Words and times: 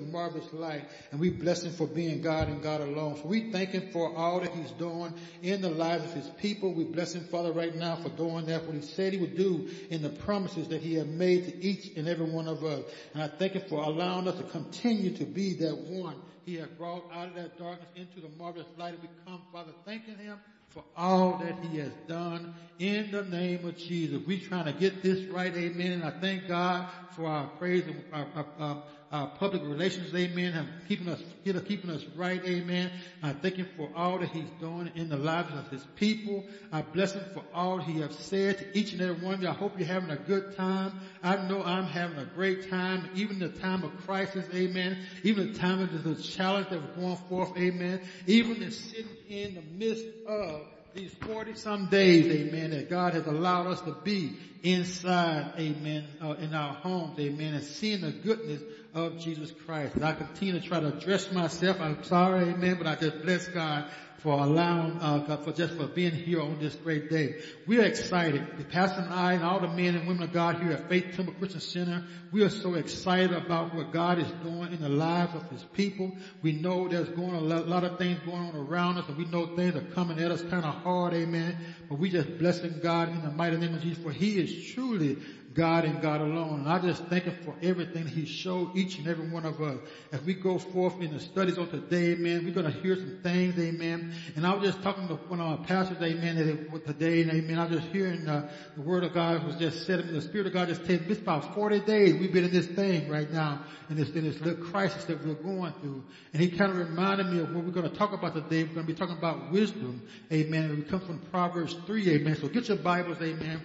marvelous 0.00 0.50
light 0.54 0.82
and 1.10 1.20
we 1.20 1.28
bless 1.28 1.64
him 1.64 1.72
for 1.72 1.86
being 1.86 2.22
God 2.22 2.48
and 2.48 2.62
God 2.62 2.80
alone. 2.80 3.14
So 3.16 3.28
we 3.28 3.52
thank 3.52 3.72
him 3.72 3.90
for 3.92 4.16
all 4.16 4.40
that 4.40 4.50
he's 4.52 4.70
doing 4.70 5.12
in 5.42 5.60
the 5.60 5.68
lives 5.68 6.02
of 6.04 6.14
his 6.14 6.28
people. 6.38 6.72
We 6.72 6.84
bless 6.84 7.14
him, 7.14 7.24
Father, 7.24 7.52
right 7.52 7.74
now 7.74 7.96
for 7.96 8.08
doing 8.08 8.46
that, 8.46 8.64
what 8.64 8.74
he 8.74 8.80
said 8.80 9.12
he 9.12 9.18
would 9.18 9.36
do 9.36 9.68
in 9.90 10.00
the 10.00 10.08
promises 10.08 10.68
that 10.68 10.80
he 10.80 10.94
had 10.94 11.08
made 11.08 11.44
to 11.44 11.62
each 11.62 11.94
and 11.94 12.08
every 12.08 12.24
one 12.24 12.48
of 12.48 12.64
us. 12.64 12.84
And 13.12 13.22
I 13.22 13.28
thank 13.28 13.52
him 13.52 13.64
for 13.68 13.82
allowing 13.82 14.26
us 14.28 14.38
to 14.38 14.44
continue 14.44 15.14
to 15.18 15.26
be 15.26 15.52
that 15.56 15.76
one 15.76 16.16
he 16.46 16.54
has 16.54 16.68
brought 16.68 17.04
out 17.12 17.28
of 17.28 17.34
that 17.34 17.58
darkness 17.58 17.88
into 17.94 18.20
the 18.20 18.30
marvelous 18.38 18.66
light. 18.78 18.94
And 18.94 19.02
we 19.02 19.08
come, 19.26 19.42
Father, 19.52 19.72
thanking 19.84 20.16
him 20.16 20.38
for 20.70 20.82
all 20.96 21.38
that 21.38 21.54
he 21.70 21.78
has 21.78 21.92
done 22.08 22.54
in 22.78 23.10
the 23.10 23.24
name 23.24 23.66
of 23.66 23.76
Jesus. 23.76 24.26
We 24.26 24.40
trying 24.40 24.64
to 24.64 24.72
get 24.72 25.02
this 25.02 25.26
right, 25.26 25.54
amen. 25.54 25.92
And 25.92 26.04
I 26.04 26.12
thank 26.18 26.48
God 26.48 26.88
for 27.14 27.26
our 27.26 27.46
praise 27.58 27.84
and 27.84 28.02
our, 28.10 28.26
our, 28.34 28.46
our, 28.58 28.82
our 29.12 29.26
public 29.26 29.62
relations, 29.62 30.14
amen, 30.14 30.66
keeping 30.88 31.08
us, 31.08 31.22
keeping 31.44 31.90
us 31.90 32.02
right, 32.16 32.42
amen. 32.46 32.90
I 33.22 33.34
thank 33.34 33.56
him 33.56 33.68
for 33.76 33.90
all 33.94 34.18
that 34.18 34.30
he's 34.30 34.48
doing 34.58 34.90
in 34.94 35.10
the 35.10 35.18
lives 35.18 35.52
of 35.52 35.68
his 35.68 35.84
people. 35.96 36.44
I 36.72 36.80
bless 36.80 37.12
him 37.12 37.24
for 37.34 37.44
all 37.52 37.76
he 37.76 38.00
has 38.00 38.16
said 38.16 38.58
to 38.58 38.78
each 38.78 38.92
and 38.92 39.02
every 39.02 39.22
one 39.22 39.34
of 39.34 39.42
you. 39.42 39.48
I 39.48 39.52
hope 39.52 39.78
you're 39.78 39.86
having 39.86 40.10
a 40.10 40.16
good 40.16 40.56
time. 40.56 40.98
I 41.22 41.36
know 41.46 41.62
I'm 41.62 41.84
having 41.84 42.16
a 42.16 42.24
great 42.24 42.70
time, 42.70 43.10
even 43.14 43.38
the 43.38 43.50
time 43.50 43.84
of 43.84 43.94
crisis, 44.06 44.46
amen. 44.54 44.96
Even 45.22 45.52
the 45.52 45.58
time 45.58 45.82
of 45.82 46.02
the 46.02 46.14
challenge 46.14 46.70
that 46.70 46.80
was 46.80 46.96
going 46.96 47.16
forth, 47.28 47.56
amen. 47.58 48.00
Even 48.26 48.60
the 48.60 48.70
sitting 48.70 49.16
in 49.28 49.54
the 49.56 49.62
midst 49.62 50.06
of 50.26 50.62
these 50.94 51.12
40 51.20 51.54
some 51.54 51.86
days, 51.86 52.26
amen, 52.26 52.70
that 52.70 52.90
God 52.90 53.14
has 53.14 53.26
allowed 53.26 53.66
us 53.66 53.80
to 53.82 53.92
be 54.04 54.36
inside, 54.62 55.52
amen, 55.58 56.06
uh, 56.22 56.34
in 56.34 56.54
our 56.54 56.74
homes, 56.74 57.18
amen, 57.18 57.54
and 57.54 57.64
seeing 57.64 58.02
the 58.02 58.12
goodness 58.12 58.62
of 58.94 59.18
Jesus 59.18 59.52
Christ. 59.64 59.94
And 59.94 60.04
I 60.04 60.12
continue 60.12 60.60
to 60.60 60.60
try 60.60 60.80
to 60.80 60.88
address 60.88 61.32
myself. 61.32 61.80
I'm 61.80 62.02
sorry, 62.04 62.50
amen, 62.50 62.76
but 62.78 62.86
I 62.86 62.94
just 62.94 63.22
bless 63.22 63.48
God 63.48 63.90
for 64.22 64.34
allowing, 64.34 64.98
uh, 65.00 65.18
God, 65.18 65.44
for 65.44 65.52
just 65.52 65.74
for 65.74 65.88
being 65.88 66.12
here 66.12 66.40
on 66.40 66.60
this 66.60 66.76
great 66.76 67.10
day. 67.10 67.40
We 67.66 67.80
are 67.80 67.84
excited. 67.84 68.46
The 68.56 68.64
pastor 68.64 69.00
and 69.00 69.12
I 69.12 69.32
and 69.32 69.42
all 69.42 69.58
the 69.58 69.68
men 69.68 69.96
and 69.96 70.06
women 70.06 70.22
of 70.22 70.32
God 70.32 70.62
here 70.62 70.70
at 70.72 70.88
Faith 70.88 71.16
Temple 71.16 71.34
Christian 71.34 71.60
Center, 71.60 72.04
we 72.30 72.44
are 72.44 72.48
so 72.48 72.74
excited 72.74 73.32
about 73.32 73.74
what 73.74 73.92
God 73.92 74.20
is 74.20 74.30
doing 74.44 74.72
in 74.72 74.80
the 74.80 74.88
lives 74.88 75.34
of 75.34 75.50
His 75.50 75.64
people. 75.64 76.12
We 76.40 76.52
know 76.52 76.86
there's 76.86 77.08
going 77.08 77.34
a 77.34 77.40
lot 77.40 77.82
of 77.82 77.98
things 77.98 78.20
going 78.24 78.42
on 78.42 78.54
around 78.54 78.98
us 78.98 79.08
and 79.08 79.16
we 79.16 79.24
know 79.24 79.56
things 79.56 79.74
are 79.74 79.80
coming 79.92 80.20
at 80.20 80.30
us 80.30 80.42
kind 80.42 80.64
of 80.64 80.74
hard, 80.74 81.14
amen. 81.14 81.56
But 81.88 81.98
we 81.98 82.08
just 82.08 82.38
blessing 82.38 82.78
God 82.80 83.08
in 83.08 83.22
the 83.22 83.30
mighty 83.30 83.56
name 83.56 83.74
of 83.74 83.82
Jesus 83.82 84.02
for 84.04 84.12
He 84.12 84.38
is 84.38 84.72
truly 84.72 85.18
God 85.54 85.84
and 85.84 86.00
God 86.00 86.20
alone. 86.20 86.60
And 86.60 86.68
I 86.68 86.78
just 86.78 87.04
thank 87.04 87.24
Him 87.24 87.36
for 87.44 87.54
everything 87.62 88.06
He 88.06 88.24
showed 88.24 88.76
each 88.76 88.98
and 88.98 89.06
every 89.06 89.28
one 89.28 89.44
of 89.44 89.60
us. 89.60 89.78
As 90.12 90.22
we 90.22 90.34
go 90.34 90.58
forth 90.58 91.00
in 91.00 91.12
the 91.12 91.20
studies 91.20 91.58
on 91.58 91.68
today, 91.68 92.12
amen, 92.12 92.44
we're 92.44 92.54
going 92.54 92.72
to 92.72 92.80
hear 92.80 92.96
some 92.96 93.18
things, 93.22 93.58
amen. 93.58 94.14
And 94.36 94.46
I 94.46 94.54
was 94.54 94.64
just 94.64 94.82
talking 94.82 95.08
to 95.08 95.14
one 95.14 95.40
of 95.40 95.60
our 95.60 95.66
pastors, 95.66 95.98
amen, 96.02 96.36
today, 96.84 97.22
and 97.22 97.30
amen. 97.30 97.58
I 97.58 97.66
was 97.66 97.80
just 97.80 97.92
hearing 97.92 98.28
uh, 98.28 98.50
the 98.76 98.82
Word 98.82 99.04
of 99.04 99.12
God 99.12 99.44
was 99.44 99.56
just 99.56 99.86
said, 99.86 100.06
the 100.08 100.20
Spirit 100.20 100.46
of 100.46 100.52
God 100.52 100.68
just 100.68 100.84
said, 100.86 101.04
it's 101.08 101.20
about 101.20 101.54
40 101.54 101.80
days 101.80 102.14
we've 102.14 102.32
been 102.32 102.44
in 102.44 102.52
this 102.52 102.66
thing 102.66 103.08
right 103.08 103.30
now, 103.30 103.64
in 103.90 103.96
this, 103.96 104.10
in 104.10 104.24
this 104.24 104.40
little 104.40 104.64
crisis 104.64 105.04
that 105.04 105.24
we're 105.24 105.34
going 105.34 105.72
through. 105.80 106.02
And 106.32 106.42
He 106.42 106.50
kind 106.50 106.70
of 106.70 106.78
reminded 106.78 107.26
me 107.26 107.40
of 107.40 107.54
what 107.54 107.64
we're 107.64 107.70
going 107.70 107.90
to 107.90 107.96
talk 107.96 108.12
about 108.12 108.34
today. 108.34 108.64
We're 108.64 108.74
going 108.74 108.86
to 108.86 108.92
be 108.92 108.98
talking 108.98 109.18
about 109.18 109.50
wisdom, 109.50 110.02
amen. 110.32 110.64
And 110.64 110.78
we 110.78 110.84
come 110.84 111.00
from 111.00 111.18
Proverbs 111.30 111.76
3, 111.86 112.10
amen. 112.10 112.36
So 112.36 112.48
get 112.48 112.68
your 112.68 112.78
Bibles, 112.78 113.18
amen. 113.20 113.60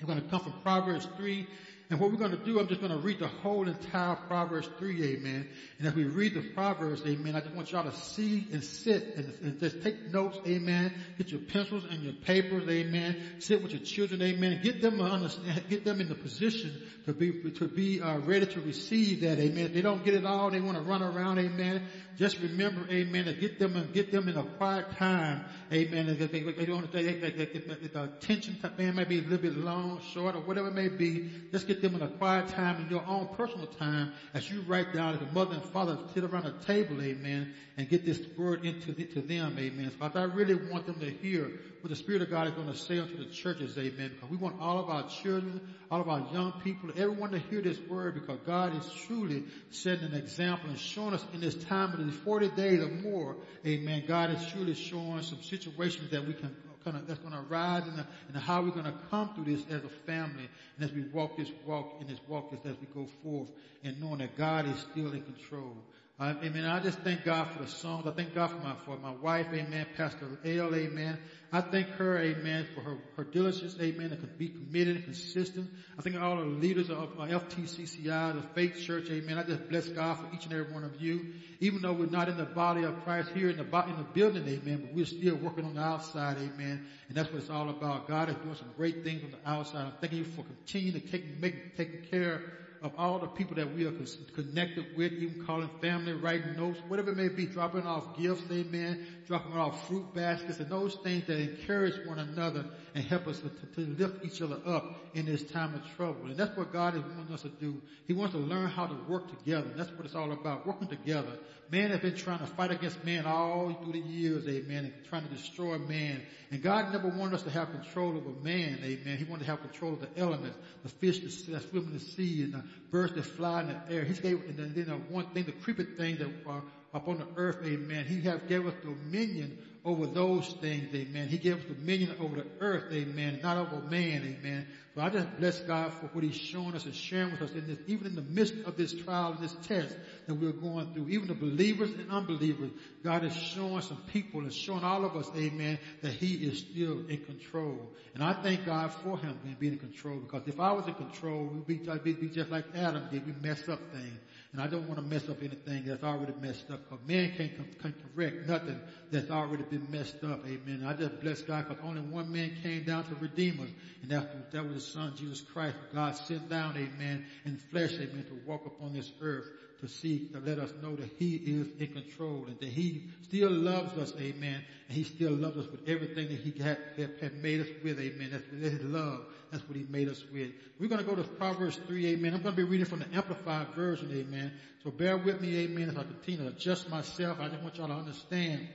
We're 0.00 0.06
going 0.06 0.20
to 0.20 0.28
come 0.28 0.40
from 0.40 0.54
Proverbs 0.62 1.08
3 1.16 1.44
and 1.90 1.98
what 1.98 2.10
we're 2.10 2.18
going 2.18 2.32
to 2.32 2.44
do, 2.44 2.60
I'm 2.60 2.68
just 2.68 2.82
going 2.82 2.92
to 2.92 2.98
read 2.98 3.18
the 3.18 3.28
whole 3.28 3.66
entire 3.66 4.14
Proverbs 4.14 4.68
3, 4.78 5.16
amen. 5.16 5.48
And 5.78 5.88
as 5.88 5.94
we 5.94 6.04
read 6.04 6.34
the 6.34 6.42
Proverbs, 6.42 7.02
amen, 7.06 7.34
I 7.34 7.40
just 7.40 7.54
want 7.54 7.72
y'all 7.72 7.90
to 7.90 7.96
see 7.96 8.46
and 8.52 8.62
sit 8.62 9.16
and, 9.16 9.34
and 9.42 9.58
just 9.58 9.82
take 9.82 10.12
notes, 10.12 10.38
amen. 10.46 10.92
Get 11.16 11.30
your 11.30 11.40
pencils 11.40 11.86
and 11.90 12.02
your 12.02 12.12
papers, 12.12 12.68
amen. 12.68 13.16
Sit 13.38 13.62
with 13.62 13.72
your 13.72 13.80
children, 13.80 14.20
amen. 14.20 14.60
Get 14.62 14.82
them, 14.82 15.00
understand, 15.00 15.62
get 15.70 15.86
them 15.86 16.02
in 16.02 16.10
the 16.10 16.14
position 16.14 16.76
to 17.06 17.14
be, 17.14 17.32
to 17.52 17.66
be 17.66 18.02
uh, 18.02 18.18
ready 18.18 18.44
to 18.44 18.60
receive 18.60 19.22
that, 19.22 19.38
amen. 19.38 19.64
If 19.64 19.72
they 19.72 19.80
don't 19.80 20.04
get 20.04 20.12
it 20.12 20.26
all, 20.26 20.50
they 20.50 20.60
want 20.60 20.76
to 20.76 20.84
run 20.84 21.02
around, 21.02 21.38
amen. 21.38 21.84
Just 22.18 22.38
remember, 22.40 22.86
amen, 22.90 23.24
to 23.26 23.32
get 23.32 23.58
them 23.58 23.76
and 23.76 23.94
get 23.94 24.12
them 24.12 24.28
in 24.28 24.36
a 24.36 24.42
quiet 24.42 24.90
time, 24.98 25.46
amen. 25.72 26.08
If 26.08 26.32
they, 26.32 26.42
they 26.42 26.66
don't, 26.66 26.92
they, 26.92 27.02
the 27.14 28.02
attention 28.02 28.58
time 28.60 28.96
may 28.96 29.04
be 29.04 29.20
a 29.20 29.22
little 29.22 29.38
bit 29.38 29.56
long, 29.56 30.02
short, 30.12 30.34
or 30.34 30.40
whatever 30.40 30.68
it 30.68 30.74
may 30.74 30.88
be. 30.88 31.30
Just 31.50 31.66
get 31.66 31.77
them 31.80 31.94
in 31.94 32.02
a 32.02 32.08
quiet 32.08 32.48
time 32.48 32.80
in 32.80 32.88
your 32.88 33.02
own 33.06 33.26
personal 33.26 33.66
time 33.66 34.10
as 34.34 34.48
you 34.50 34.60
write 34.60 34.92
down 34.92 35.14
as 35.14 35.20
a 35.20 35.26
mother 35.26 35.54
and 35.54 35.64
father 35.64 35.98
sit 36.14 36.24
around 36.24 36.46
a 36.46 36.52
table, 36.66 37.00
amen, 37.00 37.48
and 37.76 37.88
get 37.88 38.04
this 38.04 38.20
word 38.36 38.64
into 38.64 38.92
to 38.92 39.22
them, 39.22 39.58
amen. 39.58 39.90
So 39.98 40.10
I 40.14 40.22
really 40.24 40.54
want 40.54 40.86
them 40.86 41.00
to 41.00 41.10
hear 41.10 41.50
what 41.80 41.90
the 41.90 41.96
Spirit 41.96 42.22
of 42.22 42.30
God 42.30 42.46
is 42.46 42.54
going 42.54 42.66
to 42.66 42.74
say 42.74 42.98
unto 42.98 43.16
the 43.16 43.26
churches, 43.26 43.76
amen, 43.78 44.10
because 44.10 44.28
we 44.28 44.36
want 44.36 44.56
all 44.58 44.78
of 44.78 44.88
our 44.88 45.02
children, 45.02 45.60
all 45.90 46.00
of 46.00 46.08
our 46.08 46.20
young 46.20 46.52
people, 46.52 46.90
everyone 46.96 47.30
to 47.30 47.38
hear 47.38 47.60
this 47.60 47.80
word 47.88 48.14
because 48.14 48.38
God 48.44 48.72
is 48.72 48.88
truly 49.06 49.42
setting 49.70 50.04
an 50.04 50.14
example 50.14 50.70
and 50.70 50.78
showing 50.78 51.14
us 51.14 51.24
in 51.32 51.40
this 51.40 51.54
time 51.54 51.92
of 51.92 51.98
these 51.98 52.14
40 52.14 52.48
days 52.50 52.80
or 52.80 52.88
more, 52.88 53.36
amen, 53.64 54.04
God 54.06 54.30
is 54.30 54.44
truly 54.44 54.74
showing 54.74 55.22
some 55.22 55.40
situations 55.40 56.10
that 56.10 56.24
we 56.24 56.34
can 56.34 56.54
gonna, 56.84 57.02
that's 57.06 57.18
gonna 57.20 57.42
rise 57.42 57.86
and, 57.86 58.04
and 58.28 58.36
how 58.36 58.62
we're 58.62 58.70
gonna 58.70 58.94
come 59.10 59.28
through 59.34 59.44
this 59.44 59.64
as 59.66 59.84
a 59.84 59.88
family 60.06 60.48
and 60.78 60.88
as 60.88 60.94
we 60.94 61.02
walk 61.12 61.36
this 61.36 61.50
walk 61.66 61.96
in 62.00 62.06
this 62.06 62.20
walk 62.28 62.52
as, 62.52 62.70
as 62.70 62.76
we 62.80 62.86
go 62.94 63.08
forth 63.22 63.48
and 63.82 64.00
knowing 64.00 64.18
that 64.18 64.36
God 64.36 64.66
is 64.66 64.78
still 64.90 65.12
in 65.12 65.22
control. 65.22 65.76
Uh, 66.20 66.34
amen. 66.42 66.64
I 66.64 66.80
just 66.80 66.98
thank 66.98 67.24
God 67.24 67.48
for 67.52 67.62
the 67.62 67.68
songs. 67.68 68.04
I 68.04 68.10
thank 68.10 68.34
God 68.34 68.50
for 68.50 68.56
my, 68.56 68.74
for 68.84 68.96
my 68.96 69.12
wife. 69.12 69.46
Amen. 69.52 69.86
Pastor 69.96 70.26
L. 70.44 70.74
Amen. 70.74 71.16
I 71.52 71.60
thank 71.60 71.86
her. 71.90 72.18
Amen. 72.18 72.66
For 72.74 72.80
her, 72.80 72.98
her 73.16 73.22
diligence. 73.22 73.76
Amen. 73.80 74.10
To 74.10 74.16
be 74.16 74.48
committed 74.48 74.96
and 74.96 75.04
consistent. 75.04 75.70
I 75.96 76.02
thank 76.02 76.20
all 76.20 76.34
the 76.34 76.42
leaders 76.42 76.90
of 76.90 77.12
uh, 77.20 77.26
FTCCI, 77.26 78.34
the 78.34 78.42
faith 78.52 78.80
church. 78.80 79.08
Amen. 79.10 79.38
I 79.38 79.44
just 79.44 79.68
bless 79.68 79.86
God 79.90 80.18
for 80.18 80.26
each 80.34 80.44
and 80.44 80.52
every 80.54 80.72
one 80.72 80.82
of 80.82 81.00
you. 81.00 81.34
Even 81.60 81.82
though 81.82 81.92
we're 81.92 82.06
not 82.06 82.28
in 82.28 82.36
the 82.36 82.44
body 82.44 82.82
of 82.82 83.04
Christ 83.04 83.28
here 83.28 83.48
in 83.48 83.56
the, 83.56 83.62
in 83.62 83.96
the 83.96 84.06
building. 84.12 84.42
Amen. 84.48 84.86
But 84.86 84.94
we're 84.94 85.06
still 85.06 85.36
working 85.36 85.66
on 85.66 85.74
the 85.74 85.82
outside. 85.82 86.38
Amen. 86.38 86.84
And 87.08 87.16
that's 87.16 87.32
what 87.32 87.42
it's 87.42 87.50
all 87.50 87.70
about. 87.70 88.08
God 88.08 88.28
is 88.28 88.34
doing 88.42 88.56
some 88.56 88.72
great 88.76 89.04
things 89.04 89.22
on 89.22 89.30
the 89.30 89.48
outside. 89.48 89.86
I'm 89.86 89.92
thanking 90.00 90.18
you 90.18 90.24
for 90.24 90.42
continuing 90.68 91.00
to 91.00 91.08
take, 91.08 91.40
make, 91.40 91.76
taking 91.76 92.02
care 92.10 92.42
of 92.82 92.92
all 92.96 93.18
the 93.18 93.26
people 93.26 93.56
that 93.56 93.74
we 93.74 93.86
are 93.86 93.92
connected 94.34 94.84
with, 94.96 95.12
even 95.14 95.44
calling 95.44 95.68
family, 95.80 96.12
writing 96.12 96.54
notes, 96.56 96.78
whatever 96.86 97.10
it 97.10 97.16
may 97.16 97.28
be, 97.28 97.46
dropping 97.46 97.84
off 97.84 98.16
gifts, 98.16 98.42
amen, 98.52 99.04
dropping 99.26 99.52
off 99.54 99.88
fruit 99.88 100.14
baskets 100.14 100.60
and 100.60 100.70
those 100.70 100.94
things 100.96 101.26
that 101.26 101.40
encourage 101.40 101.94
one 102.06 102.18
another 102.18 102.64
and 102.94 103.02
help 103.04 103.26
us 103.26 103.40
to, 103.40 103.48
to 103.48 103.90
lift 103.98 104.24
each 104.24 104.40
other 104.42 104.58
up 104.66 104.84
in 105.14 105.26
this 105.26 105.42
time 105.42 105.74
of 105.74 105.82
trouble. 105.96 106.26
And 106.26 106.36
that's 106.36 106.56
what 106.56 106.72
God 106.72 106.94
is 106.94 107.02
wanting 107.02 107.34
us 107.34 107.42
to 107.42 107.48
do. 107.48 107.80
He 108.06 108.12
wants 108.12 108.34
to 108.34 108.40
learn 108.40 108.68
how 108.68 108.86
to 108.86 108.94
work 109.08 109.28
together. 109.38 109.68
That's 109.74 109.90
what 109.92 110.04
it's 110.04 110.14
all 110.14 110.30
about, 110.30 110.66
working 110.66 110.88
together. 110.88 111.38
Man 111.70 111.90
have 111.90 112.00
been 112.00 112.14
trying 112.14 112.38
to 112.38 112.46
fight 112.46 112.70
against 112.70 113.04
man 113.04 113.26
all 113.26 113.70
through 113.82 113.92
the 113.92 113.98
years, 113.98 114.46
amen, 114.48 114.84
and 114.84 114.92
trying 115.08 115.22
to 115.22 115.28
destroy 115.28 115.76
man. 115.78 116.22
And 116.50 116.62
God 116.62 116.90
never 116.90 117.08
wanted 117.08 117.34
us 117.34 117.42
to 117.42 117.50
have 117.50 117.70
control 117.70 118.16
over 118.16 118.32
man, 118.42 118.78
amen. 118.82 119.18
He 119.18 119.24
wanted 119.24 119.44
to 119.44 119.50
have 119.50 119.60
control 119.60 119.92
of 119.92 120.00
the 120.00 120.08
elements, 120.16 120.56
the 120.82 120.88
fish 120.88 121.20
that 121.20 121.62
swim 121.68 121.88
in 121.88 121.92
the 121.92 122.00
sea 122.00 122.42
and 122.42 122.54
the 122.54 122.64
birds 122.90 123.12
that 123.14 123.24
fly 123.24 123.60
in 123.60 123.66
the 123.68 123.76
air. 123.86 124.04
He 124.04 124.14
gave, 124.14 124.40
and 124.48 124.56
then, 124.56 124.72
the 124.86 124.94
one 124.94 125.24
thing, 125.26 125.44
the 125.44 125.52
creepy 125.52 125.84
thing 125.84 126.16
that 126.16 126.28
uh, 126.46 126.50
are 126.50 126.64
upon 126.94 127.18
the 127.18 127.26
earth, 127.36 127.58
amen. 127.62 128.06
He 128.06 128.22
have 128.22 128.46
gave 128.46 128.66
us 128.66 128.74
dominion 128.82 129.54
over 129.84 130.06
those 130.06 130.54
things, 130.60 130.88
amen. 130.94 131.28
He 131.28 131.38
gave 131.38 131.58
us 131.58 131.64
dominion 131.64 132.14
over 132.18 132.36
the 132.36 132.46
earth, 132.60 132.84
amen, 132.90 133.40
not 133.42 133.58
over 133.58 133.80
man, 133.82 134.24
amen. 134.24 134.64
So 134.98 135.04
I 135.04 135.10
just 135.10 135.38
bless 135.38 135.60
God 135.60 135.92
for 135.92 136.06
what 136.06 136.24
He's 136.24 136.34
showing 136.34 136.74
us 136.74 136.84
and 136.84 136.92
sharing 136.92 137.30
with 137.30 137.40
us 137.40 137.52
in 137.52 137.68
this, 137.68 137.78
even 137.86 138.08
in 138.08 138.16
the 138.16 138.22
midst 138.22 138.54
of 138.66 138.76
this 138.76 138.92
trial 138.92 139.30
and 139.30 139.38
this 139.38 139.54
test 139.62 139.96
that 140.26 140.34
we're 140.34 140.50
going 140.50 140.92
through. 140.92 141.08
Even 141.10 141.28
the 141.28 141.34
believers 141.34 141.90
and 141.90 142.10
unbelievers, 142.10 142.72
God 143.04 143.22
is 143.22 143.32
showing 143.32 143.80
some 143.82 144.02
people 144.12 144.40
and 144.40 144.52
showing 144.52 144.82
all 144.82 145.04
of 145.04 145.14
us, 145.14 145.30
amen, 145.36 145.78
that 146.02 146.14
He 146.14 146.34
is 146.44 146.58
still 146.58 147.06
in 147.06 147.18
control. 147.18 147.92
And 148.14 148.24
I 148.24 148.32
thank 148.32 148.66
God 148.66 148.92
for 148.92 149.16
Him 149.16 149.38
being 149.60 149.74
in 149.74 149.78
control 149.78 150.18
because 150.18 150.42
if 150.48 150.58
I 150.58 150.72
was 150.72 150.88
in 150.88 150.94
control, 150.94 151.44
we'd 151.44 151.84
be, 151.84 151.88
I'd 151.88 152.02
be 152.02 152.14
just 152.14 152.50
like 152.50 152.64
Adam 152.74 153.04
did. 153.08 153.24
We 153.24 153.34
mess 153.40 153.68
up 153.68 153.78
things. 153.92 154.18
And 154.52 154.62
I 154.62 154.66
don't 154.66 154.88
want 154.88 154.96
to 154.96 155.02
mess 155.02 155.28
up 155.28 155.42
anything 155.42 155.84
that's 155.84 156.02
already 156.02 156.32
messed 156.40 156.70
up. 156.70 156.88
Because 156.88 157.06
man 157.06 157.32
can't, 157.36 157.82
can't 157.82 157.94
correct 158.14 158.48
nothing 158.48 158.80
that's 159.10 159.30
already 159.30 159.64
been 159.64 159.86
messed 159.90 160.24
up. 160.24 160.40
Amen. 160.46 160.84
I 160.86 160.94
just 160.94 161.20
bless 161.20 161.42
God 161.42 161.68
because 161.68 161.84
only 161.84 162.00
one 162.00 162.32
man 162.32 162.52
came 162.62 162.84
down 162.84 163.04
to 163.04 163.14
redeem 163.16 163.60
us. 163.60 163.68
And 164.02 164.10
that, 164.10 164.50
that 164.52 164.66
was 164.66 164.87
son, 164.92 165.14
Jesus 165.16 165.40
Christ. 165.40 165.76
God 165.94 166.16
sent 166.16 166.48
down, 166.48 166.76
amen, 166.76 167.24
in 167.44 167.56
flesh, 167.56 167.94
amen, 167.94 168.24
to 168.28 168.40
walk 168.46 168.66
upon 168.66 168.92
this 168.92 169.10
earth 169.20 169.46
to 169.80 169.88
see, 169.88 170.28
to 170.32 170.40
let 170.40 170.58
us 170.58 170.72
know 170.82 170.96
that 170.96 171.08
He 171.18 171.36
is 171.36 171.68
in 171.78 171.88
control 171.88 172.46
and 172.46 172.58
that 172.58 172.68
He 172.68 173.08
still 173.22 173.50
loves 173.50 173.96
us, 173.96 174.12
amen. 174.18 174.62
And 174.88 174.96
He 174.96 175.04
still 175.04 175.32
loves 175.32 175.56
us 175.56 175.66
with 175.70 175.88
everything 175.88 176.28
that 176.28 176.40
He 176.40 176.62
had, 176.62 176.78
had 177.20 177.34
made 177.42 177.60
us 177.60 177.68
with, 177.82 177.98
amen. 178.00 178.30
That's 178.32 178.74
His 178.74 178.82
love. 178.82 179.20
That's 179.50 179.66
what 179.68 179.76
He 179.76 179.84
made 179.88 180.08
us 180.08 180.22
with. 180.32 180.50
We're 180.80 180.88
going 180.88 181.04
to 181.04 181.06
go 181.06 181.14
to 181.14 181.22
Proverbs 181.22 181.78
3, 181.86 182.06
amen. 182.08 182.34
I'm 182.34 182.42
going 182.42 182.54
to 182.56 182.62
be 182.62 182.68
reading 182.68 182.86
from 182.86 183.00
the 183.00 183.14
Amplified 183.14 183.68
Version, 183.76 184.10
amen. 184.12 184.52
So 184.82 184.90
bear 184.90 185.16
with 185.16 185.40
me, 185.40 185.58
amen, 185.58 185.90
as 185.90 185.96
I 185.96 186.02
continue 186.02 186.42
to 186.42 186.48
adjust 186.48 186.90
myself. 186.90 187.38
I 187.40 187.48
just 187.48 187.62
want 187.62 187.76
y'all 187.76 187.88
to 187.88 187.94
understand 187.94 188.66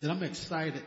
that 0.00 0.10
I'm 0.10 0.22
excited 0.22 0.82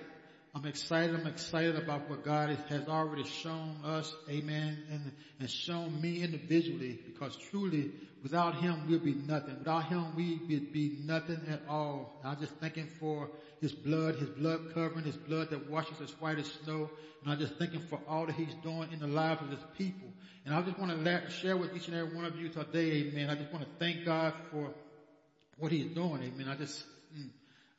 I'm 0.53 0.65
excited. 0.65 1.15
I'm 1.15 1.27
excited 1.27 1.77
about 1.77 2.09
what 2.09 2.25
God 2.25 2.49
has 2.49 2.87
already 2.89 3.23
shown 3.23 3.77
us. 3.85 4.13
Amen. 4.29 4.83
And, 4.91 5.11
and 5.39 5.49
shown 5.49 6.01
me 6.01 6.21
individually 6.21 6.99
because 7.05 7.37
truly 7.37 7.91
without 8.21 8.55
him 8.55 8.85
we'll 8.89 8.99
be 8.99 9.13
nothing. 9.13 9.59
Without 9.59 9.85
him 9.85 10.13
we 10.15 10.41
would 10.49 10.73
be 10.73 10.97
nothing 11.05 11.39
at 11.49 11.61
all. 11.69 12.19
And 12.21 12.33
I'm 12.33 12.39
just 12.39 12.53
thanking 12.55 12.87
for 12.99 13.29
his 13.61 13.71
blood, 13.71 14.15
his 14.15 14.27
blood 14.27 14.73
covering, 14.73 15.05
his 15.05 15.15
blood 15.15 15.51
that 15.51 15.69
washes 15.69 16.01
as 16.01 16.11
white 16.19 16.37
as 16.37 16.51
snow. 16.65 16.89
And 17.23 17.31
I'm 17.31 17.39
just 17.39 17.55
thanking 17.55 17.81
for 17.81 18.01
all 18.05 18.25
that 18.25 18.35
he's 18.35 18.53
doing 18.55 18.89
in 18.91 18.99
the 18.99 19.07
lives 19.07 19.41
of 19.41 19.51
his 19.51 19.63
people. 19.77 20.09
And 20.45 20.53
I 20.53 20.61
just 20.63 20.77
want 20.77 20.91
to 20.91 21.29
share 21.29 21.55
with 21.55 21.73
each 21.77 21.87
and 21.87 21.95
every 21.95 22.13
one 22.13 22.25
of 22.25 22.35
you 22.35 22.49
today, 22.49 23.07
amen. 23.07 23.29
I 23.29 23.35
just 23.35 23.53
want 23.53 23.63
to 23.63 23.71
thank 23.79 24.03
God 24.03 24.33
for 24.51 24.73
what 25.57 25.71
he's 25.71 25.93
doing, 25.93 26.23
amen. 26.23 26.47
I 26.49 26.55
just, 26.55 26.83
mm, 27.17 27.29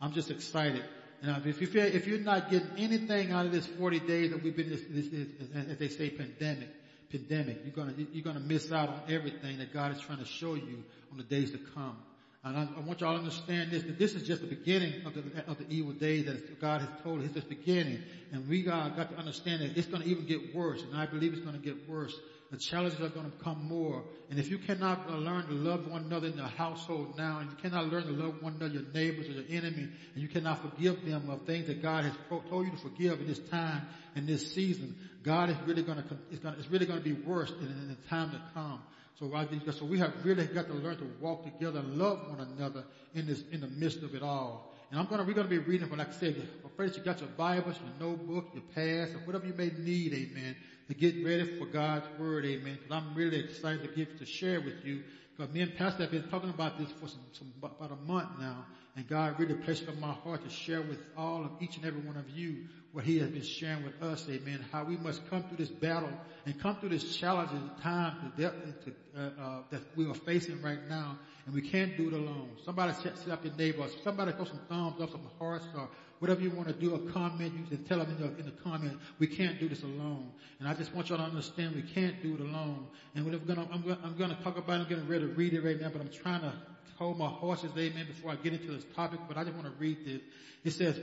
I'm 0.00 0.12
just 0.12 0.30
excited. 0.30 0.84
Now, 1.22 1.40
if 1.44 1.60
you 1.60 1.68
feel, 1.68 1.84
if 1.84 2.06
you're 2.08 2.18
not 2.18 2.50
getting 2.50 2.70
anything 2.76 3.30
out 3.30 3.46
of 3.46 3.52
this 3.52 3.66
40 3.66 4.00
days 4.00 4.32
that 4.32 4.42
we've 4.42 4.56
been 4.56 4.68
this, 4.68 4.82
this, 4.90 5.06
this 5.08 5.28
as 5.70 5.78
they 5.78 5.88
say, 5.88 6.10
pandemic, 6.10 6.68
pandemic, 7.10 7.60
you're 7.64 7.74
gonna, 7.74 7.94
you're 8.12 8.24
gonna 8.24 8.40
miss 8.40 8.72
out 8.72 8.88
on 8.88 9.00
everything 9.08 9.58
that 9.58 9.72
God 9.72 9.94
is 9.94 10.00
trying 10.00 10.18
to 10.18 10.24
show 10.24 10.54
you 10.54 10.82
on 11.12 11.18
the 11.18 11.22
days 11.22 11.52
to 11.52 11.58
come. 11.58 11.96
And 12.42 12.56
I, 12.56 12.68
I 12.76 12.80
want 12.80 13.00
y'all 13.00 13.12
to 13.12 13.20
understand 13.20 13.70
this, 13.70 13.84
that 13.84 14.00
this 14.00 14.14
is 14.14 14.26
just 14.26 14.40
the 14.40 14.48
beginning 14.48 15.06
of 15.06 15.14
the, 15.14 15.22
of 15.46 15.58
the 15.58 15.66
evil 15.68 15.92
days 15.92 16.26
that 16.26 16.60
God 16.60 16.80
has 16.80 16.90
told 17.04 17.20
us. 17.20 17.26
It's 17.26 17.34
just 17.34 17.48
beginning. 17.48 18.02
And 18.32 18.48
we 18.48 18.64
got, 18.64 18.96
got 18.96 19.12
to 19.12 19.16
understand 19.16 19.62
that 19.62 19.78
it's 19.78 19.86
gonna 19.86 20.06
even 20.06 20.26
get 20.26 20.52
worse. 20.52 20.82
And 20.82 20.96
I 20.96 21.06
believe 21.06 21.34
it's 21.34 21.44
gonna 21.44 21.58
get 21.58 21.88
worse 21.88 22.18
the 22.52 22.58
challenges 22.58 23.00
are 23.00 23.08
going 23.08 23.24
to 23.24 23.34
become 23.34 23.66
more. 23.66 24.04
And 24.28 24.38
if 24.38 24.50
you 24.50 24.58
cannot 24.58 25.10
learn 25.10 25.46
to 25.46 25.54
love 25.54 25.90
one 25.90 26.04
another 26.04 26.26
in 26.26 26.36
the 26.36 26.46
household 26.46 27.16
now, 27.16 27.38
and 27.38 27.50
you 27.50 27.56
cannot 27.56 27.86
learn 27.86 28.04
to 28.04 28.12
love 28.12 28.42
one 28.42 28.56
another, 28.56 28.74
your 28.74 28.92
neighbors 28.92 29.26
or 29.26 29.32
your 29.32 29.44
enemy, 29.48 29.88
and 30.12 30.22
you 30.22 30.28
cannot 30.28 30.60
forgive 30.60 31.02
them 31.06 31.30
of 31.30 31.46
things 31.46 31.66
that 31.68 31.80
God 31.80 32.04
has 32.04 32.12
told 32.50 32.66
you 32.66 32.70
to 32.70 32.76
forgive 32.76 33.20
in 33.20 33.26
this 33.26 33.38
time, 33.38 33.86
in 34.16 34.26
this 34.26 34.52
season, 34.52 34.94
God 35.22 35.48
is 35.48 35.56
really 35.64 35.82
going 35.82 35.96
to, 35.96 36.04
it's, 36.30 36.40
going 36.40 36.54
to, 36.54 36.60
it's 36.60 36.68
really 36.68 36.84
going 36.84 37.02
to 37.02 37.04
be 37.04 37.14
worse 37.14 37.50
in, 37.58 37.66
in 37.66 37.88
the 37.88 38.08
time 38.10 38.30
to 38.32 38.40
come. 38.52 38.82
So, 39.18 39.30
so 39.72 39.86
we 39.86 39.98
have 40.00 40.12
really 40.22 40.44
got 40.44 40.66
to 40.66 40.74
learn 40.74 40.98
to 40.98 41.06
walk 41.20 41.44
together 41.44 41.78
and 41.78 41.96
love 41.96 42.28
one 42.28 42.40
another 42.40 42.84
in 43.14 43.26
this, 43.26 43.42
in 43.50 43.62
the 43.62 43.68
midst 43.68 44.02
of 44.02 44.14
it 44.14 44.22
all. 44.22 44.74
And 44.90 45.00
I'm 45.00 45.06
gonna, 45.06 45.24
we're 45.24 45.32
gonna 45.32 45.48
be 45.48 45.58
reading 45.58 45.88
from, 45.88 46.00
like 46.00 46.10
I 46.10 46.12
said, 46.12 46.48
first 46.76 46.98
you 46.98 47.02
got 47.02 47.20
your 47.20 47.30
Bibles, 47.30 47.76
your 47.80 48.10
notebook, 48.10 48.50
your 48.52 48.62
pass, 48.74 49.14
or 49.14 49.20
whatever 49.20 49.46
you 49.46 49.54
may 49.54 49.70
need, 49.78 50.12
amen 50.12 50.54
to 50.88 50.94
get 50.94 51.24
ready 51.24 51.58
for 51.58 51.66
God's 51.66 52.06
word, 52.18 52.44
amen. 52.44 52.78
Because 52.82 52.90
I'm 52.90 53.14
really 53.14 53.38
excited 53.38 53.82
to 53.82 53.88
give 53.88 54.18
to 54.18 54.26
share 54.26 54.60
with 54.60 54.84
you. 54.84 55.02
Because 55.36 55.52
me 55.54 55.62
and 55.62 55.74
Pastor 55.76 56.02
have 56.02 56.10
been 56.10 56.28
talking 56.28 56.50
about 56.50 56.78
this 56.78 56.90
for 57.00 57.08
some, 57.08 57.20
some 57.32 57.52
about 57.62 57.90
a 57.90 58.10
month 58.10 58.28
now, 58.38 58.66
and 58.96 59.08
God 59.08 59.38
really 59.38 59.54
placed 59.54 59.84
it 59.84 59.88
on 59.88 59.98
my 59.98 60.12
heart 60.12 60.44
to 60.44 60.50
share 60.50 60.82
with 60.82 60.98
all 61.16 61.44
of 61.44 61.50
each 61.60 61.76
and 61.76 61.86
every 61.86 62.02
one 62.02 62.16
of 62.16 62.28
you 62.28 62.64
what 62.92 63.04
He 63.04 63.18
has 63.18 63.30
been 63.30 63.42
sharing 63.42 63.82
with 63.82 64.02
us, 64.02 64.26
amen. 64.28 64.62
How 64.70 64.84
we 64.84 64.98
must 64.98 65.28
come 65.30 65.42
through 65.44 65.56
this 65.56 65.70
battle 65.70 66.12
and 66.44 66.60
come 66.60 66.76
through 66.76 66.90
this 66.90 67.16
challenge 67.16 67.50
the 67.50 67.82
time 67.82 68.32
to, 68.36 68.42
to, 68.50 68.92
uh, 69.16 69.20
uh, 69.40 69.62
that 69.70 69.80
we 69.96 70.06
are 70.06 70.14
facing 70.14 70.60
right 70.60 70.86
now, 70.90 71.18
and 71.46 71.54
we 71.54 71.62
can't 71.62 71.96
do 71.96 72.08
it 72.08 72.12
alone. 72.12 72.50
Somebody 72.64 72.92
set, 73.02 73.16
set 73.16 73.30
up 73.30 73.42
your 73.44 73.54
neighbor. 73.54 73.86
Somebody 74.04 74.32
throw 74.32 74.44
some 74.44 74.60
thumbs 74.68 75.00
up, 75.00 75.10
some 75.10 75.26
hearts, 75.38 75.64
or 75.74 75.88
whatever 76.22 76.40
you 76.40 76.50
want 76.50 76.68
to 76.68 76.74
do, 76.74 76.94
a 76.94 77.00
comment, 77.10 77.52
you 77.52 77.76
can 77.76 77.84
tell 77.84 77.98
them 77.98 78.08
in 78.10 78.16
the, 78.16 78.38
in 78.38 78.46
the 78.46 78.52
comment, 78.62 78.96
we 79.18 79.26
can't 79.26 79.58
do 79.58 79.68
this 79.68 79.82
alone. 79.82 80.30
And 80.60 80.68
I 80.68 80.74
just 80.74 80.94
want 80.94 81.08
y'all 81.08 81.18
to 81.18 81.24
understand 81.24 81.74
we 81.74 81.82
can't 81.82 82.22
do 82.22 82.36
it 82.36 82.40
alone. 82.40 82.86
And 83.16 83.26
we're 83.26 83.36
gonna, 83.38 83.66
I'm 83.72 83.82
gonna, 83.82 83.98
I'm 84.04 84.16
gonna 84.16 84.38
talk 84.40 84.56
about 84.56 84.78
it, 84.78 84.82
I'm 84.84 84.88
getting 84.88 85.08
ready 85.08 85.26
to 85.26 85.32
read 85.32 85.52
it 85.52 85.64
right 85.64 85.80
now, 85.80 85.88
but 85.88 86.00
I'm 86.00 86.10
trying 86.10 86.42
to 86.42 86.52
hold 86.96 87.18
my 87.18 87.26
horses, 87.26 87.72
amen, 87.76 88.06
before 88.06 88.30
I 88.30 88.36
get 88.36 88.52
into 88.52 88.70
this 88.70 88.84
topic, 88.94 89.18
but 89.26 89.36
I 89.36 89.42
just 89.42 89.56
want 89.56 89.66
to 89.66 89.72
read 89.80 90.06
this. 90.06 90.20
It 90.62 90.70
says, 90.70 91.00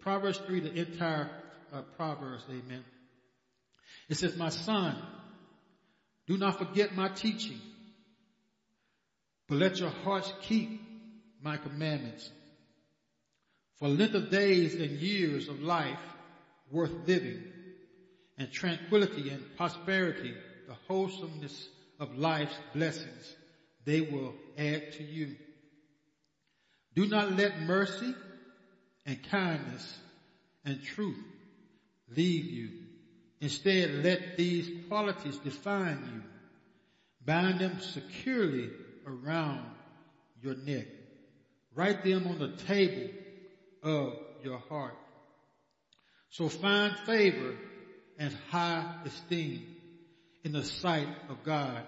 Proverbs 0.00 0.38
3, 0.46 0.60
the 0.60 0.72
entire 0.72 1.28
uh, 1.70 1.82
Proverbs, 1.98 2.44
amen. 2.48 2.82
It 4.08 4.16
says, 4.16 4.38
my 4.38 4.48
son, 4.48 4.96
do 6.26 6.38
not 6.38 6.56
forget 6.56 6.96
my 6.96 7.08
teaching, 7.08 7.60
but 9.50 9.58
let 9.58 9.78
your 9.78 9.90
hearts 9.90 10.32
keep 10.40 10.80
my 11.42 11.58
commandments 11.58 12.30
for 13.82 13.88
length 13.88 14.14
of 14.14 14.30
days 14.30 14.76
and 14.76 14.92
years 14.92 15.48
of 15.48 15.60
life 15.60 15.98
worth 16.70 16.92
living, 17.04 17.42
and 18.38 18.48
tranquility 18.52 19.30
and 19.30 19.44
prosperity, 19.56 20.32
the 20.68 20.74
wholesomeness 20.86 21.68
of 21.98 22.16
life's 22.16 22.54
blessings, 22.72 23.34
they 23.84 24.00
will 24.00 24.34
add 24.56 24.92
to 24.92 25.02
you. 25.02 25.34
Do 26.94 27.08
not 27.08 27.32
let 27.32 27.62
mercy 27.62 28.14
and 29.04 29.20
kindness 29.24 29.98
and 30.64 30.80
truth 30.80 31.18
leave 32.14 32.44
you. 32.44 32.68
Instead, 33.40 34.04
let 34.04 34.36
these 34.36 34.70
qualities 34.86 35.38
define 35.38 35.98
you. 36.14 36.22
Bind 37.24 37.58
them 37.58 37.80
securely 37.80 38.70
around 39.08 39.66
your 40.40 40.54
neck. 40.54 40.86
Write 41.74 42.04
them 42.04 42.28
on 42.28 42.38
the 42.38 42.56
table 42.64 43.08
of 43.82 44.14
your 44.42 44.58
heart. 44.68 44.94
So 46.30 46.48
find 46.48 46.96
favor 47.06 47.54
and 48.18 48.36
high 48.50 49.00
esteem 49.04 49.66
in 50.44 50.52
the 50.52 50.64
sight 50.64 51.08
of 51.28 51.42
God 51.44 51.82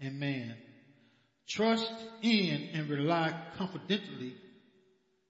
and 0.00 0.18
man. 0.18 0.56
Trust 1.48 1.92
in 2.22 2.70
and 2.74 2.88
rely 2.88 3.34
confidently, 3.56 4.34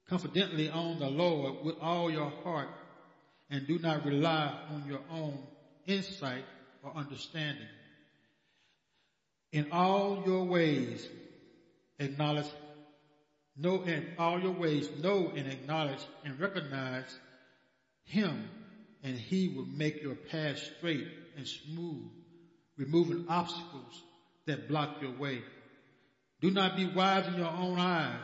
confidently 0.09 0.69
on 0.69 0.99
the 0.99 1.09
Lord 1.09 1.63
with 1.63 1.75
all 1.81 2.09
your 2.09 2.31
heart 2.43 2.69
and 3.49 3.67
do 3.67 3.79
not 3.79 4.05
rely 4.05 4.53
on 4.71 4.85
your 4.87 5.01
own 5.11 5.37
insight 5.85 6.43
or 6.83 6.95
understanding. 6.95 7.67
In 9.51 9.71
all 9.71 10.23
your 10.25 10.43
ways, 10.43 11.07
acknowledge 11.99 12.47
Know 13.57 13.81
in 13.83 14.05
all 14.19 14.39
your 14.39 14.51
ways, 14.51 14.87
know 15.01 15.31
and 15.35 15.47
acknowledge 15.47 16.05
and 16.23 16.39
recognize 16.39 17.17
Him, 18.05 18.47
and 19.03 19.17
He 19.17 19.47
will 19.49 19.65
make 19.65 20.01
your 20.03 20.15
path 20.15 20.59
straight 20.77 21.07
and 21.35 21.47
smooth, 21.47 22.11
removing 22.77 23.25
obstacles 23.27 24.03
that 24.45 24.67
block 24.67 25.01
your 25.01 25.17
way. 25.17 25.41
Do 26.39 26.51
not 26.51 26.75
be 26.75 26.85
wise 26.85 27.27
in 27.27 27.39
your 27.39 27.47
own 27.47 27.79
eyes. 27.79 28.23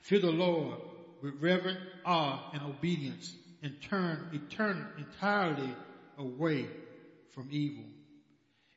Fear 0.00 0.20
the 0.20 0.32
Lord 0.32 0.78
with 1.22 1.34
reverent 1.40 1.78
awe 2.04 2.50
and 2.54 2.62
obedience, 2.62 3.34
and 3.62 3.80
turn, 3.82 4.40
turn 4.50 4.86
entirely 4.96 5.74
away 6.16 6.66
from 7.34 7.48
evil. 7.50 7.84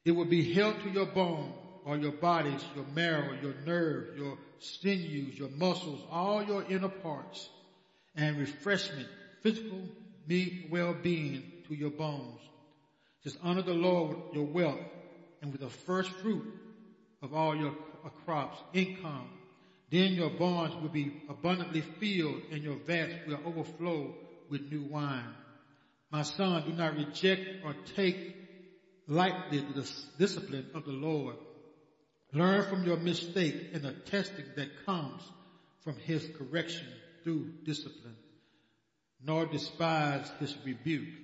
It 0.04 0.12
will 0.12 0.26
be 0.26 0.54
held 0.54 0.82
to 0.82 0.90
your 0.90 1.06
bone 1.06 1.54
or 1.88 1.98
your 1.98 2.12
bodies, 2.12 2.62
your 2.76 2.86
marrow, 2.94 3.38
your 3.42 3.54
nerve, 3.66 4.18
your 4.18 4.38
sinews, 4.60 5.40
your 5.40 5.50
muscles, 5.50 6.02
all 6.12 6.44
your 6.44 6.64
inner 6.70 6.90
parts, 6.90 7.50
and 8.16 8.38
refreshment, 8.38 9.08
physical 9.42 9.80
well-being 10.70 11.42
to 11.66 11.74
your 11.74 11.90
bones. 11.90 12.42
Just 13.24 13.38
honor 13.42 13.62
the 13.62 13.74
Lord 13.74 14.18
with 14.18 14.34
your 14.34 14.46
wealth 14.46 14.82
and 15.42 15.54
with 15.54 15.62
the 15.62 15.70
first 15.70 16.10
fruit 16.10 16.44
of 17.22 17.34
all 17.34 17.56
your 17.56 17.74
crops, 18.26 18.58
income. 18.74 19.30
Then 19.90 20.12
your 20.12 20.32
barns 20.32 20.76
will 20.82 20.90
be 20.90 21.14
abundantly 21.30 21.80
filled 21.80 22.42
and 22.52 22.62
your 22.62 22.76
vats 22.76 23.14
will 23.26 23.40
overflow 23.46 24.14
with 24.50 24.70
new 24.70 24.84
wine. 24.84 25.34
My 26.12 26.24
son, 26.24 26.64
do 26.66 26.74
not 26.74 26.98
reject 26.98 27.64
or 27.64 27.74
take 27.96 28.36
lightly 29.08 29.60
the 29.60 29.90
discipline 30.18 30.66
of 30.74 30.84
the 30.84 30.92
Lord 30.92 31.38
Learn 32.38 32.64
from 32.70 32.84
your 32.84 32.98
mistake 32.98 33.72
and 33.74 33.82
the 33.84 33.94
testing 34.12 34.46
that 34.56 34.86
comes 34.86 35.24
from 35.84 35.96
his 35.96 36.30
correction 36.38 36.88
through 37.24 37.50
discipline, 37.66 38.16
nor 39.26 39.48
despise 39.48 40.30
his 40.40 40.56
rebuke. 40.64 41.16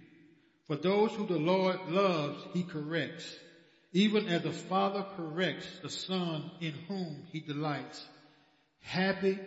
For 0.66 0.76
those 0.76 1.12
who 1.14 1.28
the 1.28 1.38
Lord 1.38 1.78
loves, 1.88 2.44
he 2.54 2.64
corrects, 2.64 3.32
even 3.92 4.28
as 4.28 4.42
the 4.42 4.52
Father 4.52 5.06
corrects 5.16 5.68
the 5.84 5.90
Son 5.90 6.50
in 6.62 6.74
whom 6.88 7.26
he 7.32 7.42
delights. 7.42 8.08
Happy, 8.82 9.40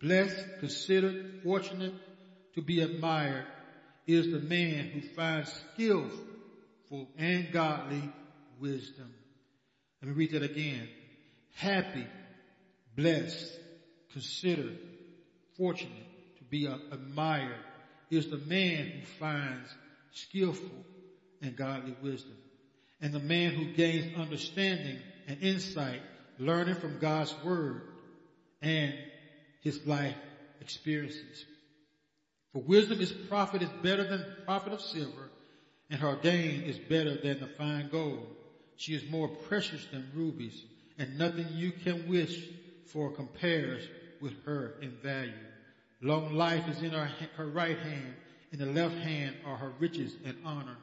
blessed, 0.00 0.46
considered, 0.60 1.42
fortunate, 1.42 1.92
to 2.54 2.62
be 2.62 2.80
admired 2.80 3.44
is 4.06 4.32
the 4.32 4.38
man 4.38 4.86
who 4.86 5.02
finds 5.14 5.52
skillful 5.74 7.10
and 7.18 7.52
godly 7.52 8.08
wisdom. 8.58 9.12
Let 10.02 10.08
me 10.08 10.14
read 10.14 10.32
that 10.32 10.42
again. 10.42 10.88
Happy, 11.54 12.06
blessed, 12.96 13.58
considered, 14.12 14.78
fortunate, 15.56 15.92
to 16.38 16.44
be 16.44 16.66
admired 16.66 17.64
is 18.10 18.28
the 18.28 18.38
man 18.38 18.86
who 18.86 19.06
finds 19.18 19.74
skillful 20.12 20.84
and 21.40 21.56
godly 21.56 21.94
wisdom. 22.02 22.36
And 23.00 23.12
the 23.12 23.20
man 23.20 23.52
who 23.52 23.74
gains 23.74 24.16
understanding 24.16 24.98
and 25.26 25.42
insight, 25.42 26.00
learning 26.38 26.76
from 26.76 26.98
God's 26.98 27.34
word 27.44 27.82
and 28.62 28.94
his 29.60 29.86
life 29.86 30.16
experiences. 30.60 31.44
For 32.52 32.62
wisdom 32.62 33.00
is 33.00 33.12
profit 33.12 33.62
is 33.62 33.68
better 33.82 34.04
than 34.04 34.24
profit 34.46 34.72
of 34.72 34.80
silver, 34.80 35.30
and 35.90 36.00
her 36.00 36.16
gain 36.16 36.62
is 36.62 36.78
better 36.78 37.20
than 37.20 37.40
the 37.40 37.48
fine 37.58 37.88
gold. 37.90 38.26
She 38.76 38.94
is 38.94 39.10
more 39.10 39.28
precious 39.28 39.84
than 39.86 40.10
rubies, 40.14 40.64
and 40.98 41.18
nothing 41.18 41.46
you 41.54 41.72
can 41.72 42.08
wish 42.08 42.48
for 42.86 43.10
compares 43.10 43.86
with 44.20 44.34
her 44.44 44.74
in 44.80 44.90
value. 45.02 45.32
Long 46.02 46.34
life 46.34 46.68
is 46.68 46.82
in 46.82 46.92
her, 46.92 47.10
her 47.36 47.46
right 47.46 47.78
hand, 47.78 48.14
in 48.52 48.58
the 48.58 48.66
left 48.66 48.96
hand 48.96 49.34
are 49.44 49.56
her 49.56 49.72
riches 49.78 50.12
and 50.24 50.36
honor. 50.44 50.76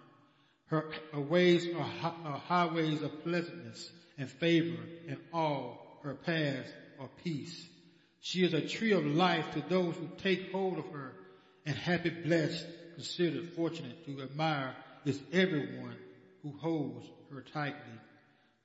Her, 0.67 0.85
her 1.11 1.21
ways 1.21 1.67
are, 1.75 2.13
are 2.25 2.37
highways 2.37 3.01
of 3.01 3.23
pleasantness 3.23 3.91
and 4.17 4.29
favor, 4.29 4.81
and 5.07 5.17
all 5.31 5.99
her 6.03 6.15
paths 6.15 6.69
are 6.99 7.09
peace. 7.23 7.67
She 8.21 8.43
is 8.43 8.53
a 8.53 8.67
tree 8.67 8.93
of 8.93 9.05
life 9.05 9.51
to 9.53 9.61
those 9.61 9.95
who 9.95 10.07
take 10.17 10.51
hold 10.51 10.79
of 10.79 10.85
her, 10.87 11.13
and 11.65 11.75
happy, 11.75 12.09
blessed, 12.09 12.65
considered, 12.95 13.49
fortunate 13.55 14.05
to 14.05 14.21
admire 14.21 14.75
is 15.05 15.19
everyone 15.31 15.95
who 16.43 16.53
holds 16.59 17.07
her 17.31 17.41
tightly. 17.53 17.79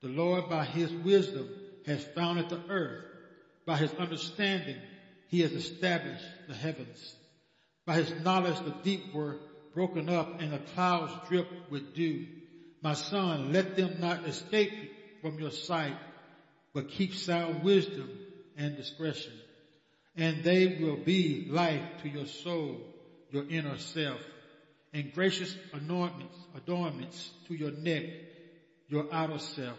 The 0.01 0.09
Lord 0.09 0.49
by 0.49 0.65
his 0.65 0.91
wisdom 0.91 1.49
has 1.85 2.03
founded 2.03 2.49
the 2.49 2.61
earth. 2.69 3.05
By 3.65 3.77
his 3.77 3.93
understanding, 3.93 4.77
he 5.27 5.41
has 5.41 5.51
established 5.51 6.25
the 6.47 6.55
heavens. 6.55 7.15
By 7.85 7.95
his 7.95 8.13
knowledge, 8.23 8.59
the 8.59 8.75
deep 8.83 9.13
were 9.13 9.37
broken 9.73 10.09
up 10.09 10.41
and 10.41 10.51
the 10.51 10.59
clouds 10.59 11.13
dripped 11.29 11.71
with 11.71 11.95
dew. 11.95 12.27
My 12.81 12.93
son, 12.93 13.53
let 13.53 13.75
them 13.75 13.99
not 13.99 14.25
escape 14.25 14.71
from 15.21 15.39
your 15.39 15.51
sight, 15.51 15.97
but 16.73 16.89
keep 16.89 17.13
sound 17.13 17.63
wisdom 17.63 18.09
and 18.57 18.75
discretion. 18.75 19.33
And 20.15 20.43
they 20.43 20.79
will 20.81 20.97
be 20.97 21.47
life 21.49 21.83
to 22.03 22.09
your 22.09 22.25
soul, 22.25 22.81
your 23.31 23.47
inner 23.49 23.77
self, 23.77 24.19
and 24.93 25.13
gracious 25.13 25.55
adornments, 25.73 26.37
adornments 26.55 27.31
to 27.47 27.53
your 27.53 27.71
neck, 27.71 28.03
your 28.87 29.05
outer 29.11 29.39
self. 29.39 29.77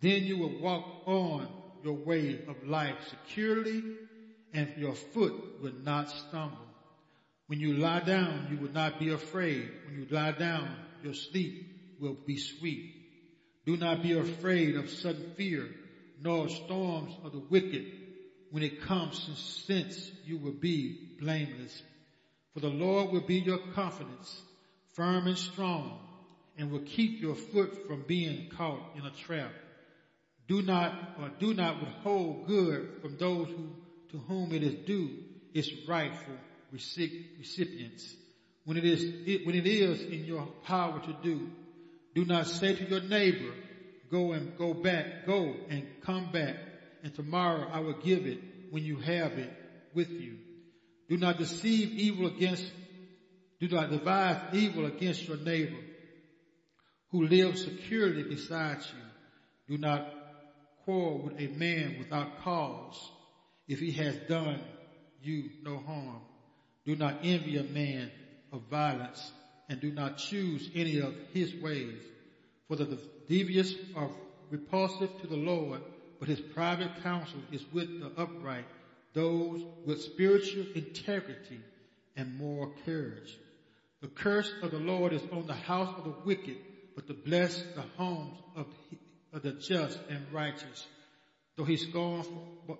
Then 0.00 0.24
you 0.24 0.38
will 0.38 0.60
walk 0.60 0.84
on 1.06 1.48
your 1.82 1.94
way 1.94 2.40
of 2.48 2.66
life 2.66 2.96
securely 3.08 3.82
and 4.52 4.72
your 4.76 4.94
foot 4.94 5.32
will 5.62 5.74
not 5.82 6.10
stumble. 6.10 6.58
When 7.46 7.60
you 7.60 7.74
lie 7.74 8.00
down, 8.00 8.48
you 8.50 8.58
will 8.58 8.72
not 8.72 8.98
be 8.98 9.10
afraid. 9.10 9.70
When 9.86 10.00
you 10.00 10.06
lie 10.10 10.32
down, 10.32 10.68
your 11.02 11.14
sleep 11.14 11.96
will 12.00 12.16
be 12.26 12.38
sweet. 12.38 12.94
Do 13.66 13.76
not 13.76 14.02
be 14.02 14.18
afraid 14.18 14.76
of 14.76 14.90
sudden 14.90 15.32
fear, 15.36 15.68
nor 16.20 16.48
storms 16.48 17.12
of 17.24 17.32
the 17.32 17.42
wicked 17.50 17.84
when 18.50 18.62
it 18.62 18.82
comes, 18.82 19.18
since 19.66 20.10
you 20.24 20.38
will 20.38 20.52
be 20.52 21.16
blameless. 21.20 21.82
For 22.56 22.60
the 22.60 22.70
Lord 22.70 23.12
will 23.12 23.20
be 23.20 23.34
your 23.34 23.58
confidence, 23.74 24.40
firm 24.94 25.26
and 25.26 25.36
strong, 25.36 25.98
and 26.56 26.70
will 26.70 26.80
keep 26.86 27.20
your 27.20 27.34
foot 27.34 27.86
from 27.86 28.04
being 28.08 28.48
caught 28.48 28.96
in 28.96 29.04
a 29.04 29.10
trap. 29.10 29.52
Do 30.48 30.62
not, 30.62 30.94
or 31.20 31.28
do 31.38 31.52
not 31.52 31.80
withhold 31.80 32.46
good 32.46 33.02
from 33.02 33.18
those 33.18 33.48
who 33.48 33.68
to 34.12 34.18
whom 34.26 34.52
it 34.52 34.62
is 34.62 34.86
due 34.86 35.10
its 35.52 35.70
rightful 35.86 36.32
recipients. 36.72 38.16
When 38.64 38.78
it 38.78 38.86
is, 38.86 39.02
when 39.44 39.54
it 39.54 39.66
is 39.66 40.00
in 40.00 40.24
your 40.24 40.46
power 40.64 40.98
to 40.98 41.16
do, 41.22 41.50
do 42.14 42.24
not 42.24 42.46
say 42.46 42.74
to 42.74 42.88
your 42.88 43.00
neighbor, 43.00 43.52
go 44.10 44.32
and 44.32 44.56
go 44.56 44.72
back, 44.72 45.26
go 45.26 45.56
and 45.68 45.86
come 46.00 46.32
back, 46.32 46.56
and 47.02 47.14
tomorrow 47.14 47.68
I 47.70 47.80
will 47.80 48.00
give 48.00 48.24
it 48.24 48.38
when 48.70 48.82
you 48.82 48.96
have 48.96 49.32
it 49.32 49.52
with 49.92 50.08
you. 50.08 50.38
Do 51.08 51.16
not 51.16 51.38
deceive 51.38 51.92
evil 51.98 52.26
against, 52.26 52.70
do 53.60 53.68
not 53.68 53.90
devise 53.90 54.38
evil 54.52 54.86
against 54.86 55.26
your 55.28 55.36
neighbor 55.36 55.78
who 57.10 57.24
lives 57.24 57.64
securely 57.64 58.24
beside 58.24 58.78
you. 58.92 59.76
Do 59.76 59.78
not 59.78 60.06
quarrel 60.84 61.22
with 61.22 61.38
a 61.38 61.48
man 61.48 61.96
without 61.98 62.42
cause 62.42 63.10
if 63.68 63.78
he 63.78 63.92
has 63.92 64.16
done 64.28 64.60
you 65.22 65.50
no 65.62 65.78
harm. 65.78 66.20
Do 66.84 66.96
not 66.96 67.18
envy 67.22 67.56
a 67.56 67.64
man 67.64 68.10
of 68.52 68.62
violence 68.70 69.32
and 69.68 69.80
do 69.80 69.90
not 69.92 70.18
choose 70.18 70.70
any 70.74 71.00
of 71.00 71.14
his 71.32 71.52
ways. 71.60 72.02
For 72.68 72.76
the 72.76 72.98
devious 73.28 73.74
are 73.94 74.10
repulsive 74.50 75.20
to 75.20 75.26
the 75.26 75.36
Lord, 75.36 75.80
but 76.20 76.28
his 76.28 76.40
private 76.40 77.02
counsel 77.02 77.40
is 77.52 77.64
with 77.72 77.88
the 78.00 78.12
upright, 78.20 78.66
those 79.16 79.64
with 79.86 80.02
spiritual 80.02 80.66
integrity 80.74 81.58
and 82.16 82.38
moral 82.38 82.72
courage. 82.84 83.38
The 84.02 84.08
curse 84.08 84.52
of 84.62 84.70
the 84.70 84.78
Lord 84.78 85.14
is 85.14 85.22
on 85.32 85.46
the 85.46 85.54
house 85.54 85.92
of 85.96 86.04
the 86.04 86.14
wicked, 86.26 86.58
but 86.94 87.06
to 87.06 87.14
bless 87.14 87.56
the 87.74 87.84
homes 87.96 88.38
of 88.54 88.66
the 89.42 89.52
just 89.52 89.98
and 90.10 90.20
righteous. 90.32 90.86
Though 91.56 91.64
he 91.64 91.78
scoffs, 91.78 92.28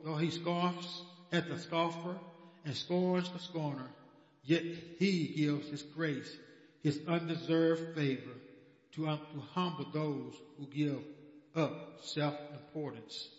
though 0.04 0.16
he 0.16 0.30
scoffs 0.30 1.02
at 1.32 1.48
the 1.48 1.58
scoffer 1.58 2.16
and 2.66 2.76
scorns 2.76 3.30
the 3.30 3.38
scorner, 3.38 3.88
yet 4.44 4.62
he 4.98 5.28
gives 5.28 5.70
his 5.70 5.82
grace, 5.82 6.36
his 6.82 7.00
undeserved 7.08 7.96
favor 7.96 8.34
to, 8.92 9.08
um, 9.08 9.20
to 9.32 9.40
humble 9.54 9.86
those 9.90 10.34
who 10.58 10.66
give 10.66 11.00
up 11.54 12.00
self-importance. 12.02 13.30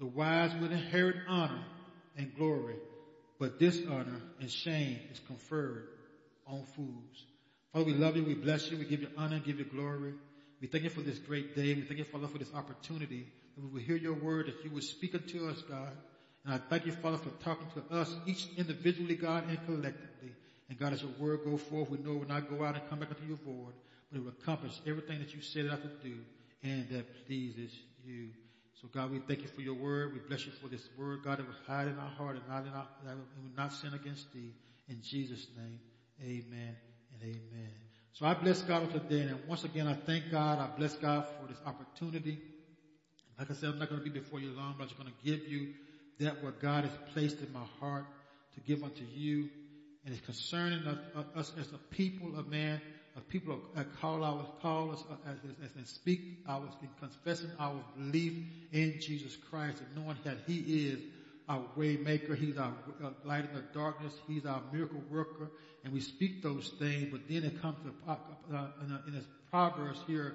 The 0.00 0.06
wise 0.06 0.52
will 0.56 0.72
inherit 0.72 1.16
honor 1.28 1.64
and 2.16 2.34
glory, 2.36 2.76
but 3.38 3.58
dishonor 3.58 4.20
and 4.40 4.50
shame 4.50 4.98
is 5.12 5.20
conferred 5.26 5.88
on 6.46 6.64
fools. 6.76 7.24
Father, 7.72 7.86
we 7.86 7.94
love 7.94 8.16
you, 8.16 8.24
we 8.24 8.34
bless 8.34 8.70
you, 8.70 8.78
we 8.78 8.84
give 8.84 9.02
you 9.02 9.08
honor 9.16 9.36
and 9.36 9.44
give 9.44 9.58
you 9.58 9.64
glory. 9.64 10.14
We 10.60 10.68
thank 10.68 10.84
you 10.84 10.90
for 10.90 11.00
this 11.00 11.18
great 11.18 11.56
day. 11.56 11.74
We 11.74 11.82
thank 11.82 11.98
you, 11.98 12.04
Father, 12.04 12.28
for 12.28 12.38
this 12.38 12.54
opportunity 12.54 13.26
that 13.54 13.64
we 13.64 13.70
will 13.70 13.80
hear 13.80 13.96
your 13.96 14.14
word, 14.14 14.46
that 14.46 14.64
you 14.64 14.70
will 14.70 14.80
speak 14.80 15.14
unto 15.14 15.48
us, 15.48 15.60
God. 15.62 15.92
And 16.44 16.54
I 16.54 16.58
thank 16.58 16.86
you, 16.86 16.92
Father, 16.92 17.18
for 17.18 17.30
talking 17.42 17.66
to 17.74 17.96
us, 17.96 18.14
each 18.26 18.46
individually, 18.56 19.14
God, 19.14 19.48
and 19.48 19.58
collectively. 19.66 20.32
And 20.68 20.78
God, 20.78 20.92
as 20.92 21.02
your 21.02 21.10
word 21.18 21.40
go 21.44 21.56
forth, 21.56 21.90
we 21.90 21.98
know 21.98 22.12
it 22.12 22.18
will 22.20 22.28
not 22.28 22.48
go 22.48 22.64
out 22.64 22.76
and 22.76 22.88
come 22.88 23.00
back 23.00 23.10
unto 23.10 23.26
your 23.26 23.38
void, 23.38 23.74
but 24.10 24.18
it 24.18 24.24
will 24.24 24.32
accomplish 24.40 24.80
everything 24.86 25.18
that 25.18 25.34
you 25.34 25.40
set 25.42 25.68
out 25.70 25.82
to 25.82 26.08
do 26.08 26.16
and 26.62 26.88
that 26.90 27.26
pleases 27.26 27.72
you. 28.04 28.28
So 28.80 28.88
God, 28.92 29.10
we 29.10 29.20
thank 29.20 29.42
you 29.42 29.48
for 29.48 29.60
your 29.60 29.74
word. 29.74 30.12
We 30.12 30.18
bless 30.18 30.46
you 30.46 30.52
for 30.60 30.68
this 30.68 30.88
word, 30.98 31.20
God, 31.24 31.38
that 31.38 31.46
will 31.46 31.54
hide 31.66 31.88
in 31.88 31.98
our 31.98 32.10
heart 32.10 32.36
and 32.36 32.48
not 32.48 32.62
in 32.66 32.72
our, 32.72 32.86
that 33.04 33.16
we 33.16 33.42
will 33.42 33.56
not 33.56 33.72
sin 33.72 33.94
against 33.94 34.32
thee. 34.32 34.52
In 34.88 35.00
Jesus' 35.00 35.46
name, 35.56 35.80
amen 36.20 36.76
and 37.12 37.22
amen. 37.22 37.70
So 38.12 38.26
I 38.26 38.34
bless 38.34 38.62
God 38.62 38.90
for 38.90 38.98
today. 38.98 39.22
And 39.22 39.38
once 39.48 39.64
again, 39.64 39.86
I 39.86 39.94
thank 39.94 40.30
God. 40.30 40.58
I 40.58 40.68
bless 40.76 40.96
God 40.96 41.24
for 41.38 41.48
this 41.48 41.58
opportunity. 41.64 42.38
Like 43.38 43.50
I 43.50 43.54
said, 43.54 43.70
I'm 43.70 43.78
not 43.78 43.88
going 43.88 44.00
to 44.00 44.08
be 44.08 44.16
before 44.16 44.40
you 44.40 44.50
long, 44.50 44.74
but 44.76 44.84
I'm 44.84 44.88
just 44.88 45.00
going 45.00 45.12
to 45.12 45.24
give 45.28 45.48
you 45.48 45.68
that 46.20 46.42
what 46.42 46.60
God 46.60 46.84
has 46.84 46.92
placed 47.12 47.40
in 47.40 47.52
my 47.52 47.64
heart 47.80 48.04
to 48.54 48.60
give 48.60 48.84
unto 48.84 49.04
you. 49.04 49.48
And 50.04 50.14
it's 50.14 50.24
concerning 50.24 50.86
us 51.34 51.52
as 51.58 51.72
a 51.72 51.78
people 51.94 52.38
of 52.38 52.48
man, 52.48 52.80
a 53.16 53.20
people 53.20 53.60
that 53.74 53.86
call 54.00 54.24
our, 54.24 54.44
call 54.60 54.92
us 54.92 55.04
uh, 55.10 55.30
and 55.76 55.86
speak 55.86 56.38
our, 56.48 56.62
confessing 56.98 57.50
our 57.58 57.80
belief 57.96 58.32
in 58.72 58.96
Jesus 59.00 59.36
Christ 59.50 59.80
and 59.80 60.04
knowing 60.04 60.18
that 60.24 60.38
He 60.46 60.88
is 60.88 61.00
our 61.48 61.62
way 61.76 61.96
maker. 61.96 62.34
He's 62.34 62.56
our 62.56 62.72
uh, 63.02 63.10
light 63.24 63.44
in 63.48 63.54
the 63.54 63.62
darkness. 63.72 64.14
He's 64.26 64.46
our 64.46 64.62
miracle 64.72 65.02
worker. 65.10 65.50
And 65.84 65.92
we 65.92 66.00
speak 66.00 66.42
those 66.42 66.72
things, 66.78 67.08
but 67.12 67.20
then 67.28 67.44
it 67.44 67.60
comes 67.60 67.76
to, 67.84 68.10
uh, 68.10 68.16
uh 68.52 68.66
in, 68.82 68.98
in 69.08 69.12
his 69.12 69.26
Proverbs 69.50 70.00
here, 70.06 70.34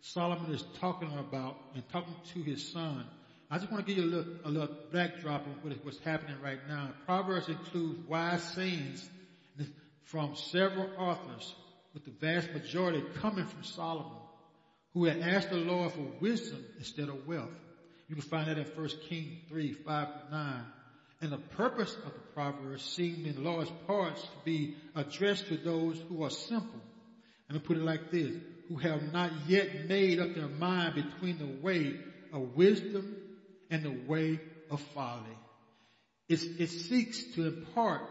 Solomon 0.00 0.52
is 0.52 0.64
talking 0.80 1.10
about 1.18 1.56
and 1.74 1.88
talking 1.90 2.14
to 2.34 2.42
his 2.42 2.72
son. 2.72 3.04
I 3.50 3.58
just 3.58 3.70
want 3.70 3.86
to 3.86 3.94
give 3.94 4.02
you 4.02 4.10
a 4.10 4.12
little, 4.12 4.32
a 4.44 4.50
little 4.50 4.76
backdrop 4.92 5.46
of 5.46 5.84
what's 5.84 6.00
happening 6.00 6.36
right 6.42 6.58
now. 6.68 6.90
Proverbs 7.04 7.48
includes 7.48 8.00
wise 8.08 8.42
sayings 8.42 9.08
from 10.04 10.34
several 10.34 10.88
authors, 10.98 11.54
with 11.96 12.04
the 12.04 12.26
vast 12.26 12.52
majority 12.52 13.02
coming 13.22 13.46
from 13.46 13.64
Solomon, 13.64 14.18
who 14.92 15.06
had 15.06 15.20
asked 15.20 15.48
the 15.48 15.56
Lord 15.56 15.92
for 15.92 16.06
wisdom 16.20 16.62
instead 16.76 17.08
of 17.08 17.26
wealth. 17.26 17.48
You 18.06 18.16
can 18.16 18.22
find 18.22 18.48
that 18.48 18.58
in 18.58 18.66
1 18.66 18.88
Kings 19.08 19.38
3, 19.48 19.72
5 19.72 20.08
9. 20.30 20.64
And 21.22 21.32
the 21.32 21.38
purpose 21.38 21.96
of 22.04 22.12
the 22.12 22.20
proverb 22.34 22.80
seem 22.80 23.24
in 23.24 23.42
large 23.42 23.70
parts 23.86 24.20
to 24.20 24.28
be 24.44 24.76
addressed 24.94 25.46
to 25.48 25.56
those 25.56 25.98
who 26.10 26.22
are 26.22 26.28
simple. 26.28 26.80
Let 27.48 27.54
me 27.54 27.66
put 27.66 27.78
it 27.78 27.82
like 27.82 28.10
this, 28.10 28.30
who 28.68 28.76
have 28.76 29.10
not 29.10 29.30
yet 29.48 29.88
made 29.88 30.20
up 30.20 30.34
their 30.34 30.48
mind 30.48 30.96
between 30.96 31.38
the 31.38 31.62
way 31.62 31.98
of 32.30 32.54
wisdom 32.54 33.16
and 33.70 33.82
the 33.82 33.96
way 34.06 34.38
of 34.70 34.82
folly. 34.94 35.38
It, 36.28 36.42
it 36.60 36.68
seeks 36.68 37.22
to 37.36 37.46
impart 37.46 38.02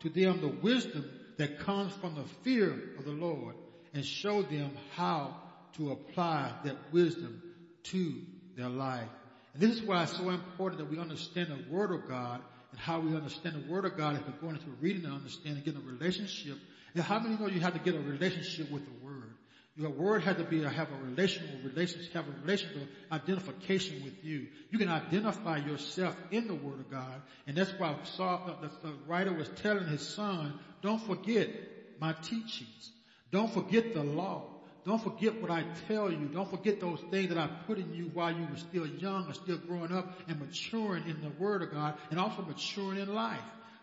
to 0.00 0.10
them 0.10 0.42
the 0.42 0.48
wisdom 0.48 1.10
that 1.40 1.58
comes 1.60 1.90
from 1.94 2.14
the 2.14 2.24
fear 2.44 2.70
of 2.98 3.06
the 3.06 3.12
Lord 3.12 3.54
and 3.94 4.04
show 4.04 4.42
them 4.42 4.72
how 4.94 5.34
to 5.78 5.90
apply 5.90 6.52
that 6.64 6.76
wisdom 6.92 7.42
to 7.84 8.20
their 8.58 8.68
life. 8.68 9.08
And 9.54 9.62
this 9.62 9.70
is 9.70 9.82
why 9.82 10.02
it's 10.02 10.14
so 10.14 10.28
important 10.28 10.82
that 10.82 10.90
we 10.90 10.98
understand 10.98 11.48
the 11.48 11.74
Word 11.74 11.92
of 11.92 12.06
God 12.06 12.42
and 12.72 12.78
how 12.78 13.00
we 13.00 13.16
understand 13.16 13.64
the 13.64 13.72
Word 13.72 13.86
of 13.86 13.96
God 13.96 14.16
if 14.16 14.26
we're 14.26 14.38
going 14.38 14.56
into 14.56 14.68
reading 14.82 15.06
and 15.06 15.14
understanding, 15.14 15.62
getting 15.64 15.80
a 15.80 15.90
relationship. 15.90 16.58
And 16.94 17.02
how 17.02 17.18
many 17.18 17.36
know 17.36 17.46
you 17.46 17.60
have 17.60 17.72
to 17.72 17.78
get 17.78 17.94
a 17.94 18.00
relationship 18.00 18.70
with 18.70 18.84
the 18.84 19.06
Word? 19.06 19.09
Your 19.80 19.88
word 19.88 20.20
has 20.24 20.36
to 20.36 20.44
be 20.44 20.62
uh, 20.62 20.68
have 20.68 20.88
a 20.92 21.04
relational 21.04 21.48
relationship, 21.64 22.12
have 22.12 22.28
a 22.28 22.42
relational 22.42 22.86
identification 23.10 24.04
with 24.04 24.22
you. 24.22 24.48
You 24.70 24.78
can 24.78 24.90
identify 24.90 25.56
yourself 25.56 26.14
in 26.30 26.48
the 26.48 26.54
Word 26.54 26.80
of 26.80 26.90
God, 26.90 27.22
and 27.46 27.56
that's 27.56 27.72
why 27.78 27.96
Saul, 28.02 28.42
uh, 28.46 28.60
the, 28.60 28.88
the 28.88 28.94
writer 29.06 29.32
was 29.32 29.48
telling 29.62 29.86
his 29.86 30.06
son, 30.06 30.52
"Don't 30.82 31.00
forget 31.00 31.48
my 31.98 32.12
teachings. 32.12 32.92
Don't 33.30 33.50
forget 33.50 33.94
the 33.94 34.04
law. 34.04 34.42
Don't 34.84 35.02
forget 35.02 35.40
what 35.40 35.50
I 35.50 35.64
tell 35.88 36.10
you. 36.12 36.28
Don't 36.28 36.50
forget 36.50 36.78
those 36.78 37.00
things 37.10 37.30
that 37.30 37.38
I 37.38 37.46
put 37.66 37.78
in 37.78 37.94
you 37.94 38.10
while 38.12 38.32
you 38.32 38.46
were 38.50 38.58
still 38.58 38.86
young 38.86 39.24
and 39.26 39.34
still 39.34 39.58
growing 39.66 39.92
up 39.92 40.12
and 40.28 40.38
maturing 40.38 41.08
in 41.08 41.22
the 41.22 41.30
Word 41.30 41.62
of 41.62 41.72
God, 41.72 41.94
and 42.10 42.20
also 42.20 42.42
maturing 42.42 42.98
in 42.98 43.14
life." 43.14 43.40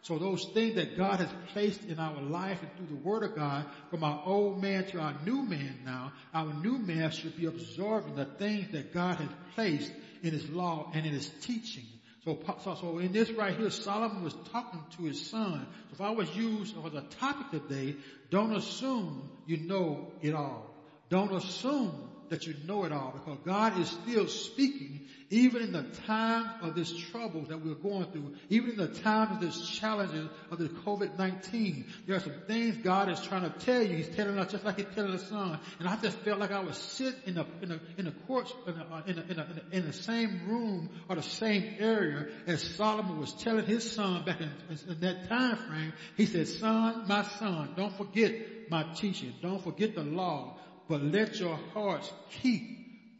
So 0.07 0.17
those 0.17 0.45
things 0.45 0.75
that 0.75 0.95
God 0.95 1.19
has 1.19 1.27
placed 1.51 1.83
in 1.83 1.99
our 1.99 2.21
life 2.21 2.61
and 2.61 2.73
through 2.77 2.95
the 2.95 3.03
Word 3.03 3.23
of 3.23 3.35
God, 3.35 3.65
from 3.89 4.05
our 4.05 4.23
old 4.25 4.61
man 4.61 4.85
to 4.85 4.99
our 4.99 5.13
new 5.25 5.41
man 5.41 5.79
now, 5.83 6.13
our 6.33 6.53
new 6.53 6.77
man 6.77 7.11
should 7.11 7.35
be 7.35 7.45
absorbing 7.45 8.15
the 8.15 8.23
things 8.23 8.71
that 8.71 8.93
God 8.93 9.17
has 9.17 9.27
placed 9.53 9.91
in 10.23 10.31
His 10.31 10.49
law 10.49 10.89
and 10.93 11.05
in 11.05 11.11
His 11.11 11.27
teaching. 11.41 11.83
So, 12.23 12.39
so, 12.63 12.75
so 12.75 12.99
in 12.99 13.11
this 13.11 13.31
right 13.31 13.57
here, 13.57 13.69
Solomon 13.69 14.23
was 14.23 14.33
talking 14.53 14.81
to 14.95 15.03
his 15.03 15.29
son. 15.29 15.67
So 15.89 15.93
if 15.93 16.01
I 16.01 16.11
was 16.11 16.33
used 16.33 16.75
as 16.85 16.93
a 16.93 17.01
topic 17.19 17.51
today, 17.51 17.97
don't 18.29 18.55
assume 18.55 19.29
you 19.45 19.57
know 19.57 20.11
it 20.21 20.33
all. 20.33 20.73
Don't 21.09 21.33
assume 21.33 22.06
that 22.29 22.47
you 22.47 22.55
know 22.65 22.83
it 22.83 22.91
all 22.91 23.11
because 23.13 23.37
God 23.45 23.79
is 23.79 23.89
still 23.89 24.27
speaking 24.27 25.07
even 25.29 25.61
in 25.61 25.71
the 25.73 25.83
time 26.05 26.49
of 26.61 26.75
this 26.75 26.95
trouble 26.95 27.41
that 27.49 27.63
we're 27.63 27.73
going 27.75 28.05
through, 28.11 28.33
even 28.49 28.71
in 28.71 28.77
the 28.77 28.87
time 28.87 29.33
of 29.33 29.41
this 29.41 29.69
challenges 29.69 30.29
of 30.51 30.57
the 30.57 30.69
COVID-19. 30.69 31.83
There 32.05 32.15
are 32.15 32.19
some 32.19 32.33
things 32.47 32.77
God 32.77 33.09
is 33.09 33.19
trying 33.19 33.43
to 33.43 33.49
tell 33.59 33.83
you. 33.83 33.95
He's 33.95 34.15
telling 34.15 34.37
us 34.37 34.51
just 34.51 34.63
like 34.63 34.77
he's 34.77 34.95
telling 34.95 35.11
the 35.11 35.19
son. 35.19 35.59
And 35.79 35.87
I 35.87 35.97
just 35.97 36.17
felt 36.19 36.39
like 36.39 36.51
I 36.51 36.61
was 36.61 36.77
sitting 36.77 37.19
in 37.25 37.37
a, 37.37 37.45
in 37.61 37.71
a, 37.71 37.79
in 37.97 38.07
a 38.07 38.11
court, 38.25 38.53
in, 38.65 38.73
a, 38.73 38.87
uh, 38.93 39.01
in, 39.05 39.17
a, 39.17 39.21
in, 39.23 39.39
a, 39.39 39.47
in 39.71 39.85
the 39.85 39.93
same 39.93 40.47
room 40.47 40.89
or 41.09 41.15
the 41.15 41.23
same 41.23 41.75
area 41.79 42.27
as 42.45 42.61
Solomon 42.61 43.19
was 43.19 43.33
telling 43.33 43.65
his 43.65 43.89
son 43.89 44.23
back 44.23 44.39
in, 44.39 44.49
in 44.89 44.99
that 45.01 45.27
time 45.27 45.57
frame. 45.57 45.93
He 46.15 46.25
said, 46.25 46.47
son, 46.47 47.05
my 47.07 47.23
son, 47.23 47.73
don't 47.75 47.95
forget 47.97 48.33
my 48.69 48.83
teaching. 48.95 49.33
Don't 49.41 49.63
forget 49.63 49.95
the 49.95 50.03
law 50.03 50.57
but 50.87 51.01
let 51.01 51.39
your 51.39 51.59
hearts 51.73 52.11
keep 52.41 52.63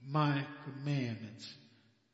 my 0.10 0.44
commandments. 0.64 1.54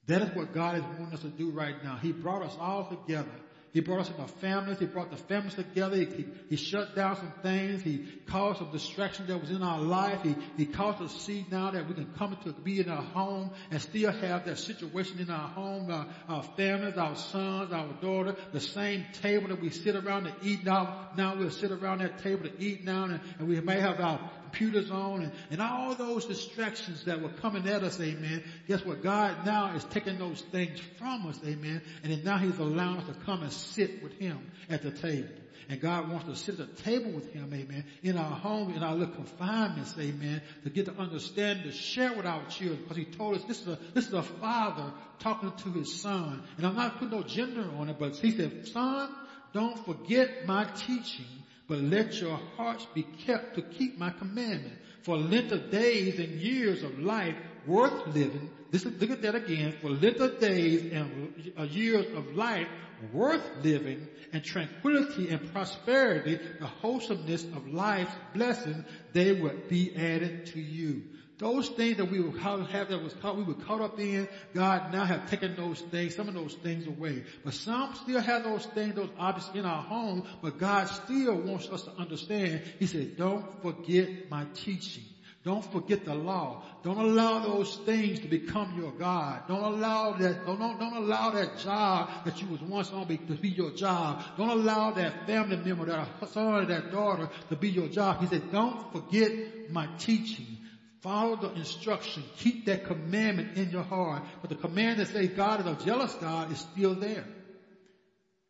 That 0.08 0.22
is 0.22 0.36
what 0.36 0.54
God 0.54 0.78
is 0.78 0.84
wanting 1.00 1.14
us 1.14 1.22
to 1.22 1.30
do 1.30 1.52
right 1.52 1.82
now. 1.84 1.98
He 2.02 2.12
brought 2.12 2.42
us 2.42 2.56
all 2.60 2.90
together. 2.90 3.30
He 3.74 3.80
brought 3.80 4.02
us 4.02 4.10
in 4.10 4.22
our 4.22 4.28
families. 4.28 4.78
He 4.78 4.86
brought 4.86 5.10
the 5.10 5.18
families 5.18 5.56
together. 5.56 5.96
He, 5.98 6.06
he, 6.06 6.26
he, 6.50 6.56
shut 6.58 6.96
down 6.96 7.16
some 7.16 7.34
things. 7.42 7.82
He 7.82 8.06
caused 8.28 8.60
some 8.60 8.72
distraction 8.72 9.26
that 9.28 9.42
was 9.42 9.50
in 9.50 9.64
our 9.64 9.80
life. 9.80 10.22
He, 10.22 10.36
he 10.58 10.68
caused 10.68 11.02
us 11.02 11.12
to 11.12 11.20
see 11.20 11.46
now 11.50 11.72
that 11.72 11.88
we 11.88 11.96
can 11.96 12.14
come 12.16 12.38
to 12.44 12.52
be 12.52 12.82
in 12.82 12.90
our 12.90 13.02
home 13.02 13.50
and 13.72 13.82
still 13.82 14.12
have 14.12 14.46
that 14.46 14.60
situation 14.60 15.18
in 15.20 15.32
our 15.32 15.48
home, 15.50 15.90
our, 15.90 16.06
our 16.30 16.44
families, 16.56 16.98
our 16.98 17.16
sons, 17.16 17.74
our 17.74 17.88
daughter, 18.00 18.36
the 18.52 18.60
same 18.60 19.06
table 19.22 19.48
that 19.48 19.60
we 19.60 19.72
sit 19.72 19.96
around 19.96 20.26
to 20.26 20.34
eat 20.44 20.64
now. 20.64 21.10
Now 21.18 21.36
we'll 21.36 21.50
sit 21.50 21.72
around 21.72 22.02
that 22.02 22.22
table 22.22 22.44
to 22.48 22.54
eat 22.64 22.86
now 22.86 23.06
and, 23.06 23.20
and 23.40 23.48
we 23.48 23.60
may 23.60 23.80
have 23.80 24.00
our 24.00 24.20
computers 24.54 24.92
on 24.92 25.24
and, 25.24 25.32
and 25.50 25.62
all 25.62 25.96
those 25.96 26.26
distractions 26.26 27.06
that 27.06 27.22
were 27.22 27.30
coming 27.30 27.68
at 27.68 27.84
us, 27.84 28.00
amen. 28.00 28.44
Guess 28.68 28.86
what? 28.86 29.02
God 29.02 29.46
now 29.46 29.76
is 29.76 29.84
taking 29.86 30.20
those 30.20 30.42
things 30.42 30.80
from 31.00 31.28
us, 31.28 31.40
amen. 31.46 31.82
And 32.04 32.24
now 32.24 32.38
He's 32.38 32.58
allowing 32.60 32.98
us 32.98 33.08
to 33.08 33.14
come 33.26 33.42
and 33.42 33.52
sit 33.52 34.04
with 34.04 34.14
Him 34.14 34.52
at 34.70 34.84
the 34.84 34.92
table. 34.92 35.30
And 35.70 35.80
God 35.80 36.10
wants 36.10 36.26
to 36.26 36.36
sit 36.36 36.60
at 36.60 36.76
the 36.76 36.84
table 36.84 37.12
with 37.12 37.32
Him, 37.34 37.52
amen, 37.54 37.86
in 38.04 38.18
our 38.18 38.32
home, 38.32 38.74
in 38.74 38.84
our 38.84 38.94
little 38.94 39.16
confinements, 39.16 39.96
amen, 39.98 40.42
to 40.64 40.70
get 40.70 40.86
to 40.86 40.94
understand, 40.94 41.64
to 41.64 41.72
share 41.72 42.14
with 42.14 42.26
our 42.26 42.46
children. 42.48 42.82
Because 42.84 42.98
He 42.98 43.06
told 43.06 43.36
us 43.36 43.44
this 43.46 43.62
is 43.62 43.68
a, 43.68 43.80
this 43.94 44.08
is 44.08 44.14
a 44.14 44.24
father 44.24 44.92
talking 45.20 45.52
to 45.52 45.72
his 45.72 46.02
son. 46.02 46.44
And 46.58 46.68
I'm 46.68 46.76
not 46.76 47.00
putting 47.00 47.18
no 47.18 47.24
gender 47.24 47.68
on 47.78 47.90
it, 47.90 47.96
but 47.98 48.16
He 48.18 48.32
said, 48.32 48.68
son, 48.68 49.10
don't 49.54 49.84
forget 49.86 50.46
my 50.46 50.66
teaching 50.66 51.43
but 51.68 51.80
let 51.80 52.20
your 52.20 52.40
hearts 52.58 52.86
be 52.94 53.04
kept 53.04 53.56
to 53.56 53.62
keep 53.62 53.98
my 53.98 54.10
commandment. 54.10 54.76
For 55.04 55.18
length 55.18 55.52
of 55.52 55.72
days 55.72 56.20
and 56.20 56.30
years 56.40 56.84
of 56.84 57.00
life 57.00 57.36
worth 57.66 58.08
living. 58.08 58.50
This 58.72 58.86
is, 58.86 59.00
look 59.00 59.12
at 59.12 59.22
that 59.22 59.36
again. 59.36 59.74
For 59.82 59.90
length 59.90 60.20
of 60.20 60.40
days 60.40 60.92
and 60.92 61.34
uh, 61.58 61.64
years 61.64 62.06
of 62.16 62.36
life 62.36 62.68
worth 63.12 63.44
living 63.62 64.08
and 64.32 64.44
tranquility 64.44 65.30
and 65.30 65.52
prosperity, 65.52 66.40
the 66.60 66.68
wholesomeness 66.68 67.44
of 67.44 67.68
life's 67.68 68.16
blessings, 68.34 68.86
they 69.14 69.34
will 69.34 69.56
be 69.70 69.96
added 69.96 70.48
to 70.48 70.60
you. 70.60 71.04
Those 71.40 71.70
things 71.70 71.98
that 71.98 72.12
we 72.12 72.20
would 72.20 72.40
have 72.40 72.90
that 72.90 73.04
was 73.04 73.14
caught, 73.16 73.36
we 73.36 73.44
were 73.44 73.56
caught 73.56 73.82
up 73.82 74.00
in, 74.00 74.28
God 74.54 74.94
now 74.94 75.04
have 75.04 75.30
taken 75.30 75.56
those 75.56 75.82
things, 75.82 76.16
some 76.16 76.28
of 76.28 76.36
those 76.36 76.54
things 76.54 76.86
away. 76.86 77.24
But 77.44 77.56
some 77.56 77.96
still 77.96 78.22
have 78.22 78.44
those 78.44 78.66
things, 78.68 78.96
those 78.96 79.10
objects 79.18 79.50
in 79.56 79.66
our 79.66 79.82
home, 79.82 80.24
but 80.42 80.60
God 80.60 80.86
still 80.86 81.36
wants 81.36 81.70
us 81.70 81.84
to 81.84 81.92
understand. 81.98 82.62
He 82.78 82.86
said, 82.86 83.18
don't 83.18 83.46
forget 83.64 84.30
my 84.30 84.46
teaching. 84.54 85.04
Don't 85.44 85.66
forget 85.66 86.06
the 86.06 86.16
law. 86.16 86.64
Don't 86.84 86.98
allow 86.98 87.40
those 87.40 87.76
things 87.86 88.22
to 88.22 88.28
become 88.28 88.80
your 88.80 88.92
God. 88.92 89.42
Don't 89.50 89.62
allow 89.62 90.14
that, 90.14 90.46
don't, 90.46 90.60
don't 90.60 90.96
allow 90.96 91.32
that 91.32 91.58
job 91.58 92.10
that 92.24 92.42
you 92.42 92.48
was 92.48 92.62
once 92.62 92.92
on 92.92 93.08
be, 93.08 93.18
to 93.18 93.34
be 93.34 93.50
your 93.50 93.72
job. 93.72 94.24
Don't 94.38 94.50
allow 94.50 94.92
that 94.92 95.28
family 95.28 95.58
member, 95.58 95.86
that 95.88 96.30
son, 96.30 96.70
that 96.70 96.92
daughter 96.92 97.28
to 97.50 97.56
be 97.58 97.70
your 97.70 97.90
job. 97.90 98.22
He 98.22 98.28
said, 98.28 98.52
don't 98.52 98.90
forget 98.94 99.70
my 99.70 99.88
teaching. 99.98 100.60
Follow 101.04 101.36
the 101.36 101.52
instruction. 101.56 102.24
Keep 102.38 102.68
that 102.68 102.86
commandment 102.86 103.58
in 103.58 103.72
your 103.72 103.84
heart. 103.84 104.24
But 104.40 104.50
the 104.50 104.56
command 104.56 105.00
that 105.00 105.10
says 105.10 105.28
God 105.36 105.60
is 105.60 105.66
a 105.66 105.86
jealous 105.86 106.14
God 106.16 106.52
is 106.52 106.60
still 106.60 106.96
there. 106.96 107.26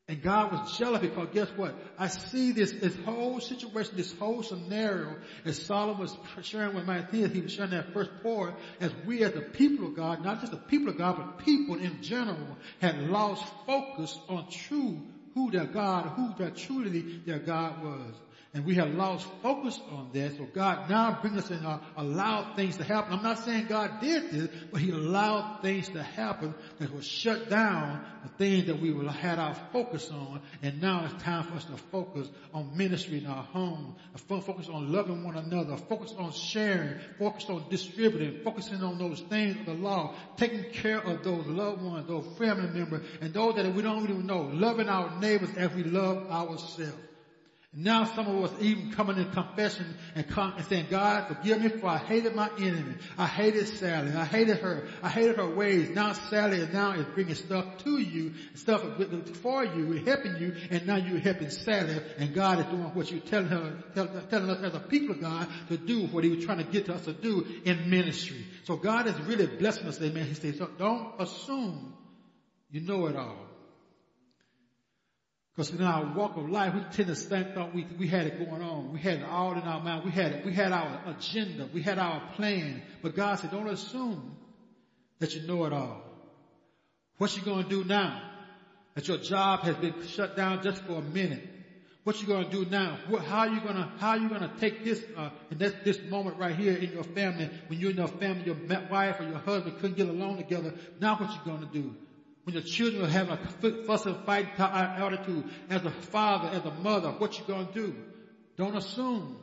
And 0.07 0.21
God 0.21 0.51
was 0.51 0.77
jealous 0.77 0.99
because 0.99 1.29
guess 1.33 1.47
what? 1.55 1.75
I 1.97 2.07
see 2.07 2.51
this, 2.51 2.73
this 2.73 2.95
whole 3.05 3.39
situation, 3.39 3.95
this 3.95 4.11
whole 4.13 4.43
scenario 4.43 5.15
as 5.45 5.57
Solomon 5.57 6.01
was 6.01 6.15
sharing 6.41 6.75
with 6.75 6.85
Matthew, 6.85 7.27
he 7.29 7.41
was 7.41 7.53
sharing 7.53 7.71
that 7.71 7.93
first 7.93 8.11
part 8.21 8.53
as 8.79 8.91
we 9.07 9.23
as 9.23 9.31
the 9.31 9.41
people 9.41 9.87
of 9.87 9.95
God, 9.95 10.23
not 10.23 10.41
just 10.41 10.51
the 10.51 10.57
people 10.57 10.89
of 10.89 10.97
God, 10.97 11.15
but 11.17 11.39
people 11.39 11.75
in 11.75 12.03
general 12.03 12.57
had 12.79 13.09
lost 13.09 13.45
focus 13.65 14.19
on 14.29 14.45
true 14.51 15.01
who 15.33 15.49
their 15.49 15.65
God, 15.65 16.05
who 16.15 16.33
their 16.37 16.51
truly 16.51 17.21
their 17.25 17.39
God 17.39 17.81
was. 17.81 18.13
And 18.55 18.65
we 18.65 18.75
have 18.75 18.93
lost 18.93 19.27
focus 19.41 19.79
on 19.89 20.11
that. 20.13 20.37
So 20.37 20.45
God 20.53 20.87
now 20.87 21.17
brings 21.19 21.39
us 21.39 21.49
in, 21.49 21.65
uh, 21.65 21.79
allowed 21.97 22.55
things 22.55 22.77
to 22.77 22.83
happen. 22.83 23.11
I'm 23.13 23.23
not 23.23 23.39
saying 23.39 23.65
God 23.67 23.99
did 23.99 24.29
this, 24.29 24.49
but 24.71 24.79
He 24.79 24.91
allowed 24.91 25.61
things 25.63 25.89
to 25.89 26.03
happen 26.03 26.53
that 26.77 26.93
will 26.93 27.01
shut 27.01 27.49
down 27.49 28.05
the 28.21 28.29
things 28.37 28.67
that 28.67 28.79
we 28.79 28.93
will 28.93 29.09
had 29.09 29.39
our 29.39 29.55
focus 29.71 30.11
on. 30.11 30.39
And 30.61 30.79
now 30.79 31.03
it's 31.03 31.23
time 31.23 31.45
for 31.45 31.55
us 31.55 31.65
to 31.65 31.77
focus 31.91 32.29
on 32.53 32.77
ministry 32.77 33.17
in 33.17 33.25
our 33.25 33.41
home, 33.41 33.95
focus 34.27 34.69
on 34.69 34.93
loving 34.93 35.23
one 35.23 35.35
another, 35.35 35.75
focus 35.75 36.13
on 36.19 36.31
sharing, 36.31 36.99
focus 37.17 37.45
on 37.49 37.65
distributing, 37.71 38.41
focusing 38.43 38.83
on 38.83 38.99
those 38.99 39.19
things 39.21 39.59
of 39.61 39.65
the 39.65 39.73
law, 39.73 40.13
taking 40.37 40.65
care 40.71 41.01
of 41.01 41.23
those 41.23 41.47
loved 41.47 41.81
ones, 41.81 42.07
those 42.07 42.27
family 42.37 42.67
members, 42.67 43.03
and 43.19 43.33
those 43.33 43.55
that 43.55 43.73
we 43.73 43.81
don't 43.81 44.03
even 44.03 44.27
know, 44.27 44.43
loving 44.53 44.89
our 44.89 45.19
neighbors 45.19 45.49
as 45.57 45.73
we 45.73 45.83
love 45.83 46.29
ourselves. 46.29 46.93
Now 47.75 48.05
some 48.05 48.27
of 48.27 48.43
us 48.43 48.51
even 48.59 48.91
coming 48.91 49.17
in 49.17 49.31
confession 49.31 49.95
and, 50.13 50.25
and 50.37 50.65
saying, 50.65 50.87
God, 50.91 51.25
forgive 51.27 51.59
me 51.59 51.69
for 51.69 51.89
I 51.89 51.97
hated 51.97 52.35
my 52.35 52.51
enemy. 52.59 52.97
I 53.17 53.25
hated 53.25 53.67
Sally. 53.67 54.13
I 54.13 54.25
hated 54.25 54.59
her. 54.59 54.83
I 55.01 55.09
hated 55.09 55.37
her 55.37 55.49
ways. 55.49 55.89
Now 55.95 56.13
Sally 56.13 56.57
is 56.57 56.71
now 56.71 56.91
is 56.91 57.05
bringing 57.15 57.33
stuff 57.33 57.65
to 57.79 57.97
you, 57.97 58.31
stuff 58.53 58.83
for 59.41 59.65
you, 59.65 60.03
helping 60.05 60.35
you, 60.35 60.53
and 60.69 60.85
now 60.85 60.97
you're 60.97 61.19
helping 61.19 61.49
Sally, 61.49 61.99
and 62.17 62.31
God 62.31 62.59
is 62.59 62.65
doing 62.67 62.91
what 62.93 63.09
you're 63.09 63.19
telling 63.21 63.47
her, 63.47 63.75
telling 64.29 64.49
us 64.51 64.61
as 64.61 64.75
a 64.75 64.79
people 64.79 65.15
of 65.15 65.21
God 65.21 65.47
to 65.69 65.77
do, 65.77 66.05
what 66.07 66.23
He 66.23 66.29
was 66.29 66.45
trying 66.45 66.59
to 66.59 66.63
get 66.63 66.89
us 66.89 67.05
to 67.05 67.13
do 67.13 67.43
in 67.63 67.89
ministry. 67.89 68.45
So 68.65 68.75
God 68.75 69.07
is 69.07 69.19
really 69.21 69.47
blessing 69.47 69.87
us, 69.87 69.99
amen. 69.99 70.25
He 70.27 70.35
says, 70.35 70.57
so 70.57 70.69
don't 70.77 71.07
assume 71.17 71.93
you 72.69 72.81
know 72.81 73.07
it 73.07 73.15
all. 73.15 73.52
Because 75.55 75.71
in 75.71 75.83
our 75.83 76.13
walk 76.15 76.35
of 76.35 76.49
life, 76.49 76.73
we 76.73 76.81
tend 76.91 77.09
to 77.09 77.15
think 77.15 77.53
thought 77.53 77.75
we, 77.75 77.85
we 77.99 78.07
had 78.07 78.25
it 78.25 78.39
going 78.39 78.61
on. 78.61 78.91
We 78.91 78.99
had 78.99 79.19
it 79.19 79.25
all 79.25 79.53
in 79.53 79.59
our 79.59 79.79
mind. 79.79 80.03
We 80.03 80.11
had 80.11 80.31
it. 80.31 80.45
We 80.45 80.53
had 80.53 80.71
our 80.71 80.99
agenda. 81.05 81.69
We 81.71 81.81
had 81.81 81.99
our 81.99 82.21
plan. 82.35 82.81
But 83.01 83.15
God 83.15 83.35
said, 83.35 83.51
don't 83.51 83.67
assume 83.67 84.35
that 85.19 85.35
you 85.35 85.45
know 85.45 85.65
it 85.65 85.73
all. 85.73 86.01
What 87.17 87.35
you 87.37 87.43
going 87.43 87.63
to 87.63 87.69
do 87.69 87.83
now? 87.83 88.19
that 88.95 89.07
your 89.07 89.17
job 89.17 89.61
has 89.61 89.75
been 89.77 89.93
shut 90.07 90.35
down 90.35 90.61
just 90.61 90.83
for 90.83 90.99
a 90.99 91.01
minute. 91.01 91.49
What 92.03 92.21
you 92.21 92.27
gonna 92.27 92.49
do 92.49 92.65
now? 92.65 92.99
What, 93.07 93.23
how 93.23 93.45
you 93.45 93.61
gonna 93.61 93.89
how 93.97 94.15
you 94.15 94.27
gonna 94.27 94.51
take 94.59 94.83
this 94.83 95.01
uh, 95.15 95.29
in 95.49 95.57
this, 95.57 95.73
this 95.85 95.99
moment 96.09 96.37
right 96.37 96.53
here 96.53 96.75
in 96.75 96.91
your 96.91 97.03
family 97.03 97.49
when 97.67 97.79
you 97.79 97.89
and 97.89 97.97
your 97.97 98.09
family, 98.09 98.43
your 98.43 98.57
wife 98.89 99.21
or 99.21 99.23
your 99.23 99.37
husband 99.37 99.77
couldn't 99.79 99.95
get 99.95 100.09
along 100.09 100.37
together? 100.37 100.73
Now 100.99 101.15
what 101.15 101.31
you 101.31 101.39
gonna 101.45 101.69
do? 101.71 101.95
When 102.43 102.55
your 102.55 102.63
children 102.63 103.05
are 103.05 103.07
having 103.07 103.31
a 103.31 103.85
fuss 103.85 104.05
and 104.05 104.17
fight 104.25 104.59
uh, 104.59 104.95
attitude, 104.97 105.45
as 105.69 105.83
a 105.85 105.91
father, 105.91 106.49
as 106.49 106.65
a 106.65 106.71
mother, 106.71 107.09
what 107.17 107.37
you 107.37 107.45
gonna 107.47 107.69
do? 107.73 107.95
Don't 108.57 108.75
assume. 108.75 109.37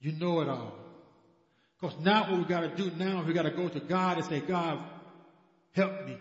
You 0.00 0.12
know 0.12 0.40
it 0.40 0.48
all. 0.48 0.72
Because 1.80 1.98
now 2.00 2.30
what 2.30 2.38
we 2.38 2.44
gotta 2.46 2.74
do 2.74 2.90
now, 2.96 3.22
we 3.22 3.34
gotta 3.34 3.50
go 3.50 3.68
to 3.68 3.80
God 3.80 4.16
and 4.16 4.26
say, 4.26 4.40
God, 4.40 4.78
help 5.72 6.06
me. 6.06 6.16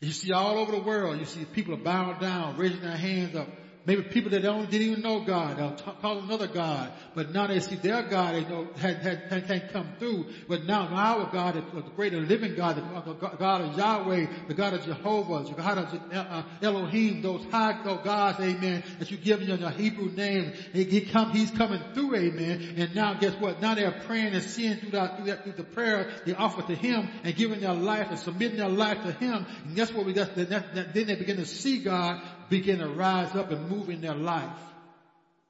And 0.00 0.08
you 0.08 0.12
see 0.12 0.32
all 0.32 0.58
over 0.58 0.72
the 0.72 0.82
world, 0.82 1.18
you 1.18 1.24
see 1.24 1.44
people 1.46 1.72
are 1.74 1.82
bowing 1.82 2.18
down, 2.18 2.58
raising 2.58 2.82
their 2.82 2.96
hands 2.96 3.34
up, 3.34 3.48
Maybe 3.84 4.02
people 4.02 4.30
that 4.30 4.42
don't, 4.42 4.70
didn't 4.70 4.86
even 4.86 5.02
know 5.02 5.24
God, 5.24 5.56
they'll 5.56 5.74
t- 5.74 5.98
call 6.00 6.20
another 6.20 6.46
God, 6.46 6.92
but 7.16 7.32
now 7.32 7.48
they 7.48 7.58
see 7.58 7.74
their 7.74 8.02
God, 8.04 8.36
they 8.36 8.44
know, 8.48 8.68
had, 8.76 8.98
had, 8.98 9.48
can't 9.48 9.72
come 9.72 9.88
through. 9.98 10.26
But 10.48 10.66
now 10.66 10.86
our 10.86 11.28
God 11.32 11.56
is 11.56 11.64
the 11.74 11.80
greater 11.96 12.20
living 12.20 12.54
God, 12.54 12.76
the 12.76 13.14
God 13.14 13.60
of 13.60 13.76
Yahweh, 13.76 14.26
the 14.46 14.54
God 14.54 14.74
of 14.74 14.84
Jehovah, 14.84 15.42
the 15.48 15.54
God 15.54 15.78
of 15.78 16.00
uh, 16.12 16.42
Elohim, 16.62 17.22
those 17.22 17.44
high 17.46 17.82
those 17.82 18.04
gods, 18.04 18.38
amen, 18.38 18.84
that 19.00 19.10
you 19.10 19.16
give 19.16 19.42
in 19.42 19.48
your 19.58 19.70
Hebrew 19.70 20.10
name, 20.12 20.52
He, 20.72 20.84
he 20.84 21.00
come, 21.00 21.32
he's 21.32 21.50
coming 21.50 21.80
through, 21.92 22.14
amen. 22.14 22.74
And 22.76 22.94
now 22.94 23.14
guess 23.14 23.34
what? 23.40 23.60
Now 23.60 23.74
they're 23.74 24.00
praying 24.06 24.34
and 24.34 24.44
seeing 24.44 24.76
through 24.76 24.90
that, 24.90 25.16
through 25.16 25.26
that, 25.26 25.42
through 25.42 25.54
the 25.54 25.64
prayer 25.64 26.08
they 26.24 26.34
offer 26.34 26.62
to 26.62 26.74
Him 26.76 27.08
and 27.24 27.34
giving 27.34 27.60
their 27.60 27.74
life 27.74 28.10
and 28.10 28.18
submitting 28.18 28.58
their 28.58 28.68
life 28.68 29.02
to 29.02 29.12
Him. 29.12 29.44
And 29.64 29.74
guess 29.74 29.92
what 29.92 30.06
we 30.06 30.12
got? 30.12 30.36
Then 30.36 30.94
they 30.94 31.16
begin 31.16 31.38
to 31.38 31.46
see 31.46 31.78
God 31.78 32.22
begin 32.52 32.80
to 32.80 32.88
rise 32.88 33.34
up 33.34 33.50
and 33.50 33.70
move 33.70 33.88
in 33.88 34.02
their 34.02 34.14
life 34.14 34.62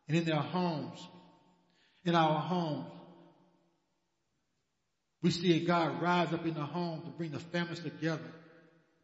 and 0.06 0.16
in 0.16 0.24
their 0.24 0.36
homes, 0.36 1.04
in 2.04 2.14
our 2.14 2.38
homes. 2.38 2.86
We 5.20 5.32
see 5.32 5.66
God 5.66 6.00
rise 6.00 6.32
up 6.32 6.46
in 6.46 6.54
the 6.54 6.64
home 6.64 7.02
to 7.02 7.10
bring 7.10 7.32
the 7.32 7.40
families 7.40 7.80
together 7.80 8.32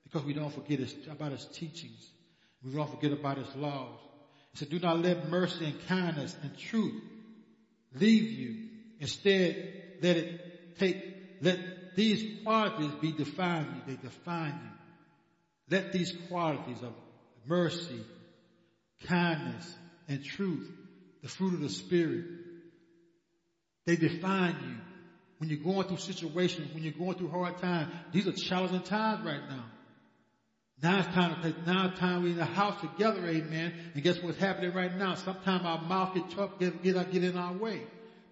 because 0.04 0.24
we 0.24 0.32
don't 0.32 0.54
forget 0.54 0.78
his, 0.78 0.94
about 1.10 1.32
his 1.32 1.44
teachings. 1.46 2.08
We 2.64 2.72
don't 2.72 2.88
forget 2.88 3.10
about 3.12 3.38
his 3.38 3.52
laws. 3.56 3.98
He 4.52 4.58
said, 4.58 4.70
do 4.70 4.78
not 4.78 5.00
let 5.00 5.28
mercy 5.28 5.64
and 5.64 5.86
kindness 5.88 6.36
and 6.40 6.56
truth 6.56 7.02
leave 7.94 8.30
you. 8.30 8.68
Instead, 9.00 9.72
let 10.00 10.16
it 10.16 10.78
take, 10.78 10.96
let 11.40 11.58
these 11.96 12.44
qualities 12.44 12.92
be 13.00 13.10
defined 13.10 13.66
you. 13.74 13.96
They 13.96 14.00
define 14.00 14.54
you. 14.62 15.76
Let 15.76 15.92
these 15.92 16.12
qualities 16.28 16.82
of 16.82 16.92
mercy, 17.48 18.00
kindness, 19.06 19.74
and 20.08 20.24
truth, 20.24 20.70
the 21.22 21.28
fruit 21.28 21.54
of 21.54 21.60
the 21.60 21.68
Spirit. 21.68 22.24
They 23.86 23.96
define 23.96 24.56
you. 24.62 24.76
When 25.38 25.48
you're 25.50 25.60
going 25.60 25.86
through 25.86 25.98
situations, 25.98 26.74
when 26.74 26.82
you're 26.82 26.92
going 26.92 27.16
through 27.16 27.30
hard 27.30 27.58
times, 27.58 27.92
these 28.12 28.26
are 28.26 28.32
challenging 28.32 28.82
times 28.82 29.24
right 29.24 29.48
now. 29.48 29.64
Now 30.82 30.98
it's 31.00 31.08
time 31.08 31.42
to 31.42 31.54
now 31.66 31.88
it's 31.88 31.98
time 31.98 32.22
we're 32.22 32.30
in 32.30 32.36
the 32.36 32.44
house 32.44 32.80
together, 32.80 33.26
amen. 33.26 33.72
And 33.94 34.02
guess 34.02 34.20
what's 34.22 34.38
happening 34.38 34.72
right 34.74 34.94
now? 34.96 35.14
Sometimes 35.14 35.64
our 35.64 35.80
mouth 35.80 36.14
get 36.14 36.30
tough, 36.30 36.58
get, 36.58 36.82
get, 36.82 37.10
get 37.10 37.24
in 37.24 37.36
our 37.36 37.52
way. 37.52 37.82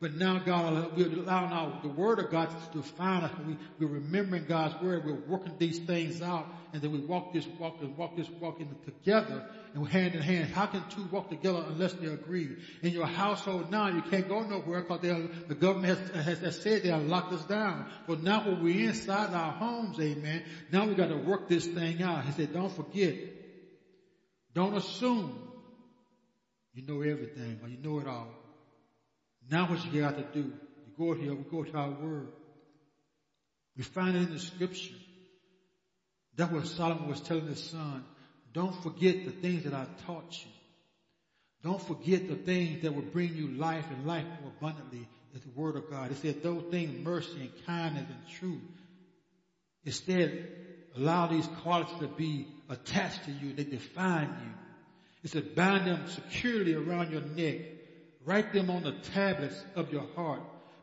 But 0.00 0.14
now 0.14 0.38
God, 0.38 0.96
we're 0.96 1.06
allowing 1.06 1.52
our, 1.52 1.80
the 1.82 1.88
word 1.88 2.18
of 2.18 2.30
God 2.30 2.50
to 2.50 2.78
define 2.78 3.24
us. 3.24 3.32
We, 3.46 3.56
we're 3.78 3.94
remembering 3.94 4.44
God's 4.46 4.80
word. 4.82 5.04
We're 5.06 5.14
working 5.28 5.54
these 5.58 5.78
things 5.78 6.20
out 6.20 6.46
and 6.76 6.82
then 6.82 6.92
we 6.92 6.98
walk 6.98 7.32
this 7.32 7.46
walk 7.58 7.76
and 7.80 7.96
walk 7.96 8.16
this 8.16 8.28
walk 8.38 8.60
in 8.60 8.68
together 8.84 9.42
and 9.72 9.88
hand 9.88 10.14
in 10.14 10.20
hand. 10.20 10.50
How 10.50 10.66
can 10.66 10.84
two 10.90 11.04
walk 11.10 11.30
together 11.30 11.64
unless 11.68 11.94
they 11.94 12.08
agree? 12.08 12.54
In 12.82 12.92
your 12.92 13.06
household 13.06 13.70
now, 13.70 13.88
you 13.88 14.02
can't 14.02 14.28
go 14.28 14.42
nowhere 14.42 14.82
because 14.82 15.00
the 15.48 15.54
government 15.54 15.98
has, 16.14 16.38
has, 16.40 16.60
said 16.60 16.82
they 16.82 16.90
have 16.90 17.06
locked 17.06 17.32
us 17.32 17.42
down. 17.46 17.86
But 18.06 18.22
now 18.22 18.44
when 18.44 18.62
we're 18.62 18.90
inside 18.90 19.32
our 19.32 19.52
homes, 19.52 19.98
amen, 19.98 20.42
now 20.70 20.86
we 20.86 20.94
got 20.94 21.08
to 21.08 21.16
work 21.16 21.48
this 21.48 21.66
thing 21.66 22.02
out. 22.02 22.26
He 22.26 22.32
said, 22.32 22.52
don't 22.52 22.70
forget. 22.70 23.14
Don't 24.52 24.76
assume 24.76 25.32
you 26.74 26.84
know 26.86 27.00
everything 27.00 27.58
or 27.62 27.68
you 27.68 27.78
know 27.78 28.00
it 28.00 28.06
all. 28.06 28.28
Now 29.50 29.68
what 29.68 29.84
you 29.84 30.00
got 30.00 30.16
to 30.16 30.24
do, 30.32 30.48
you 30.48 30.92
go 30.98 31.14
here, 31.14 31.34
we 31.34 31.44
go 31.44 31.64
to 31.64 31.76
our 31.76 31.90
word. 31.90 32.28
We 33.76 33.82
find 33.84 34.16
it 34.16 34.22
in 34.22 34.32
the 34.32 34.38
scripture. 34.38 34.94
That's 36.36 36.52
what 36.52 36.66
Solomon 36.66 37.08
was 37.08 37.20
telling 37.20 37.46
his 37.46 37.62
son. 37.62 38.04
Don't 38.52 38.74
forget 38.82 39.24
the 39.24 39.30
things 39.30 39.64
that 39.64 39.74
I 39.74 39.86
taught 40.06 40.32
you. 40.44 40.50
Don't 41.62 41.82
forget 41.82 42.28
the 42.28 42.36
things 42.36 42.82
that 42.82 42.94
will 42.94 43.02
bring 43.02 43.34
you 43.34 43.48
life 43.48 43.86
and 43.90 44.06
life 44.06 44.24
more 44.40 44.52
abundantly 44.58 45.08
is 45.34 45.42
the 45.42 45.60
word 45.60 45.76
of 45.76 45.90
God. 45.90 46.10
It 46.10 46.18
said 46.18 46.42
those 46.42 46.64
things, 46.70 47.04
mercy 47.04 47.40
and 47.40 47.66
kindness 47.66 48.06
and 48.08 48.36
truth. 48.38 48.62
Instead, 49.84 50.48
allow 50.96 51.26
these 51.26 51.46
qualities 51.62 51.98
to 52.00 52.08
be 52.08 52.46
attached 52.68 53.24
to 53.24 53.30
you. 53.30 53.52
They 53.52 53.64
define 53.64 54.28
you. 54.28 54.52
It 55.24 55.30
said 55.30 55.54
bind 55.54 55.86
them 55.86 56.08
securely 56.08 56.74
around 56.74 57.10
your 57.10 57.22
neck. 57.22 57.75
Write 58.26 58.52
them 58.52 58.68
on 58.68 58.82
the 58.82 58.92
tablets 58.92 59.64
of 59.74 59.90
your 59.92 60.04
heart. 60.14 60.40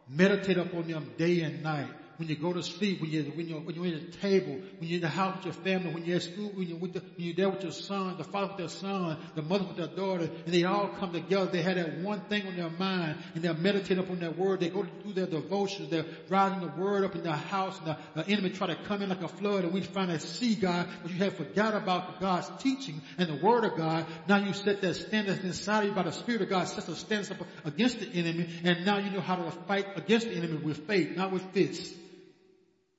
Meditate 0.09 0.57
upon 0.57 0.87
them 0.87 1.11
day 1.17 1.41
and 1.41 1.61
night 1.61 1.89
when 2.17 2.29
you 2.29 2.35
go 2.35 2.53
to 2.53 2.63
sleep, 2.63 3.01
when 3.01 3.11
you're, 3.11 3.23
when 3.25 3.47
you're, 3.47 3.59
when 3.59 3.75
you're 3.75 3.85
at 3.87 4.11
the 4.11 4.17
table, 4.17 4.59
when 4.79 4.89
you're 4.89 4.97
in 4.97 5.01
the 5.01 5.09
house 5.09 5.35
with 5.35 5.45
your 5.45 5.53
family, 5.53 5.91
when 5.91 6.05
you're 6.05 6.17
at 6.17 6.23
school, 6.23 6.51
when 6.53 6.67
you're, 6.67 6.77
with 6.77 6.93
the, 6.93 6.99
when 7.15 7.27
you're 7.27 7.35
there 7.35 7.49
with 7.49 7.63
your 7.63 7.71
son, 7.71 8.15
the 8.17 8.23
father 8.23 8.47
with 8.47 8.57
their 8.57 8.67
son, 8.67 9.17
the 9.35 9.41
mother 9.41 9.65
with 9.65 9.77
their 9.77 9.87
daughter, 9.87 10.29
and 10.45 10.53
they 10.53 10.63
all 10.63 10.87
come 10.87 11.11
together. 11.11 11.47
They 11.47 11.61
have 11.61 11.75
that 11.75 11.91
one 11.91 12.21
thing 12.21 12.45
on 12.45 12.55
their 12.55 12.69
mind, 12.69 13.17
and 13.33 13.43
they're 13.43 13.53
meditating 13.53 13.99
upon 13.99 14.19
their 14.19 14.31
word. 14.31 14.59
They 14.59 14.69
go 14.69 14.83
to 14.83 14.89
do 15.03 15.13
their 15.13 15.27
devotions. 15.27 15.89
They're 15.89 16.05
rising 16.29 16.59
the 16.59 16.67
word 16.67 17.03
up 17.03 17.15
in 17.15 17.23
their 17.23 17.33
house, 17.33 17.77
and 17.79 17.87
the, 17.87 17.97
the 18.13 18.27
enemy 18.27 18.49
try 18.49 18.67
to 18.67 18.75
come 18.75 19.01
in 19.01 19.09
like 19.09 19.21
a 19.21 19.27
flood, 19.27 19.63
and 19.63 19.73
we 19.73 19.81
finally 19.81 20.19
see 20.19 20.55
God, 20.55 20.87
but 21.01 21.11
you 21.11 21.17
have 21.19 21.33
forgot 21.33 21.73
about 21.73 22.19
God's 22.19 22.51
teaching 22.59 23.01
and 23.17 23.29
the 23.29 23.35
word 23.35 23.63
of 23.63 23.75
God. 23.75 24.05
Now 24.27 24.37
you 24.37 24.53
set 24.53 24.81
that 24.81 24.95
standard 24.95 25.43
inside 25.43 25.79
of 25.79 25.85
you 25.85 25.91
by 25.91 26.03
the 26.03 26.11
Spirit 26.11 26.41
of 26.41 26.49
God, 26.49 26.67
sets 26.67 26.87
a 26.87 26.95
stance 26.95 27.31
up 27.31 27.45
against 27.65 27.99
the 27.99 28.09
enemy, 28.13 28.47
and 28.63 28.85
now 28.85 28.97
you 28.97 29.09
know 29.09 29.21
how 29.21 29.35
to 29.35 29.51
fight 29.67 29.85
against 29.95 30.29
the 30.29 30.35
enemy 30.35 30.57
with 30.57 30.77
faith, 30.87 31.15
not 31.15 31.31
with 31.31 31.43
fists. 31.53 31.97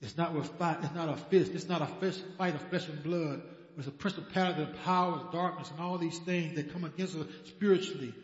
It's 0.05 0.19
not 0.19 0.35
with 0.35 0.47
fight, 0.59 0.77
it's 0.83 0.95
not 0.95 1.09
a 1.09 1.17
fist, 1.17 1.53
it's 1.55 1.67
not 1.67 1.81
a 1.81 1.87
fight 2.37 2.55
of 2.55 2.61
flesh 2.69 2.87
and 2.88 3.03
blood. 3.03 3.40
It's 3.79 3.88
a 3.88 3.90
principality 3.90 4.62
of 4.62 4.77
powers, 4.85 5.23
darkness, 5.33 5.71
and 5.71 5.81
all 5.81 5.99
these 5.99 6.19
things 6.19 6.55
that 6.55 6.73
come 6.73 6.85
against 6.85 7.17
us 7.17 7.27
spiritually. 7.47 8.14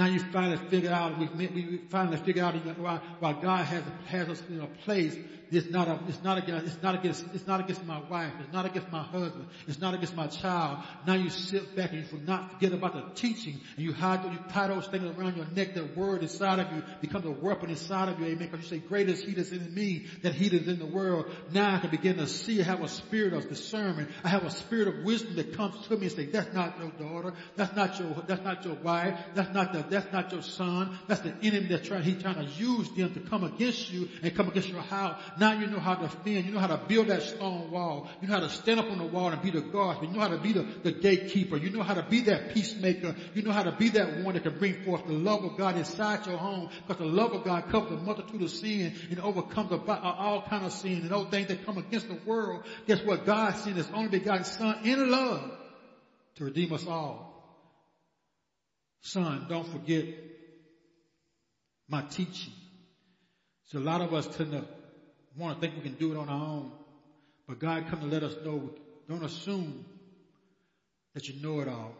Now 0.00 0.06
you 0.06 0.18
finally 0.18 0.56
figure 0.56 0.92
out, 0.92 1.18
we, 1.18 1.26
we 1.26 1.76
finally 1.90 2.16
figure 2.16 2.42
out 2.42 2.54
why, 2.78 3.00
why 3.18 3.34
God 3.34 3.66
has, 3.66 3.84
has 4.06 4.28
us 4.30 4.42
in 4.48 4.58
a 4.58 4.66
place 4.66 5.14
it's 5.52 5.68
not 5.68 5.88
a, 5.88 5.98
it's 6.06 6.22
not 6.22 6.38
against, 6.38 6.66
it's 6.66 6.82
not 6.82 6.94
against, 6.94 7.24
it's 7.34 7.46
not 7.46 7.60
against 7.60 7.84
my 7.84 8.00
wife. 8.08 8.32
It's 8.40 8.52
not 8.52 8.66
against 8.66 8.90
my 8.92 9.02
husband. 9.02 9.46
It's 9.66 9.80
not 9.80 9.94
against 9.94 10.14
my 10.14 10.28
child. 10.28 10.78
Now 11.06 11.14
you 11.14 11.28
sit 11.28 11.74
back 11.74 11.92
and 11.92 12.04
you 12.04 12.16
will 12.16 12.24
not 12.24 12.52
forget 12.52 12.72
about 12.72 12.92
the 12.94 13.02
teaching 13.14 13.60
and 13.76 13.84
you 13.84 13.92
hide, 13.92 14.24
you 14.24 14.38
tie 14.50 14.68
those 14.68 14.86
things 14.86 15.04
around 15.04 15.36
your 15.36 15.46
neck. 15.46 15.74
The 15.74 15.84
word 15.84 16.22
inside 16.22 16.60
of 16.60 16.72
you 16.72 16.82
becomes 17.00 17.24
a 17.26 17.30
weapon 17.30 17.70
inside 17.70 18.08
of 18.08 18.20
you. 18.20 18.26
Amen. 18.26 18.48
Because 18.50 18.70
you 18.70 18.78
say, 18.78 18.86
greater 18.86 19.10
is 19.10 19.24
he 19.24 19.32
that's 19.32 19.50
in 19.50 19.74
me 19.74 20.06
than 20.22 20.32
he 20.32 20.48
that's 20.48 20.68
in 20.68 20.78
the 20.78 20.86
world. 20.86 21.26
Now 21.50 21.74
I 21.74 21.78
can 21.78 21.90
begin 21.90 22.18
to 22.18 22.28
see, 22.28 22.60
I 22.60 22.64
have 22.64 22.82
a 22.82 22.88
spirit 22.88 23.32
of 23.32 23.48
discernment. 23.48 24.10
I 24.22 24.28
have 24.28 24.44
a 24.44 24.50
spirit 24.50 24.86
of 24.88 25.04
wisdom 25.04 25.34
that 25.36 25.56
comes 25.56 25.74
to 25.88 25.96
me 25.96 26.06
and 26.06 26.12
say, 26.12 26.26
that's 26.26 26.54
not 26.54 26.78
your 26.78 26.90
daughter. 26.90 27.34
That's 27.56 27.74
not 27.74 27.98
your, 27.98 28.14
that's 28.26 28.44
not 28.44 28.64
your 28.64 28.74
wife. 28.74 29.18
That's 29.34 29.52
not 29.52 29.72
the, 29.72 29.82
that's 29.90 30.12
not 30.12 30.32
your 30.32 30.42
son. 30.42 30.96
That's 31.06 31.20
the 31.20 31.34
enemy 31.42 31.66
that's 31.68 31.86
trying, 31.86 32.02
he's 32.02 32.22
trying 32.22 32.36
to 32.36 32.44
use 32.44 32.88
them 32.90 33.12
to 33.14 33.20
come 33.20 33.44
against 33.44 33.92
you 33.92 34.08
and 34.22 34.34
come 34.34 34.48
against 34.48 34.68
your 34.68 34.80
house. 34.80 35.20
Now 35.38 35.52
you 35.52 35.66
know 35.66 35.78
how 35.78 35.94
to 35.94 36.02
defend. 36.08 36.46
You 36.46 36.52
know 36.52 36.60
how 36.60 36.68
to 36.68 36.80
build 36.88 37.08
that 37.08 37.22
stone 37.22 37.70
wall. 37.70 38.08
You 38.20 38.28
know 38.28 38.34
how 38.34 38.40
to 38.40 38.48
stand 38.48 38.80
up 38.80 38.90
on 38.90 38.98
the 38.98 39.06
wall 39.06 39.28
and 39.28 39.42
be 39.42 39.50
the 39.50 39.60
guardsman. 39.60 40.10
You 40.10 40.16
know 40.16 40.22
how 40.22 40.28
to 40.28 40.38
be 40.38 40.52
the, 40.52 40.62
the 40.82 40.92
gatekeeper. 40.92 41.56
You 41.56 41.70
know 41.70 41.82
how 41.82 41.94
to 41.94 42.02
be 42.02 42.22
that 42.22 42.54
peacemaker. 42.54 43.14
You 43.34 43.42
know 43.42 43.52
how 43.52 43.62
to 43.62 43.72
be 43.72 43.88
that 43.90 44.24
one 44.24 44.34
that 44.34 44.42
can 44.42 44.58
bring 44.58 44.82
forth 44.84 45.06
the 45.06 45.12
love 45.12 45.44
of 45.44 45.56
God 45.56 45.76
inside 45.76 46.26
your 46.26 46.38
home 46.38 46.70
because 46.86 46.98
the 46.98 47.10
love 47.10 47.32
of 47.32 47.44
God 47.44 47.68
covers 47.68 47.92
a 47.92 47.96
multitude 47.96 48.42
of 48.42 48.50
sin 48.50 48.94
and 49.10 49.20
overcomes 49.20 49.72
all 49.72 50.42
kind 50.48 50.64
of 50.64 50.72
sin 50.72 51.02
and 51.02 51.10
those 51.10 51.28
things 51.28 51.48
that 51.48 51.64
come 51.64 51.78
against 51.78 52.08
the 52.08 52.18
world. 52.26 52.64
Guess 52.86 53.04
what? 53.04 53.26
God 53.26 53.54
sent 53.56 53.76
his 53.76 53.90
only 53.92 54.08
begotten 54.08 54.44
son 54.44 54.78
in 54.84 55.10
love 55.10 55.50
to 56.36 56.44
redeem 56.44 56.72
us 56.72 56.86
all. 56.86 57.29
Son, 59.02 59.46
don't 59.48 59.66
forget 59.66 60.06
my 61.88 62.02
teaching. 62.02 62.52
So 63.64 63.78
a 63.78 63.80
lot 63.80 64.00
of 64.00 64.12
us 64.12 64.26
tend 64.36 64.52
to 64.52 64.64
want 65.36 65.54
to 65.54 65.60
think 65.60 65.76
we 65.76 65.82
can 65.88 65.98
do 65.98 66.12
it 66.12 66.18
on 66.18 66.28
our 66.28 66.46
own. 66.46 66.72
But 67.46 67.58
God 67.58 67.86
come 67.88 68.00
to 68.00 68.06
let 68.06 68.22
us 68.22 68.34
know, 68.44 68.70
don't 69.08 69.24
assume 69.24 69.84
that 71.14 71.28
you 71.28 71.42
know 71.42 71.60
it 71.60 71.68
all. 71.68 71.94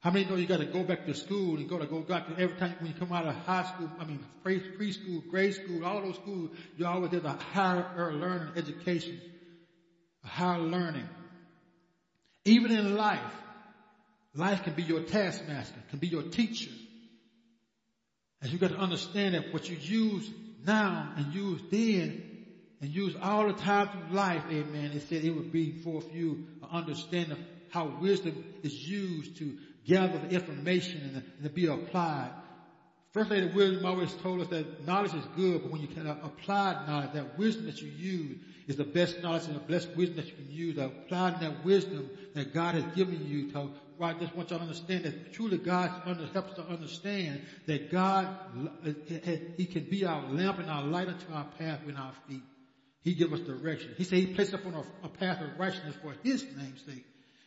How 0.00 0.10
many 0.10 0.24
know 0.24 0.34
you 0.34 0.46
got 0.46 0.58
to 0.58 0.64
go 0.64 0.82
back 0.82 1.06
to 1.06 1.14
school 1.14 1.56
and 1.56 1.68
go 1.68 1.78
to 1.78 1.86
go 1.86 2.00
back 2.00 2.26
to 2.26 2.40
every 2.40 2.56
time 2.56 2.74
when 2.80 2.88
you 2.88 2.98
come 2.98 3.12
out 3.12 3.24
of 3.24 3.36
high 3.36 3.62
school, 3.62 3.88
I 4.00 4.04
mean 4.04 4.18
preschool, 4.44 5.28
grade 5.28 5.54
school, 5.54 5.84
all 5.84 6.02
those 6.02 6.16
schools, 6.16 6.50
you 6.76 6.86
always 6.86 7.12
did 7.12 7.24
a 7.24 7.36
higher 7.52 8.12
learning 8.12 8.52
education, 8.56 9.20
a 10.24 10.26
higher 10.26 10.58
learning. 10.58 11.08
Even 12.44 12.72
in 12.72 12.96
life, 12.96 13.20
life 14.34 14.62
can 14.64 14.74
be 14.74 14.82
your 14.82 15.02
taskmaster, 15.02 15.78
can 15.90 15.98
be 15.98 16.08
your 16.08 16.22
teacher. 16.22 16.70
And 18.40 18.52
you 18.52 18.58
got 18.58 18.70
to 18.70 18.78
understand 18.78 19.34
that 19.34 19.52
what 19.52 19.68
you 19.68 19.76
use 19.76 20.28
now 20.66 21.12
and 21.16 21.32
use 21.32 21.60
then 21.70 22.22
and 22.80 22.90
use 22.90 23.14
all 23.22 23.46
the 23.46 23.52
time 23.52 23.88
through 23.88 24.16
life, 24.16 24.42
amen, 24.50 24.90
it 24.92 25.02
said 25.08 25.24
it 25.24 25.30
would 25.30 25.52
be 25.52 25.80
for 25.82 26.02
you 26.12 26.44
an 26.62 26.68
understanding 26.72 27.32
of 27.32 27.38
how 27.70 27.86
wisdom 28.00 28.44
is 28.62 28.74
used 28.74 29.36
to 29.38 29.56
gather 29.86 30.18
the 30.18 30.30
information 30.30 31.00
and, 31.02 31.16
and 31.16 31.44
to 31.44 31.50
be 31.50 31.66
applied. 31.66 32.32
First 33.12 33.30
Lady 33.30 33.46
Wisdom 33.46 33.84
always 33.84 34.14
told 34.14 34.40
us 34.40 34.48
that 34.48 34.86
knowledge 34.86 35.12
is 35.12 35.26
good, 35.36 35.62
but 35.62 35.70
when 35.70 35.82
you 35.82 35.88
can 35.88 36.06
apply 36.06 36.86
knowledge, 36.86 37.12
that 37.12 37.36
wisdom 37.36 37.66
that 37.66 37.82
you 37.82 37.90
use 37.90 38.38
is 38.66 38.76
the 38.76 38.84
best 38.84 39.22
knowledge 39.22 39.46
and 39.46 39.56
the 39.56 39.60
best 39.60 39.94
wisdom 39.94 40.16
that 40.16 40.26
you 40.28 40.32
can 40.32 40.50
use. 40.50 40.78
Applying 40.78 41.38
that 41.40 41.62
wisdom 41.62 42.08
that 42.34 42.54
God 42.54 42.74
has 42.74 42.84
given 42.96 43.22
you 43.26 43.52
to 43.52 43.70
I 44.00 44.14
just 44.14 44.34
want 44.34 44.50
you 44.50 44.56
to 44.56 44.62
understand 44.62 45.04
that 45.04 45.32
truly 45.32 45.58
God 45.58 45.90
helps 46.32 46.54
to 46.54 46.62
understand 46.62 47.40
that 47.66 47.90
God, 47.90 48.28
eh, 48.84 48.92
eh, 49.24 49.36
He 49.56 49.66
can 49.66 49.84
be 49.84 50.04
our 50.04 50.22
lamp 50.28 50.58
and 50.58 50.68
our 50.68 50.82
light 50.82 51.08
unto 51.08 51.32
our 51.32 51.44
path 51.58 51.80
with 51.86 51.96
our 51.96 52.12
feet. 52.26 52.42
He 53.02 53.14
give 53.14 53.32
us 53.32 53.40
direction. 53.40 53.94
He 53.96 54.04
said 54.04 54.18
He 54.18 54.26
placed 54.26 54.54
us 54.54 54.60
on 54.66 54.74
a, 54.74 55.06
a 55.06 55.08
path 55.08 55.40
of 55.40 55.58
righteousness 55.58 55.94
for 56.02 56.14
His 56.22 56.44
name's 56.56 56.82
sake. 56.84 57.04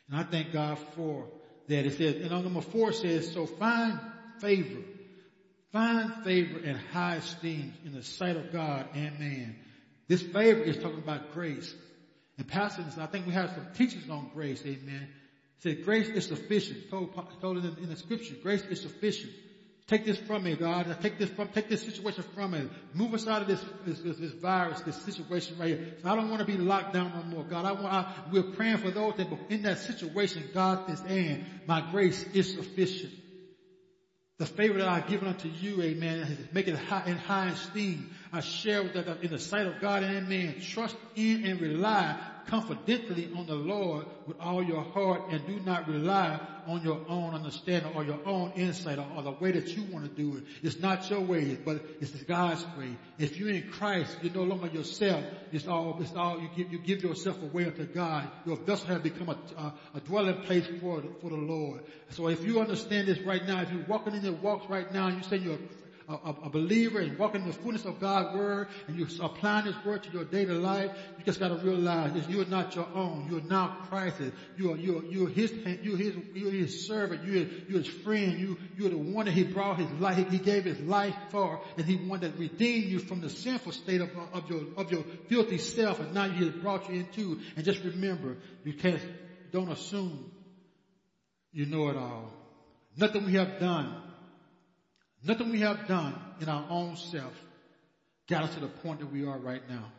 And 0.10 0.18
I 0.20 0.24
thank 0.24 0.54
God 0.54 0.78
for 0.96 1.28
that. 1.68 1.86
It 1.86 1.98
says, 1.98 2.24
and 2.24 2.32
on 2.32 2.44
number 2.44 2.62
four 2.62 2.94
says, 2.94 3.34
so 3.34 3.46
find 3.46 4.00
favor. 4.40 4.80
Find 5.76 6.24
favor 6.24 6.60
and 6.64 6.78
high 6.94 7.16
esteem 7.16 7.74
in 7.84 7.92
the 7.92 8.02
sight 8.02 8.38
of 8.38 8.54
God 8.54 8.88
and 8.94 9.20
man. 9.20 9.58
This 10.08 10.22
favor 10.22 10.62
is 10.62 10.78
talking 10.78 11.00
about 11.00 11.34
grace. 11.34 11.76
And 12.38 12.48
pastors, 12.48 12.98
I 12.98 13.08
think 13.08 13.28
we 13.28 13.34
have 13.34 13.50
some 13.50 13.68
teachings 13.76 14.10
on 14.10 14.32
grace, 14.34 14.62
amen. 14.66 15.10
Said 15.58 15.84
grace 15.84 16.08
is 16.08 16.28
sufficient. 16.28 16.90
Told, 16.90 17.14
told 17.42 17.58
in, 17.58 17.76
in 17.84 17.90
the 17.90 17.98
scripture, 17.98 18.36
grace 18.42 18.62
is 18.70 18.84
sufficient. 18.84 19.34
Take 19.88 20.06
this 20.06 20.18
from 20.18 20.44
me, 20.44 20.56
God. 20.56 20.96
Take 21.02 21.20
this 21.20 21.30
from, 21.32 21.50
take 21.50 21.68
this 21.68 21.82
situation 21.82 22.24
from 22.34 22.52
me. 22.52 22.70
Move 22.94 23.14
us 23.14 23.28
out 23.28 23.42
of 23.42 23.50
this, 23.50 23.62
this, 23.86 24.00
this, 24.18 24.32
virus, 24.32 24.80
this 24.80 25.02
situation 25.02 25.58
right 25.60 25.78
here. 25.78 25.94
So 26.02 26.10
I 26.10 26.16
don't 26.16 26.30
want 26.30 26.40
to 26.40 26.46
be 26.46 26.58
locked 26.58 26.94
down 26.94 27.12
no 27.14 27.24
more, 27.24 27.44
God. 27.44 27.66
I 27.66 27.74
want, 27.74 27.88
I, 27.88 28.14
we're 28.32 28.44
praying 28.44 28.78
for 28.78 28.92
those 28.92 29.16
that 29.16 29.28
in 29.50 29.64
that 29.64 29.80
situation, 29.80 30.46
God 30.54 30.90
is 30.90 31.02
in. 31.02 31.46
My 31.68 31.82
grace 31.92 32.24
is 32.34 32.54
sufficient. 32.54 33.12
The 34.38 34.46
favor 34.46 34.80
that 34.80 34.88
I've 34.88 35.08
given 35.08 35.30
unto 35.30 35.48
you, 35.48 35.82
amen, 35.82 36.50
make 36.52 36.68
it 36.68 36.76
high, 36.76 37.04
in 37.06 37.18
high 37.18 37.48
esteem. 37.50 38.10
I 38.34 38.42
share 38.42 38.84
with 38.84 38.94
that 38.94 39.24
in 39.24 39.32
the 39.32 39.40
sight 39.40 39.66
of 39.66 39.80
God 39.80 40.04
and 40.04 40.28
man. 40.28 40.56
Trust 40.60 40.98
in 41.16 41.46
and 41.46 41.62
rely 41.62 42.18
confidently 42.48 43.30
on 43.36 43.46
the 43.46 43.56
Lord 43.56 44.06
with 44.28 44.38
all 44.40 44.64
your 44.64 44.84
heart 44.84 45.24
and 45.30 45.46
do 45.46 45.60
not 45.60 45.88
rely 45.88 46.40
on 46.68 46.84
your 46.84 47.00
own 47.08 47.34
understanding 47.34 47.94
or 47.96 48.04
your 48.04 48.20
own 48.26 48.52
insight 48.56 48.98
or, 48.98 49.08
or 49.16 49.24
the 49.24 49.32
way 49.32 49.52
that 49.52 49.76
you 49.76 49.84
want 49.92 50.06
to 50.06 50.12
do 50.22 50.38
it. 50.38 50.44
It's 50.64 50.80
not 50.80 51.10
your 51.10 51.22
way, 51.22 51.56
but 51.56 51.84
it's 52.02 52.12
God's 52.24 52.66
way. 52.78 52.96
If 53.20 53.38
you're 53.38 53.50
in 53.50 53.70
Christ, 53.70 54.18
you're 54.22 54.34
no 54.34 54.44
longer 54.44 54.68
yourself. 54.68 55.24
It's 55.52 55.68
all, 55.68 55.98
it's 56.00 56.14
all, 56.16 56.40
you 56.40 56.50
give, 56.56 56.72
you 56.72 56.80
give 56.80 57.04
yourself 57.04 57.42
away 57.42 57.66
unto 57.66 57.86
God. 57.86 58.30
Your 58.46 58.58
vessel 58.58 58.88
has 58.88 59.02
become 59.02 59.30
a, 59.30 59.38
a, 59.58 59.74
a 59.96 60.00
dwelling 60.02 60.42
place 60.44 60.66
for, 60.82 61.04
for 61.22 61.30
the 61.30 61.36
Lord. 61.36 61.84
So 62.10 62.28
if 62.28 62.44
you 62.44 62.60
understand 62.60 63.08
this 63.08 63.20
right 63.20 63.46
now, 63.46 63.62
if 63.62 63.72
you're 63.72 63.86
walking 63.86 64.16
in 64.16 64.24
your 64.24 64.34
walks 64.34 64.70
right 64.70 64.92
now 64.94 65.08
and 65.08 65.18
you 65.18 65.24
say 65.24 65.38
you're 65.38 65.56
a, 65.56 65.60
a, 66.08 66.50
believer 66.50 67.00
and 67.00 67.18
walking 67.18 67.42
in 67.42 67.48
the 67.48 67.54
fullness 67.54 67.86
of 67.86 68.00
God's 68.00 68.38
word 68.38 68.68
and 68.88 68.98
you're 68.98 69.08
applying 69.22 69.66
this 69.66 69.76
word 69.84 70.04
to 70.04 70.12
your 70.12 70.24
daily 70.24 70.56
life, 70.56 70.92
you 71.18 71.24
just 71.24 71.40
got 71.40 71.50
to 71.50 71.56
realize 71.56 72.14
that 72.14 72.30
you're 72.30 72.46
not 72.46 72.76
your 72.76 72.88
own. 72.94 73.28
You're 73.30 73.42
now 73.42 73.78
Christ's. 73.90 74.32
You're, 74.58 74.78
you're, 74.78 75.04
you're 75.06 75.30
his, 75.30 75.52
you're 75.82 75.98
his, 75.98 76.16
you're 76.34 76.52
his 76.52 76.88
servant. 76.88 77.24
You're, 77.24 77.46
you're 77.68 77.80
his 77.80 77.88
friend. 77.88 78.40
You, 78.40 78.58
you're 78.78 78.90
the 78.90 78.98
one 78.98 79.26
that 79.26 79.34
he 79.34 79.44
brought 79.44 79.80
his 79.80 79.92
life. 80.00 80.30
He 80.30 80.38
gave 80.38 80.66
his 80.66 80.80
life 80.82 81.16
for 81.30 81.62
and 81.78 81.86
he 81.86 81.96
wanted 81.96 82.34
to 82.34 82.40
redeem 82.40 82.88
you 82.88 83.00
from 83.00 83.22
the 83.22 83.30
sinful 83.30 83.72
state 83.72 84.02
of, 84.02 84.10
of 84.34 84.50
your, 84.50 84.62
of 84.78 84.92
your 84.92 85.04
filthy 85.28 85.58
self 85.58 86.00
and 86.00 86.14
now 86.14 86.30
he 86.30 86.46
has 86.46 86.54
brought 86.56 86.90
you 86.90 87.00
into 87.00 87.40
and 87.56 87.66
just 87.66 87.84
remember, 87.84 88.38
you 88.64 88.74
can't, 88.74 89.02
don't 89.52 89.72
assume 89.72 90.32
you 91.52 91.66
know 91.66 91.90
it 91.90 91.96
all. 91.96 92.32
Nothing 92.98 93.26
we 93.26 93.34
have 93.34 93.60
done 93.60 94.05
Nothing 95.26 95.52
we 95.52 95.62
have 95.62 95.88
done 95.88 96.14
in 96.40 96.50
our 96.50 96.66
own 96.70 96.96
self 96.98 97.34
got 98.30 98.44
us 98.44 98.54
to 98.54 98.60
the 98.60 98.68
point 98.68 99.00
that 99.00 99.12
we 99.12 99.26
are 99.26 99.38
right 99.38 99.62
now. 99.68 99.92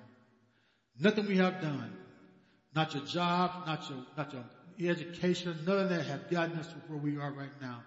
Nothing 1.00 1.26
we 1.26 1.36
have 1.38 1.60
done, 1.60 1.92
not 2.74 2.94
your 2.94 3.04
job, 3.04 3.66
not 3.66 3.88
your, 3.90 3.98
not 4.16 4.32
your 4.32 4.90
education, 4.90 5.56
none 5.66 5.78
of 5.78 5.88
that 5.90 6.06
have 6.06 6.30
gotten 6.30 6.58
us 6.58 6.66
to 6.68 6.74
where 6.88 6.98
we 6.98 7.18
are 7.18 7.32
right 7.32 7.60
now. 7.60 7.82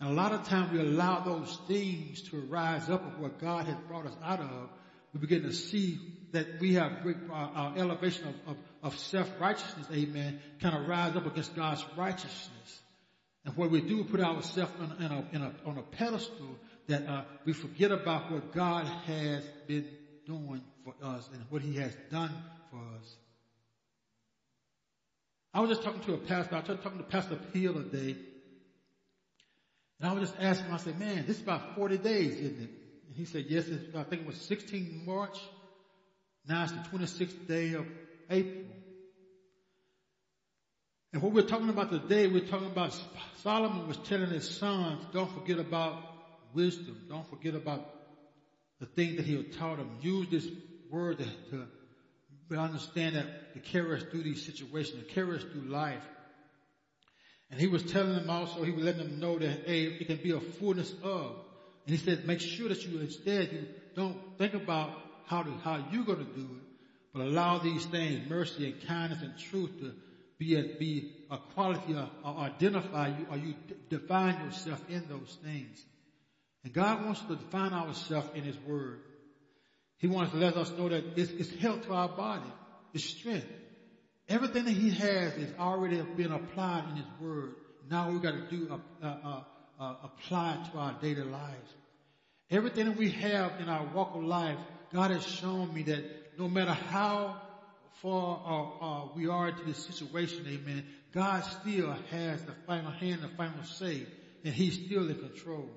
And 0.00 0.10
a 0.10 0.12
lot 0.12 0.32
of 0.32 0.46
times 0.46 0.70
we 0.72 0.80
allow 0.80 1.20
those 1.20 1.58
things 1.66 2.22
to 2.30 2.40
rise 2.42 2.90
up 2.90 3.06
of 3.06 3.18
what 3.20 3.40
God 3.40 3.66
has 3.66 3.76
brought 3.88 4.06
us 4.06 4.16
out 4.22 4.40
of. 4.40 4.68
We 5.14 5.20
begin 5.20 5.42
to 5.44 5.52
see 5.52 5.98
that 6.32 6.60
we 6.60 6.74
have 6.74 7.02
great, 7.02 7.16
our, 7.30 7.50
our 7.54 7.78
elevation 7.78 8.28
of, 8.28 8.34
of, 8.50 8.56
of 8.82 8.98
self-righteousness, 8.98 9.86
amen, 9.90 10.40
kind 10.60 10.76
of 10.76 10.86
rise 10.86 11.16
up 11.16 11.24
against 11.24 11.56
God's 11.56 11.82
righteousness. 11.96 12.80
And 13.46 13.56
what 13.56 13.70
we 13.70 13.80
do, 13.80 14.04
put 14.04 14.20
ourselves 14.20 14.72
in, 14.78 15.04
in, 15.06 15.12
a, 15.12 15.24
in 15.32 15.42
a, 15.42 15.52
on 15.64 15.78
a 15.78 15.82
pedestal 15.82 16.58
that 16.88 17.08
uh, 17.08 17.22
we 17.44 17.52
forget 17.52 17.90
about 17.90 18.30
what 18.30 18.52
God 18.52 18.86
has 19.06 19.42
been 19.66 19.86
doing 20.26 20.62
for 20.84 20.94
us 21.02 21.28
and 21.32 21.42
what 21.50 21.62
He 21.62 21.76
has 21.76 21.94
done 22.10 22.32
for 22.70 22.78
us. 22.78 23.16
I 25.52 25.60
was 25.60 25.70
just 25.70 25.82
talking 25.82 26.02
to 26.02 26.14
a 26.14 26.18
pastor. 26.18 26.54
I 26.54 26.58
was 26.58 26.78
talking 26.82 26.98
to 26.98 27.04
Pastor 27.04 27.36
Peel 27.52 27.72
today, 27.72 28.16
and 29.98 30.08
I 30.08 30.12
was 30.12 30.28
just 30.28 30.40
asking 30.40 30.66
him. 30.66 30.74
I 30.74 30.76
said, 30.76 30.98
"Man, 30.98 31.24
this 31.26 31.36
is 31.36 31.42
about 31.42 31.74
40 31.74 31.96
days, 31.98 32.34
isn't 32.34 32.60
it?" 32.60 32.70
And 33.08 33.16
he 33.16 33.24
said, 33.24 33.46
"Yes, 33.48 33.70
I 33.94 34.02
think 34.02 34.22
it 34.22 34.26
was 34.26 34.36
16 34.36 35.04
March. 35.06 35.38
Now 36.46 36.62
it's 36.62 36.72
the 36.72 36.80
26th 36.80 37.48
day 37.48 37.72
of 37.72 37.86
April." 38.28 38.64
And 41.12 41.22
what 41.22 41.32
we're 41.32 41.40
talking 41.40 41.70
about 41.70 41.90
today, 41.90 42.26
we're 42.26 42.44
talking 42.44 42.66
about 42.66 42.92
Solomon 43.42 43.88
was 43.88 43.96
telling 43.96 44.28
his 44.28 44.58
sons, 44.58 45.02
"Don't 45.12 45.30
forget 45.30 45.58
about 45.58 46.15
wisdom. 46.56 46.96
Don't 47.08 47.28
forget 47.28 47.54
about 47.54 47.88
the 48.80 48.86
things 48.86 49.16
that 49.16 49.26
he 49.26 49.40
taught 49.44 49.76
them. 49.76 49.90
Use 50.00 50.28
this 50.28 50.48
word 50.90 51.18
to, 51.18 51.66
to 52.50 52.58
understand 52.58 53.14
that 53.14 53.54
to 53.54 53.60
carry 53.60 53.96
us 53.96 54.02
through 54.10 54.22
these 54.22 54.44
situations, 54.44 55.02
to 55.02 55.14
carry 55.14 55.36
us 55.36 55.42
through 55.42 55.68
life. 55.68 56.02
And 57.50 57.60
he 57.60 57.68
was 57.68 57.84
telling 57.84 58.14
them 58.14 58.28
also, 58.28 58.64
he 58.64 58.72
was 58.72 58.84
letting 58.84 59.02
them 59.02 59.20
know 59.20 59.38
that, 59.38 59.66
hey, 59.66 59.84
it 59.84 60.06
can 60.06 60.16
be 60.16 60.32
a 60.32 60.40
fullness 60.40 60.92
of. 61.02 61.36
And 61.86 61.96
he 61.96 61.96
said, 61.96 62.26
make 62.26 62.40
sure 62.40 62.68
that 62.68 62.84
you 62.84 62.98
instead, 62.98 63.52
you 63.52 63.66
don't 63.94 64.16
think 64.38 64.54
about 64.54 64.90
how 65.26 65.42
to, 65.42 65.50
how 65.62 65.84
you're 65.92 66.04
going 66.04 66.18
to 66.18 66.24
do 66.24 66.42
it, 66.42 66.62
but 67.12 67.22
allow 67.22 67.58
these 67.58 67.84
things, 67.86 68.28
mercy 68.28 68.72
and 68.72 68.86
kindness 68.86 69.22
and 69.22 69.38
truth 69.38 69.78
to 69.80 69.92
be 70.38 70.56
a, 70.56 70.76
be 70.78 71.12
a 71.30 71.38
quality 71.38 71.94
or, 71.94 72.08
or 72.24 72.38
identify 72.38 73.08
you 73.08 73.26
or 73.30 73.36
you 73.36 73.54
define 73.88 74.34
yourself 74.44 74.82
in 74.88 75.06
those 75.08 75.38
things. 75.42 75.84
And 76.66 76.74
God 76.74 77.04
wants 77.04 77.20
to 77.20 77.36
define 77.36 77.72
ourselves 77.72 78.28
in 78.34 78.42
His 78.42 78.58
Word. 78.66 78.98
He 79.98 80.08
wants 80.08 80.32
to 80.32 80.38
let 80.38 80.56
us 80.56 80.68
know 80.72 80.88
that 80.88 81.16
it's, 81.16 81.30
it's 81.30 81.62
health 81.62 81.86
to 81.86 81.92
our 81.92 82.08
body. 82.08 82.52
It's 82.92 83.04
strength. 83.04 83.46
Everything 84.28 84.64
that 84.64 84.72
He 84.72 84.90
has 84.90 85.34
is 85.34 85.54
already 85.60 86.02
been 86.02 86.32
applied 86.32 86.82
in 86.90 86.96
His 86.96 87.06
Word. 87.20 87.54
Now 87.88 88.10
we've 88.10 88.20
got 88.20 88.32
to 88.32 88.50
do 88.50 88.80
uh, 89.00 89.06
uh, 89.06 89.42
uh, 89.78 89.94
apply 90.02 90.54
it 90.54 90.72
to 90.72 90.78
our 90.78 90.92
daily 91.00 91.22
lives. 91.22 91.72
Everything 92.50 92.86
that 92.86 92.96
we 92.96 93.10
have 93.10 93.60
in 93.60 93.68
our 93.68 93.86
walk 93.94 94.16
of 94.16 94.24
life, 94.24 94.58
God 94.92 95.12
has 95.12 95.24
shown 95.24 95.72
me 95.72 95.84
that 95.84 96.36
no 96.36 96.48
matter 96.48 96.72
how 96.72 97.40
far 98.02 98.42
uh, 98.44 98.84
uh, 98.84 99.08
we 99.14 99.28
are 99.28 99.50
into 99.50 99.62
this 99.62 99.86
situation, 99.86 100.44
amen, 100.48 100.84
God 101.12 101.44
still 101.44 101.94
has 102.10 102.42
the 102.42 102.54
final 102.66 102.90
hand, 102.90 103.20
the 103.22 103.28
final 103.28 103.62
say, 103.62 104.04
and 104.44 104.52
He's 104.52 104.74
still 104.84 105.08
in 105.08 105.14
control. 105.14 105.70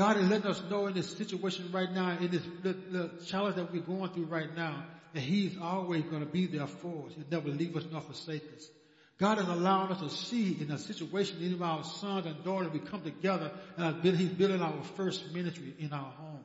God 0.00 0.16
is 0.16 0.30
letting 0.30 0.46
us 0.46 0.62
know 0.70 0.86
in 0.86 0.94
this 0.94 1.14
situation 1.14 1.68
right 1.72 1.92
now, 1.92 2.16
in 2.18 2.30
this 2.30 2.40
the, 2.62 2.72
the 2.72 3.10
challenge 3.26 3.56
that 3.56 3.70
we're 3.70 3.82
going 3.82 4.10
through 4.12 4.24
right 4.24 4.48
now, 4.56 4.86
that 5.12 5.20
He's 5.20 5.58
always 5.60 6.04
going 6.04 6.24
to 6.24 6.26
be 6.26 6.46
there 6.46 6.66
for 6.66 7.04
us. 7.06 7.12
He'll 7.14 7.26
never 7.30 7.50
leave 7.50 7.76
us 7.76 7.84
nor 7.92 8.00
forsake 8.00 8.44
us. 8.56 8.66
God 9.18 9.38
is 9.38 9.46
allowing 9.46 9.92
us 9.92 10.00
to 10.00 10.08
see 10.08 10.56
in 10.58 10.70
a 10.70 10.78
situation, 10.78 11.52
of 11.52 11.60
our 11.60 11.84
sons 11.84 12.24
and 12.24 12.42
daughters, 12.42 12.72
we 12.72 12.78
come 12.78 13.02
together 13.02 13.52
and 13.76 14.02
He's 14.02 14.30
building 14.30 14.62
our 14.62 14.82
first 14.96 15.34
ministry 15.34 15.74
in 15.78 15.92
our 15.92 16.12
home. 16.12 16.44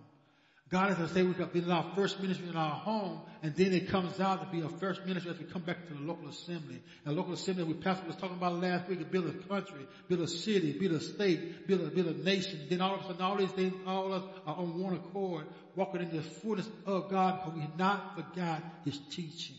God 0.71 0.89
is 0.89 0.97
to 0.97 1.07
say 1.13 1.21
we've 1.21 1.37
been 1.37 1.65
in 1.65 1.71
our 1.71 1.85
first 1.95 2.19
ministry 2.19 2.49
in 2.49 2.55
our 2.55 2.71
home, 2.71 3.21
and 3.43 3.55
then 3.55 3.71
it 3.71 3.87
comes 3.87 4.19
out 4.19 4.43
to 4.43 4.57
be 4.57 4.65
a 4.65 4.69
first 4.79 5.05
ministry 5.05 5.31
as 5.31 5.37
we 5.37 5.45
come 5.45 5.61
back 5.61 5.87
to 5.87 5.93
the 5.93 5.99
local 5.99 6.27
assembly. 6.27 6.81
And 7.05 7.13
the 7.13 7.19
local 7.19 7.33
assembly, 7.33 7.65
we 7.65 7.75
pastor 7.75 8.07
was 8.07 8.15
talking 8.15 8.37
about 8.37 8.59
last 8.59 8.87
week, 8.87 9.11
build 9.11 9.27
a 9.27 9.47
country, 9.47 9.85
build 10.07 10.21
a 10.21 10.27
city, 10.27 10.71
build 10.79 10.93
a 10.93 10.99
state, 10.99 11.67
build 11.67 11.81
a, 11.81 11.91
build 11.91 12.07
a 12.07 12.23
nation. 12.23 12.61
Then 12.67 12.81
all 12.81 12.95
of 12.95 13.01
a 13.01 13.03
sudden, 13.03 13.21
all 13.21 13.35
these 13.35 13.51
things, 13.51 13.75
all 13.85 14.11
of 14.11 14.23
us 14.23 14.29
are 14.47 14.55
on 14.55 14.81
one 14.81 14.95
accord, 14.95 15.45
walking 15.75 16.01
in 16.01 16.09
the 16.09 16.23
fullness 16.23 16.67
of 16.87 17.11
God, 17.11 17.41
but 17.45 17.55
we 17.55 17.67
not 17.77 18.15
forgot 18.15 18.63
His 18.85 18.97
teaching. 19.11 19.57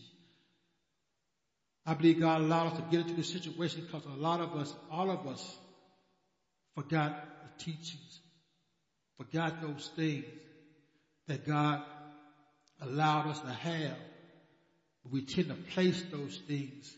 I 1.85 1.93
believe 1.93 2.19
God 2.19 2.41
allowed 2.41 2.73
us 2.73 2.79
to 2.79 2.83
get 2.91 2.99
into 2.99 3.13
this 3.13 3.31
situation 3.31 3.85
because 3.85 4.03
a 4.05 4.21
lot 4.21 4.41
of 4.41 4.53
us, 4.57 4.75
all 4.91 5.09
of 5.09 5.25
us, 5.25 5.57
forgot 6.75 7.23
the 7.43 7.63
teachings, 7.63 8.19
forgot 9.17 9.61
those 9.61 9.89
things 9.95 10.25
that 11.27 11.45
God 11.45 11.81
allowed 12.81 13.27
us 13.27 13.39
to 13.39 13.49
have. 13.49 13.97
We 15.09 15.21
tend 15.21 15.47
to 15.47 15.55
place 15.73 16.03
those 16.11 16.37
things 16.47 16.93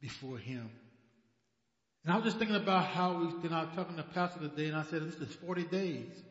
before 0.00 0.38
Him. 0.38 0.70
And 2.04 2.12
I 2.12 2.16
was 2.16 2.24
just 2.24 2.38
thinking 2.38 2.56
about 2.56 2.86
how 2.86 3.18
we, 3.18 3.42
then 3.42 3.52
I 3.52 3.64
was 3.64 3.74
talking 3.74 3.96
to 3.96 4.02
the 4.02 4.08
Pastor 4.08 4.40
today 4.40 4.68
and 4.68 4.76
I 4.76 4.82
said, 4.82 5.02
this 5.02 5.16
is 5.16 5.34
40 5.36 5.64
days. 5.64 6.22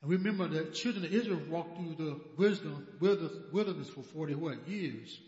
And 0.00 0.10
remember 0.10 0.48
the 0.48 0.70
children 0.70 1.04
of 1.04 1.12
Israel 1.12 1.40
walked 1.48 1.76
through 1.76 1.94
the 1.98 2.20
wisdom, 2.36 2.86
wilderness 3.00 3.88
for 3.90 4.02
40 4.02 4.34
what? 4.36 4.68
Years. 4.68 5.20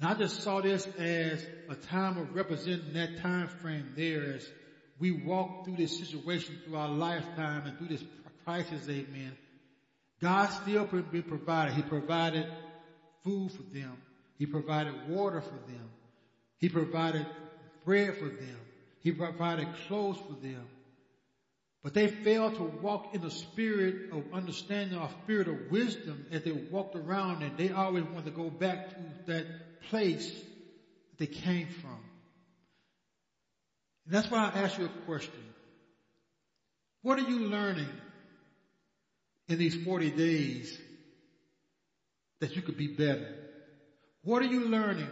And 0.00 0.08
I 0.08 0.14
just 0.14 0.42
saw 0.42 0.60
this 0.60 0.86
as 0.98 1.46
a 1.68 1.74
time 1.74 2.18
of 2.18 2.34
representing 2.34 2.94
that 2.94 3.20
time 3.20 3.48
frame 3.48 3.92
there 3.96 4.34
as 4.34 4.48
we 4.98 5.12
walk 5.12 5.64
through 5.64 5.76
this 5.76 5.98
situation 5.98 6.58
through 6.64 6.76
our 6.76 6.88
lifetime 6.88 7.66
and 7.66 7.78
through 7.78 7.88
this 7.88 8.04
crisis, 8.44 8.88
amen. 8.88 9.36
God 10.20 10.46
still 10.46 10.84
been 10.84 11.22
provided. 11.22 11.74
He 11.74 11.82
provided 11.82 12.46
food 13.24 13.50
for 13.52 13.62
them. 13.74 13.96
He 14.38 14.46
provided 14.46 15.08
water 15.08 15.40
for 15.40 15.58
them. 15.70 15.90
He 16.58 16.68
provided 16.68 17.26
bread 17.84 18.16
for 18.16 18.26
them. 18.26 18.58
He 19.00 19.12
provided 19.12 19.66
clothes 19.88 20.18
for 20.18 20.34
them. 20.40 20.64
But 21.82 21.94
they 21.94 22.06
failed 22.06 22.54
to 22.56 22.62
walk 22.62 23.14
in 23.14 23.20
the 23.20 23.30
spirit 23.30 24.12
of 24.12 24.32
understanding 24.32 24.96
or 24.96 25.08
spirit 25.24 25.48
of 25.48 25.70
wisdom 25.70 26.26
as 26.30 26.42
they 26.42 26.52
walked 26.52 26.94
around 26.94 27.42
and 27.42 27.58
they 27.58 27.70
always 27.70 28.04
wanted 28.04 28.26
to 28.26 28.30
go 28.30 28.48
back 28.48 28.90
to 28.90 28.96
that 29.26 29.46
place 29.90 30.30
that 30.30 31.18
they 31.18 31.26
came 31.26 31.66
from. 31.66 31.98
And 34.06 34.14
that's 34.14 34.30
why 34.30 34.50
I 34.54 34.60
ask 34.60 34.78
you 34.78 34.84
a 34.84 35.04
question. 35.06 35.34
What 37.02 37.18
are 37.18 37.28
you 37.28 37.40
learning 37.40 37.88
in 39.48 39.58
these 39.58 39.74
40 39.74 40.10
days 40.10 40.78
that 42.40 42.56
you 42.56 42.62
could 42.62 42.76
be 42.76 42.88
better? 42.88 43.34
What 44.24 44.42
are 44.42 44.46
you 44.46 44.68
learning 44.68 45.08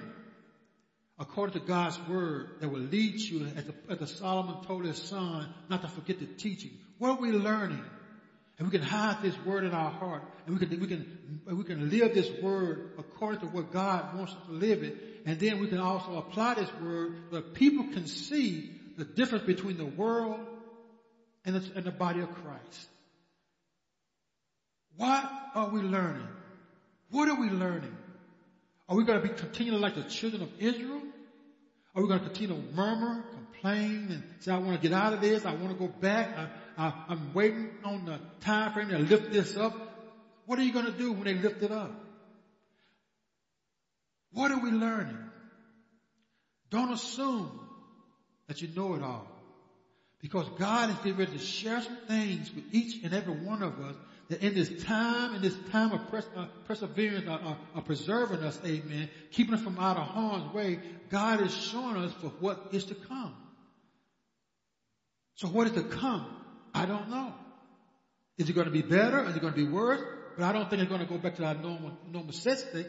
according 1.18 1.60
to 1.60 1.66
God's 1.66 1.98
word 2.08 2.50
that 2.60 2.68
will 2.68 2.80
lead 2.80 3.20
you, 3.20 3.46
as, 3.56 3.64
the, 3.64 3.74
as 3.90 3.98
the 3.98 4.06
Solomon 4.06 4.64
told 4.64 4.84
his 4.84 5.00
son, 5.02 5.52
not 5.68 5.82
to 5.82 5.88
forget 5.88 6.18
the 6.18 6.26
teaching? 6.26 6.72
What 6.98 7.10
are 7.10 7.20
we 7.20 7.32
learning? 7.32 7.84
And 8.58 8.70
we 8.70 8.78
can 8.78 8.86
hide 8.86 9.22
this 9.22 9.34
word 9.46 9.64
in 9.64 9.72
our 9.72 9.90
heart, 9.90 10.22
and 10.44 10.58
we 10.58 10.66
can 10.66 10.78
we 10.78 10.86
can 10.86 11.40
we 11.46 11.64
can 11.64 11.88
live 11.88 12.12
this 12.12 12.30
word 12.42 12.92
according 12.98 13.40
to 13.40 13.46
what 13.46 13.72
God 13.72 14.14
wants 14.14 14.34
us 14.34 14.46
to 14.48 14.52
live 14.52 14.82
it, 14.82 14.98
and 15.24 15.40
then 15.40 15.60
we 15.60 15.68
can 15.68 15.78
also 15.78 16.18
apply 16.18 16.54
this 16.54 16.68
word 16.82 17.22
so 17.30 17.36
that 17.36 17.54
people 17.54 17.84
can 17.84 18.06
see 18.06 18.70
the 18.98 19.06
difference 19.06 19.44
between 19.46 19.78
the 19.78 19.86
world 19.86 20.40
and 21.46 21.56
the, 21.56 21.72
and 21.74 21.86
the 21.86 21.90
body 21.90 22.20
of 22.20 22.30
Christ. 22.30 22.88
What 24.96 25.30
are 25.54 25.68
we 25.68 25.80
learning? 25.80 26.28
What 27.10 27.28
are 27.28 27.40
we 27.40 27.48
learning? 27.48 27.96
Are 28.88 28.96
we 28.96 29.04
going 29.04 29.22
to 29.22 29.28
be 29.28 29.34
continuing 29.34 29.80
like 29.80 29.94
the 29.94 30.02
children 30.02 30.42
of 30.42 30.50
Israel? 30.58 31.02
Are 31.94 32.02
we 32.02 32.08
going 32.08 32.20
to 32.20 32.26
continue 32.26 32.56
to 32.56 32.74
murmur, 32.74 33.24
complain, 33.32 34.08
and 34.10 34.22
say, 34.40 34.52
I 34.52 34.58
want 34.58 34.80
to 34.80 34.88
get 34.88 34.96
out 34.96 35.12
of 35.12 35.20
this, 35.20 35.44
I 35.44 35.54
want 35.54 35.70
to 35.70 35.74
go 35.74 35.88
back, 35.88 36.36
I, 36.78 36.92
I'm 37.08 37.34
waiting 37.34 37.70
on 37.84 38.04
the 38.04 38.18
time 38.40 38.72
frame 38.72 38.88
to 38.88 38.98
lift 38.98 39.32
this 39.32 39.56
up. 39.56 39.74
What 40.46 40.58
are 40.58 40.62
you 40.62 40.72
going 40.72 40.86
to 40.86 40.92
do 40.92 41.12
when 41.12 41.24
they 41.24 41.34
lift 41.34 41.62
it 41.62 41.70
up? 41.70 41.92
What 44.32 44.50
are 44.52 44.60
we 44.60 44.70
learning? 44.70 45.18
Don't 46.70 46.92
assume 46.92 47.50
that 48.46 48.62
you 48.62 48.68
know 48.74 48.94
it 48.94 49.02
all. 49.02 49.26
Because 50.20 50.46
God 50.58 50.90
is 50.90 50.96
getting 50.96 51.16
ready 51.16 51.32
to 51.32 51.38
share 51.38 51.80
some 51.80 51.96
things 52.06 52.52
with 52.54 52.64
each 52.72 53.02
and 53.02 53.14
every 53.14 53.34
one 53.34 53.62
of 53.62 53.80
us 53.80 53.96
that 54.30 54.42
in 54.42 54.54
this 54.54 54.70
time, 54.84 55.34
in 55.34 55.42
this 55.42 55.56
time 55.72 55.92
of 55.92 56.08
pers- 56.08 56.28
uh, 56.36 56.46
perseverance, 56.64 57.26
uh, 57.28 57.32
uh, 57.32 57.54
uh, 57.74 57.80
preserving 57.80 58.38
us, 58.44 58.58
amen, 58.64 59.08
keeping 59.32 59.54
us 59.54 59.60
from 59.60 59.76
out 59.78 59.96
of 59.96 60.04
harm's 60.04 60.54
way, 60.54 60.78
God 61.10 61.40
is 61.40 61.52
showing 61.52 61.96
us 61.96 62.12
for 62.14 62.28
what 62.38 62.68
is 62.70 62.84
to 62.86 62.94
come. 62.94 63.34
So 65.34 65.48
what 65.48 65.66
is 65.66 65.72
to 65.72 65.82
come? 65.82 66.26
I 66.72 66.86
don't 66.86 67.10
know. 67.10 67.34
Is 68.38 68.48
it 68.48 68.52
going 68.52 68.66
to 68.66 68.72
be 68.72 68.82
better? 68.82 69.24
Is 69.28 69.34
it 69.34 69.40
going 69.40 69.52
to 69.52 69.66
be 69.66 69.70
worse? 69.70 70.00
But 70.36 70.44
I 70.44 70.52
don't 70.52 70.70
think 70.70 70.80
it's 70.80 70.88
going 70.88 71.02
to 71.02 71.08
go 71.08 71.18
back 71.18 71.34
to 71.36 71.44
our 71.44 71.54
normal, 71.54 71.92
normal 72.10 72.32
state. 72.32 72.86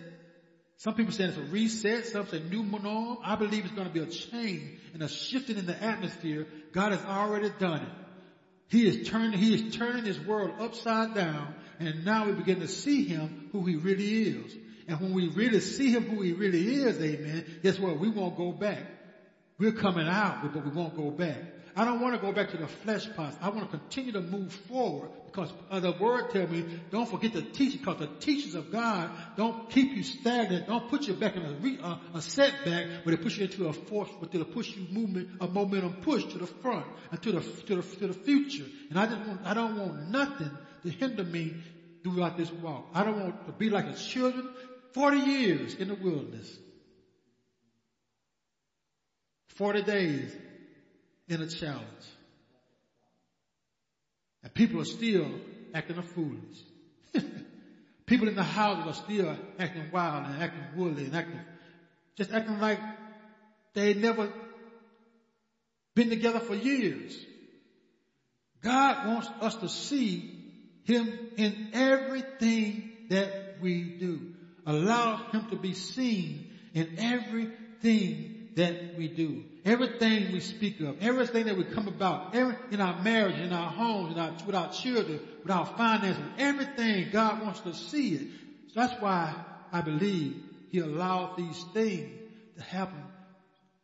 Some 0.78 0.94
people 0.94 1.12
say 1.12 1.26
it's 1.26 1.38
a 1.38 1.42
reset. 1.42 2.06
Some 2.06 2.28
say 2.28 2.42
new 2.50 2.64
norm. 2.64 3.18
I 3.24 3.36
believe 3.36 3.66
it's 3.66 3.74
going 3.74 3.88
to 3.88 3.94
be 3.94 4.00
a 4.00 4.06
change 4.06 4.80
and 4.94 5.02
a 5.02 5.08
shifting 5.08 5.58
in 5.58 5.66
the 5.66 5.84
atmosphere. 5.84 6.48
God 6.72 6.92
has 6.92 7.04
already 7.04 7.50
done 7.58 7.82
it. 7.82 8.01
He 8.72 8.88
is 8.88 9.10
turning, 9.10 9.38
he 9.38 9.54
is 9.54 9.76
turning 9.76 10.06
this 10.06 10.18
world 10.20 10.54
upside 10.60 11.14
down 11.14 11.54
and 11.80 12.06
now 12.06 12.28
we 12.28 12.34
begin 12.34 12.60
to 12.62 12.68
see 12.68 13.04
him 13.06 13.50
who 13.52 13.66
he 13.66 13.76
really 13.76 14.24
is. 14.24 14.56
And 14.88 15.00
when 15.00 15.14
we 15.14 15.28
really 15.30 15.60
see 15.60 15.92
him 15.92 16.04
who 16.04 16.22
he 16.22 16.32
really 16.32 16.76
is, 16.76 17.00
amen, 17.00 17.46
guess 17.64 17.80
what? 17.80 18.00
We 18.00 18.10
won't 18.10 18.38
go 18.38 18.52
back. 18.52 18.84
We're 19.58 19.72
coming 19.72 20.08
out, 20.08 20.42
but 20.44 20.64
we 20.64 20.72
won't 20.72 20.96
go 20.96 21.12
back. 21.12 21.38
I 21.76 21.86
don't 21.86 22.02
want 22.02 22.16
to 22.16 22.22
go 22.22 22.32
back 22.32 22.50
to 22.52 22.58
the 22.58 22.68
flesh 22.68 23.08
parts. 23.16 23.38
I 23.42 23.50
want 23.50 23.72
to 23.72 23.78
continue 23.78 24.12
to 24.14 24.22
move 24.22 24.52
forward 24.52 25.10
because 25.26 25.52
the 25.72 25.92
word 25.94 26.32
tells 26.32 26.50
me 26.50 26.66
don't 26.90 27.10
forget 27.10 27.34
the 27.34 27.42
teaching 27.42 27.80
because 27.80 28.00
the 28.00 28.08
teachings 28.08 28.56
of 28.56 28.72
God 28.72 29.10
don't 29.38 29.70
keep 29.70 29.96
you 29.96 30.04
stagnant. 30.04 30.68
Don't 30.68 30.90
put 30.90 31.08
you 31.08 31.14
back 31.14 31.36
in 31.36 31.46
a, 31.46 31.54
re, 31.54 31.80
uh, 31.82 31.98
a 32.14 32.22
setback, 32.22 33.04
but 33.06 33.14
it 33.14 33.22
push 33.22 33.38
you 33.38 33.46
into 33.46 33.68
a 33.68 33.74
force, 33.74 34.10
but 34.20 34.34
it'll 34.34 34.46
push 34.46 34.76
you 34.76 34.86
movement, 34.92 35.30
a 35.40 35.48
momentum 35.48 35.94
push 36.02 36.26
to 36.26 36.38
the 36.38 36.48
front 36.48 36.86
and 37.12 37.22
to 37.22 37.32
the, 37.32 37.42
to 37.42 37.76
the, 37.76 37.82
to 37.82 38.08
the 38.08 38.14
future. 38.14 38.66
And 38.90 39.00
I 39.00 39.06
just 39.08 39.22
want, 39.22 39.42
I 39.46 39.54
don't 39.54 39.78
want 39.78 40.10
nothing 40.10 40.52
to 40.84 40.90
hinder 40.90 41.24
me 41.24 41.56
throughout 42.04 42.38
this 42.38 42.52
walk. 42.52 42.88
I 42.94 43.04
don't 43.04 43.20
want 43.20 43.46
to 43.46 43.52
be 43.54 43.70
like 43.70 43.88
his 43.88 44.06
children 44.06 44.50
40 44.94 45.18
years 45.18 45.76
in 45.76 45.88
the 45.88 45.96
wilderness. 45.96 46.58
40 49.56 49.84
days 49.84 50.36
in 51.32 51.42
a 51.42 51.48
challenge. 51.48 51.86
And 54.44 54.54
people 54.54 54.82
are 54.82 54.86
still 54.86 55.32
acting 55.74 55.98
a 55.98 56.04
foolish. 56.04 56.58
people 58.06 58.28
in 58.28 58.36
the 58.36 58.44
houses 58.44 58.86
are 58.86 59.04
still 59.06 59.38
acting 59.58 59.92
wild 59.94 60.26
and 60.26 60.44
acting 60.44 60.64
woolly 60.76 61.06
and 61.06 61.16
acting, 61.16 61.40
just 62.18 62.34
acting 62.34 62.60
like 62.60 62.80
they 63.74 63.94
never 63.94 64.30
been 65.96 66.10
together 66.10 66.42
for 66.42 66.56
years. 66.56 67.18
God 68.62 69.08
wants 69.08 69.30
us 69.40 69.56
to 69.56 69.70
see 69.70 70.38
Him 70.84 71.18
in 71.38 71.70
everything 71.74 72.92
that 73.10 73.62
we 73.62 73.84
do. 73.84 74.20
Allow 74.66 75.30
Him 75.32 75.46
to 75.50 75.56
be 75.56 75.74
seen 75.74 76.52
in 76.74 76.96
everything 76.98 78.41
that 78.56 78.98
we 78.98 79.08
do. 79.08 79.44
Everything 79.64 80.32
we 80.32 80.40
speak 80.40 80.80
of, 80.82 81.02
everything 81.02 81.46
that 81.46 81.58
we 81.58 81.64
come 81.64 81.88
about, 81.88 82.36
every, 82.36 82.56
in 82.72 82.82
our 82.82 83.02
marriage, 83.02 83.40
in 83.40 83.54
our 83.54 83.70
homes, 83.70 84.14
in 84.14 84.20
our, 84.20 84.34
with 84.46 84.56
our 84.56 84.72
children, 84.72 85.20
with 85.44 85.52
our 85.52 85.66
finances, 85.66 86.24
everything, 86.38 87.10
God 87.12 87.42
wants 87.42 87.62
to 87.62 87.74
see 87.74 88.16
it. 88.16 88.28
So 88.74 88.82
that's 88.82 89.02
why 89.02 89.34
I 89.72 89.82
believe 89.82 90.36
He 90.70 90.80
allowed 90.80 91.38
these 91.38 91.64
things 91.74 92.10
to 92.58 92.64
happen 92.64 93.04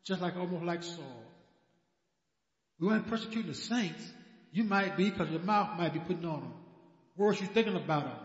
just 0.08 0.22
like 0.22 0.38
almost 0.38 0.64
like 0.64 0.84
Saul. 0.84 1.24
We 2.80 2.88
weren't 2.88 3.08
persecuting 3.08 3.52
the 3.52 3.58
saints. 3.58 4.02
You 4.52 4.64
might 4.64 4.96
be 4.96 5.10
because 5.10 5.30
your 5.30 5.42
mouth 5.42 5.78
might 5.78 5.94
be 5.94 6.00
putting 6.00 6.26
on 6.26 6.42
them. 6.42 6.54
Words 7.18 7.42
you're 7.42 7.50
thinking 7.50 7.76
about 7.76 8.06
them. 8.06 8.18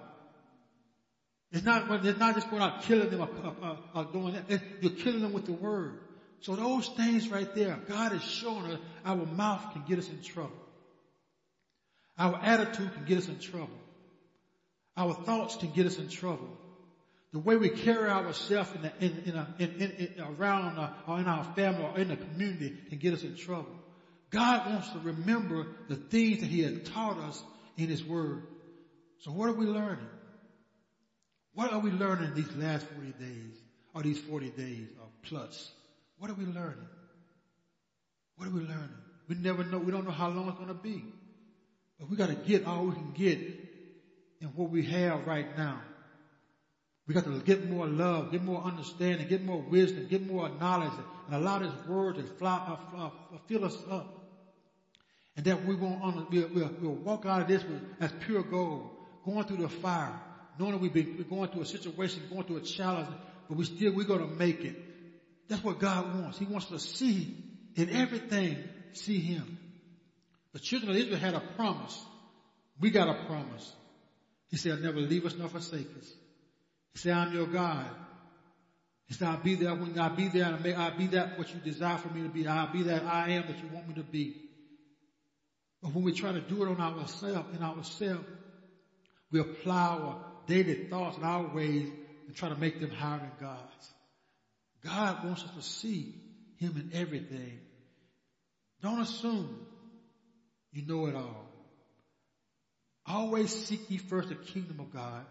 It's 1.50 1.64
not, 1.64 2.04
it's 2.04 2.18
not 2.18 2.34
just 2.34 2.50
going 2.50 2.62
out 2.62 2.82
killing 2.82 3.10
them 3.10 3.20
or, 3.20 3.28
or, 3.62 3.78
or 3.94 4.04
doing 4.04 4.34
that. 4.34 4.62
You're 4.80 4.92
killing 4.92 5.20
them 5.20 5.32
with 5.32 5.46
the 5.46 5.52
word. 5.52 5.98
So 6.42 6.56
those 6.56 6.88
things 6.88 7.28
right 7.28 7.52
there, 7.54 7.78
God 7.88 8.12
is 8.12 8.22
showing 8.22 8.72
us 8.72 8.80
our 9.04 9.24
mouth 9.24 9.72
can 9.72 9.84
get 9.86 9.98
us 9.98 10.08
in 10.08 10.20
trouble. 10.22 10.50
Our 12.18 12.36
attitude 12.42 12.92
can 12.94 13.04
get 13.04 13.18
us 13.18 13.28
in 13.28 13.38
trouble. 13.38 13.78
Our 14.96 15.14
thoughts 15.14 15.56
can 15.56 15.70
get 15.70 15.86
us 15.86 15.98
in 15.98 16.08
trouble. 16.08 16.48
The 17.32 17.38
way 17.38 17.56
we 17.56 17.70
carry 17.70 18.10
ourselves 18.10 18.70
in, 19.00 19.08
in, 19.08 19.46
in, 19.58 19.80
in, 19.80 20.14
around 20.20 20.78
uh, 20.78 20.90
or 21.06 21.20
in 21.20 21.26
our 21.26 21.44
family 21.54 21.84
or 21.84 21.98
in 21.98 22.08
the 22.08 22.16
community 22.16 22.76
can 22.88 22.98
get 22.98 23.14
us 23.14 23.22
in 23.22 23.36
trouble. 23.36 23.74
God 24.30 24.68
wants 24.68 24.90
to 24.90 24.98
remember 24.98 25.68
the 25.88 25.96
things 25.96 26.40
that 26.40 26.50
He 26.50 26.60
had 26.60 26.84
taught 26.84 27.18
us 27.18 27.42
in 27.76 27.88
His 27.88 28.04
Word. 28.04 28.42
So 29.20 29.30
what 29.30 29.48
are 29.48 29.54
we 29.54 29.66
learning? 29.66 30.06
What 31.54 31.72
are 31.72 31.78
we 31.78 31.90
learning 31.90 32.34
these 32.34 32.54
last 32.56 32.84
40 32.86 33.12
days 33.12 33.56
or 33.94 34.02
these 34.02 34.18
40 34.18 34.50
days 34.50 34.88
or 35.00 35.06
plus? 35.22 35.70
What 36.22 36.30
are 36.30 36.34
we 36.34 36.44
learning? 36.44 36.86
What 38.36 38.46
are 38.46 38.52
we 38.52 38.60
learning? 38.60 38.94
We 39.28 39.34
never 39.34 39.64
know. 39.64 39.78
We 39.78 39.90
don't 39.90 40.04
know 40.04 40.12
how 40.12 40.28
long 40.28 40.46
it's 40.50 40.56
going 40.56 40.68
to 40.68 40.74
be. 40.74 41.02
But 41.98 42.10
we 42.10 42.16
got 42.16 42.28
to 42.28 42.36
get 42.36 42.64
all 42.64 42.84
we 42.84 42.92
can 42.92 43.12
get 43.12 43.40
in 44.40 44.46
what 44.54 44.70
we 44.70 44.84
have 44.84 45.26
right 45.26 45.58
now. 45.58 45.80
We 47.08 47.14
got 47.14 47.24
to 47.24 47.40
get 47.40 47.68
more 47.68 47.88
love, 47.88 48.30
get 48.30 48.44
more 48.44 48.62
understanding, 48.62 49.26
get 49.26 49.44
more 49.44 49.62
wisdom, 49.62 50.06
get 50.08 50.24
more 50.24 50.48
knowledge, 50.48 50.92
and 51.26 51.34
allow 51.34 51.58
this 51.58 51.72
word 51.88 52.14
to 52.14 52.22
fly, 52.22 52.78
uh, 52.96 53.06
uh, 53.06 53.10
fill 53.48 53.64
us 53.64 53.76
up. 53.90 54.06
And 55.34 55.44
that 55.44 55.66
we 55.66 55.74
won't, 55.74 56.30
we'll, 56.30 56.48
we'll, 56.54 56.70
we'll 56.80 56.94
walk 56.94 57.26
out 57.26 57.42
of 57.42 57.48
this 57.48 57.64
with, 57.64 57.82
as 57.98 58.12
pure 58.24 58.44
gold, 58.44 58.90
going 59.24 59.44
through 59.46 59.56
the 59.56 59.68
fire, 59.68 60.14
knowing 60.56 60.70
that 60.70 60.80
we've 60.80 60.94
been 60.94 61.26
going 61.28 61.50
through 61.50 61.62
a 61.62 61.66
situation, 61.66 62.22
going 62.30 62.44
through 62.44 62.58
a 62.58 62.60
challenge, 62.60 63.08
but 63.48 63.58
we 63.58 63.64
still, 63.64 63.92
we're 63.92 64.04
going 64.04 64.20
to 64.20 64.36
make 64.36 64.64
it. 64.64 64.91
That's 65.52 65.62
what 65.62 65.80
God 65.80 66.18
wants. 66.18 66.38
He 66.38 66.46
wants 66.46 66.68
to 66.68 66.78
see 66.78 67.36
in 67.76 67.90
everything, 67.90 68.56
see 68.94 69.18
Him. 69.18 69.58
The 70.54 70.58
children 70.58 70.92
of 70.92 70.96
Israel 70.96 71.18
had 71.18 71.34
a 71.34 71.42
promise. 71.56 72.06
We 72.80 72.88
got 72.88 73.06
a 73.06 73.26
promise. 73.26 73.70
He 74.50 74.56
said, 74.56 74.72
I'll 74.72 74.78
never 74.78 75.00
leave 75.00 75.26
us 75.26 75.34
nor 75.38 75.48
forsake 75.48 75.88
us. 75.98 76.10
He 76.94 77.00
said, 77.00 77.12
I'm 77.12 77.34
your 77.34 77.48
God. 77.48 77.84
He 79.08 79.14
said, 79.14 79.28
I'll 79.28 79.42
be 79.42 79.56
there 79.56 79.74
when 79.74 79.98
I'll 79.98 80.16
be 80.16 80.28
there 80.28 80.54
and 80.54 80.66
I'll 80.74 80.96
be 80.96 81.08
that 81.08 81.36
what 81.36 81.52
you 81.52 81.60
desire 81.60 81.98
for 81.98 82.08
me 82.08 82.22
to 82.22 82.30
be. 82.30 82.46
I'll 82.46 82.72
be 82.72 82.84
that 82.84 83.04
I 83.04 83.32
am 83.32 83.46
that 83.46 83.60
you 83.60 83.68
want 83.74 83.88
me 83.88 83.94
to 83.96 84.04
be. 84.04 84.32
But 85.82 85.92
when 85.92 86.02
we 86.02 86.12
try 86.12 86.32
to 86.32 86.40
do 86.40 86.62
it 86.62 86.68
on 86.68 86.80
ourselves, 86.80 87.54
in 87.54 87.62
ourselves, 87.62 88.24
we 89.30 89.40
apply 89.40 89.98
our 89.98 90.16
daily 90.46 90.88
thoughts 90.88 91.16
and 91.16 91.26
our 91.26 91.54
ways 91.54 91.90
and 92.26 92.34
try 92.34 92.48
to 92.48 92.56
make 92.56 92.80
them 92.80 92.88
higher 92.88 93.18
than 93.18 93.32
God's. 93.38 93.92
God 94.84 95.24
wants 95.24 95.44
us 95.44 95.50
to 95.56 95.62
see 95.62 96.14
Him 96.58 96.76
in 96.76 96.98
everything. 96.98 97.60
Don't 98.82 99.00
assume 99.00 99.66
you 100.72 100.86
know 100.86 101.06
it 101.06 101.14
all. 101.14 101.46
Always 103.06 103.50
seek 103.50 103.90
ye 103.90 103.98
first 103.98 104.28
the 104.28 104.34
kingdom 104.34 104.80
of 104.80 104.92
God 104.92 105.24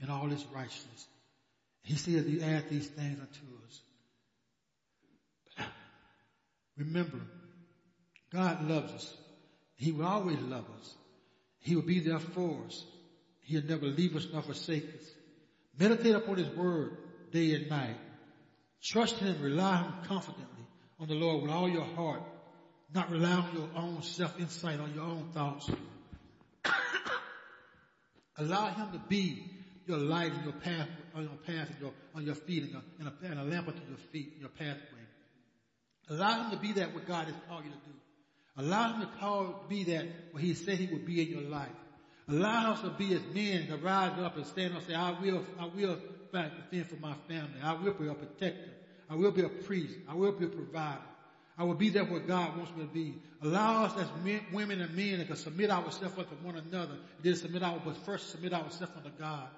and 0.00 0.10
all 0.10 0.28
his 0.28 0.44
righteousness. 0.54 1.06
He 1.82 1.94
says 1.94 2.26
he 2.26 2.42
add 2.42 2.68
these 2.68 2.86
things 2.86 3.18
unto 3.18 3.40
us. 3.66 3.80
Remember, 6.76 7.20
God 8.32 8.68
loves 8.68 8.92
us. 8.92 9.16
He 9.76 9.92
will 9.92 10.06
always 10.06 10.40
love 10.40 10.64
us. 10.78 10.94
He 11.58 11.74
will 11.74 11.82
be 11.82 12.00
there 12.00 12.20
for 12.20 12.60
us. 12.66 12.84
He'll 13.42 13.64
never 13.64 13.86
leave 13.86 14.16
us 14.16 14.26
nor 14.32 14.42
forsake 14.42 14.84
us. 14.84 15.04
Meditate 15.78 16.14
upon 16.14 16.36
his 16.36 16.48
word 16.50 16.96
day 17.32 17.54
and 17.54 17.68
night. 17.68 17.96
Trust 18.82 19.18
him, 19.18 19.40
rely 19.40 19.82
him 19.82 19.92
confidently 20.06 20.66
on 20.98 21.08
the 21.08 21.14
Lord 21.14 21.42
with 21.42 21.52
all 21.52 21.68
your 21.68 21.84
heart. 21.84 22.22
Not 22.94 23.10
rely 23.10 23.32
on 23.32 23.54
your 23.54 23.68
own 23.76 24.02
self-insight, 24.02 24.80
on 24.80 24.92
your 24.94 25.04
own 25.04 25.30
thoughts. 25.32 25.70
Allow 28.36 28.66
him 28.70 28.92
to 28.92 28.98
be 29.08 29.44
your 29.86 29.98
light 29.98 30.32
and 30.32 30.44
your 30.44 30.52
path, 30.52 30.88
on 31.14 31.22
your 31.22 31.32
path 31.46 31.70
and 31.70 31.80
your, 31.80 31.92
on 32.14 32.24
your 32.24 32.34
feet 32.34 32.64
and, 32.64 32.72
your, 32.72 32.82
and, 32.98 33.08
a, 33.08 33.26
and 33.30 33.40
a 33.40 33.44
lamp 33.44 33.68
unto 33.68 33.80
your 33.88 33.98
feet, 34.12 34.36
your 34.38 34.50
pathway. 34.50 34.98
Allow 36.10 36.44
him 36.44 36.50
to 36.50 36.56
be 36.56 36.72
that 36.72 36.92
what 36.94 37.06
God 37.06 37.26
has 37.26 37.34
called 37.48 37.64
you 37.64 37.70
to 37.70 37.76
do. 37.76 37.92
Allow 38.58 38.94
him 38.94 39.00
to 39.02 39.08
call, 39.18 39.64
be 39.68 39.84
that 39.84 40.06
what 40.32 40.42
he 40.42 40.54
said 40.54 40.78
he 40.78 40.92
would 40.92 41.06
be 41.06 41.22
in 41.22 41.28
your 41.28 41.48
life. 41.48 41.68
Allow 42.28 42.72
us 42.72 42.80
to 42.82 42.90
be 42.90 43.14
as 43.14 43.22
men 43.34 43.68
to 43.68 43.76
rise 43.76 44.18
up 44.20 44.36
and 44.36 44.46
stand 44.46 44.72
up 44.72 44.78
and 44.80 44.88
say, 44.88 44.94
I 44.94 45.18
will, 45.20 45.44
I 45.58 45.66
will 45.66 45.98
fight 46.32 46.50
defend 46.56 46.88
for 46.88 46.96
my 46.96 47.14
family. 47.28 47.60
I 47.62 47.74
will 47.74 47.92
be 47.92 48.08
a 48.08 48.14
protector. 48.14 48.70
I 49.08 49.14
will 49.14 49.30
be 49.30 49.42
a 49.42 49.48
priest. 49.48 49.94
I 50.08 50.14
will 50.14 50.32
be 50.32 50.46
a 50.46 50.48
provider. 50.48 51.02
I 51.58 51.64
will 51.64 51.74
be 51.74 51.90
there 51.90 52.04
where 52.04 52.20
God 52.20 52.56
wants 52.56 52.72
me 52.74 52.82
to 52.84 52.88
be. 52.88 53.14
Allow 53.42 53.84
us 53.84 53.98
as 53.98 54.08
men, 54.24 54.40
women 54.52 54.80
and 54.80 54.96
men 54.96 55.26
to 55.26 55.36
submit 55.36 55.70
ourselves 55.70 56.18
unto 56.18 56.34
one 56.42 56.56
another. 56.56 56.96
Then 57.22 57.36
submit 57.36 57.62
our, 57.62 57.78
but 57.84 57.96
first 57.98 58.30
submit 58.30 58.54
ourselves 58.54 58.92
unto 58.96 59.10
God 59.18 59.48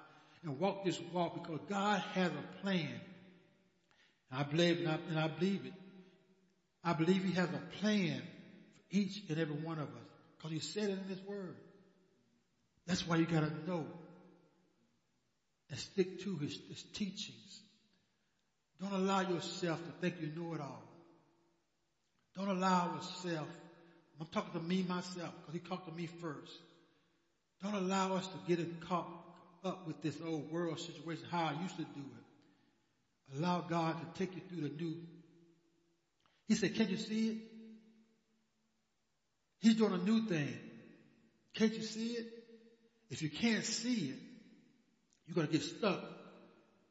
and 0.43 0.59
walk 0.59 0.83
this 0.83 0.99
walk 1.13 1.41
because 1.41 1.61
God 1.69 2.01
has 2.13 2.31
a 2.31 2.61
plan. 2.61 2.99
I 4.31 4.43
believe, 4.43 4.79
and 4.79 4.89
I, 4.89 4.97
and 5.09 5.19
I 5.19 5.27
believe 5.27 5.65
it. 5.65 5.73
I 6.83 6.93
believe 6.93 7.23
He 7.23 7.31
has 7.33 7.49
a 7.49 7.79
plan 7.79 8.19
for 8.19 8.97
each 8.97 9.21
and 9.29 9.39
every 9.39 9.55
one 9.55 9.79
of 9.79 9.87
us 9.87 10.09
because 10.37 10.51
He 10.51 10.59
said 10.59 10.89
it 10.89 10.99
in 10.99 11.07
His 11.07 11.21
Word. 11.21 11.55
That's 12.85 13.07
why 13.07 13.15
you 13.15 13.25
got 13.25 13.41
to 13.41 13.69
know 13.69 13.85
and 15.75 15.81
stick 15.81 16.21
to 16.21 16.37
His, 16.37 16.57
His 16.69 16.83
teachings. 16.93 17.59
Don't 18.81 18.93
allow 18.93 19.19
yourself 19.19 19.77
to 19.83 19.91
think 19.99 20.21
you 20.21 20.29
know 20.33 20.53
it 20.53 20.61
all. 20.61 20.83
Don't 22.37 22.47
allow 22.47 22.93
yourself, 22.95 23.47
I'm 24.19 24.27
talking 24.27 24.53
to 24.53 24.65
me 24.65 24.83
myself 24.87 25.33
because 25.41 25.53
he 25.53 25.59
talked 25.59 25.87
to 25.87 25.93
me 25.93 26.07
first. 26.21 26.51
Don't 27.61 27.75
allow 27.75 28.15
us 28.15 28.25
to 28.27 28.55
get 28.55 28.81
caught 28.87 29.07
up 29.65 29.85
with 29.85 30.01
this 30.01 30.17
old 30.25 30.49
world 30.49 30.79
situation, 30.79 31.25
how 31.29 31.45
I 31.45 31.61
used 31.61 31.75
to 31.75 31.83
do 31.83 32.01
it. 32.01 33.37
Allow 33.37 33.61
God 33.61 33.97
to 33.99 34.19
take 34.19 34.33
you 34.35 34.41
through 34.47 34.69
the 34.69 34.75
new. 34.81 34.95
He 36.47 36.55
said, 36.55 36.75
can 36.75 36.87
you 36.87 36.97
see 36.97 37.27
it? 37.29 37.37
He's 39.59 39.75
doing 39.75 39.93
a 39.93 39.97
new 39.97 40.25
thing. 40.27 40.55
Can't 41.53 41.73
you 41.73 41.83
see 41.83 42.13
it? 42.13 42.27
If 43.09 43.21
you 43.21 43.29
can't 43.29 43.65
see 43.65 44.13
it, 44.13 44.24
you're 45.25 45.35
going 45.35 45.47
to 45.47 45.53
get 45.53 45.63
stuck. 45.63 45.99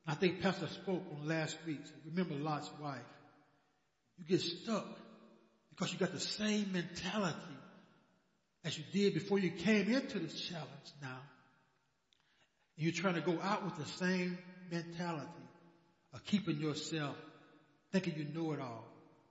I 0.07 0.15
think 0.15 0.43
Pastor 0.43 0.67
spoke 0.69 1.03
on 1.13 1.29
last 1.29 1.57
week. 1.67 1.81
Remember 2.07 2.35
Lot's 2.35 2.71
wife. 2.81 2.99
You 4.19 4.25
get 4.27 4.41
stuck 4.41 4.87
because 5.71 5.93
you 5.93 5.99
got 5.99 6.13
the 6.13 6.21
same 6.21 6.73
mentality 6.73 7.39
as 8.65 8.79
you 8.79 8.85
did 8.93 9.15
before 9.15 9.39
you 9.39 9.51
came 9.51 9.93
into 9.93 10.19
this 10.19 10.41
challenge 10.41 10.69
now. 11.03 11.19
And 12.77 12.85
you're 12.85 12.93
trying 12.93 13.15
to 13.15 13.21
go 13.21 13.39
out 13.43 13.65
with 13.65 13.77
the 13.77 14.05
same 14.05 14.39
mentality 14.71 15.29
of 16.13 16.25
keeping 16.25 16.59
yourself 16.59 17.17
thinking 17.93 18.15
you 18.17 18.27
know 18.35 18.53
it 18.53 18.61
all. 18.61 18.85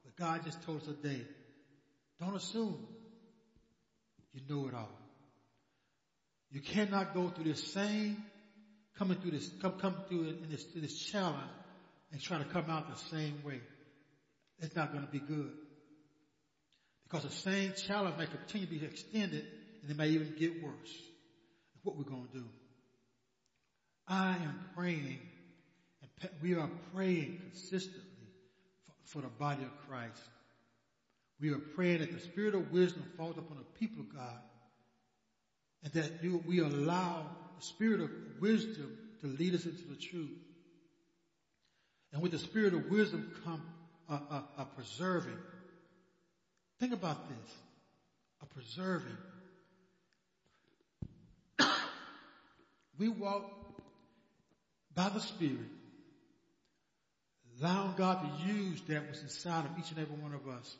But 0.04 0.16
God 0.16 0.46
just 0.46 0.62
told 0.64 0.82
us 0.82 0.88
today, 0.88 1.22
don't 2.20 2.36
assume 2.36 2.88
you 4.34 4.42
know 4.50 4.68
it 4.68 4.74
all. 4.74 4.90
You 6.52 6.62
cannot 6.62 7.14
go 7.14 7.30
through 7.30 7.46
this 7.46 7.74
same, 7.74 8.24
coming 8.98 9.18
through 9.18 9.32
this, 9.32 9.50
come, 9.62 9.74
come 9.74 9.96
through 10.08 10.28
in 10.28 10.48
this, 10.50 10.66
this 10.76 10.98
challenge 10.98 11.52
and 12.12 12.22
try 12.22 12.38
to 12.38 12.46
come 12.46 12.70
out 12.70 12.90
the 12.90 13.18
same 13.18 13.42
way. 13.44 13.60
It's 14.60 14.76
not 14.76 14.92
going 14.92 15.06
to 15.06 15.12
be 15.12 15.20
good. 15.20 15.52
Because 17.04 17.24
the 17.24 17.32
same 17.32 17.74
challenge 17.74 18.18
may 18.18 18.28
continue 18.28 18.68
to 18.68 18.80
be 18.80 18.86
extended 18.86 19.46
and 19.82 19.92
it 19.92 19.98
may 19.98 20.10
even 20.10 20.34
get 20.38 20.64
worse. 20.64 20.94
What 21.84 21.98
we're 21.98 22.04
going 22.04 22.28
to 22.28 22.40
do. 22.40 22.46
I 24.08 24.32
am 24.32 24.60
praying 24.76 25.20
and 26.02 26.30
we 26.42 26.56
are 26.56 26.70
praying 26.94 27.40
consistently 27.42 28.02
for, 28.86 28.94
for 29.06 29.22
the 29.22 29.28
body 29.28 29.64
of 29.64 29.90
Christ. 29.90 30.22
We 31.42 31.50
are 31.52 31.60
praying 31.60 32.00
that 32.00 32.14
the 32.14 32.20
spirit 32.20 32.56
of 32.56 32.72
wisdom 32.72 33.04
falls 33.18 33.38
upon 33.38 33.58
the 33.58 33.80
people 33.80 34.02
of 34.02 34.16
God 34.16 34.40
and 35.84 35.94
that 35.94 36.46
we 36.48 36.60
allow 36.60 37.26
spirit 37.62 38.02
of 38.02 38.10
wisdom 38.40 38.98
to 39.22 39.28
lead 39.28 39.56
us 39.56 39.66
into 39.66 39.88
the 39.88 39.96
truth. 39.96 40.38
And 42.12 42.22
with 42.22 42.32
the 42.32 42.40
spirit 42.40 42.74
of 42.74 42.90
wisdom 42.90 43.32
come 43.44 43.62
a, 44.10 44.14
a, 44.14 44.44
a 44.60 44.66
preserving, 44.66 45.38
Think 46.84 46.94
about 46.94 47.30
this. 47.30 47.54
A 48.42 48.46
preserving. 48.48 49.18
we 53.00 53.08
walk 53.08 53.50
by 54.94 55.08
the 55.08 55.22
Spirit, 55.22 55.60
allowing 57.58 57.94
God 57.96 58.22
to 58.22 58.54
use 58.54 58.82
that 58.90 59.10
was 59.10 59.22
inside 59.22 59.64
of 59.64 59.72
each 59.80 59.92
and 59.92 60.00
every 60.00 60.18
one 60.18 60.34
of 60.34 60.46
us. 60.48 60.76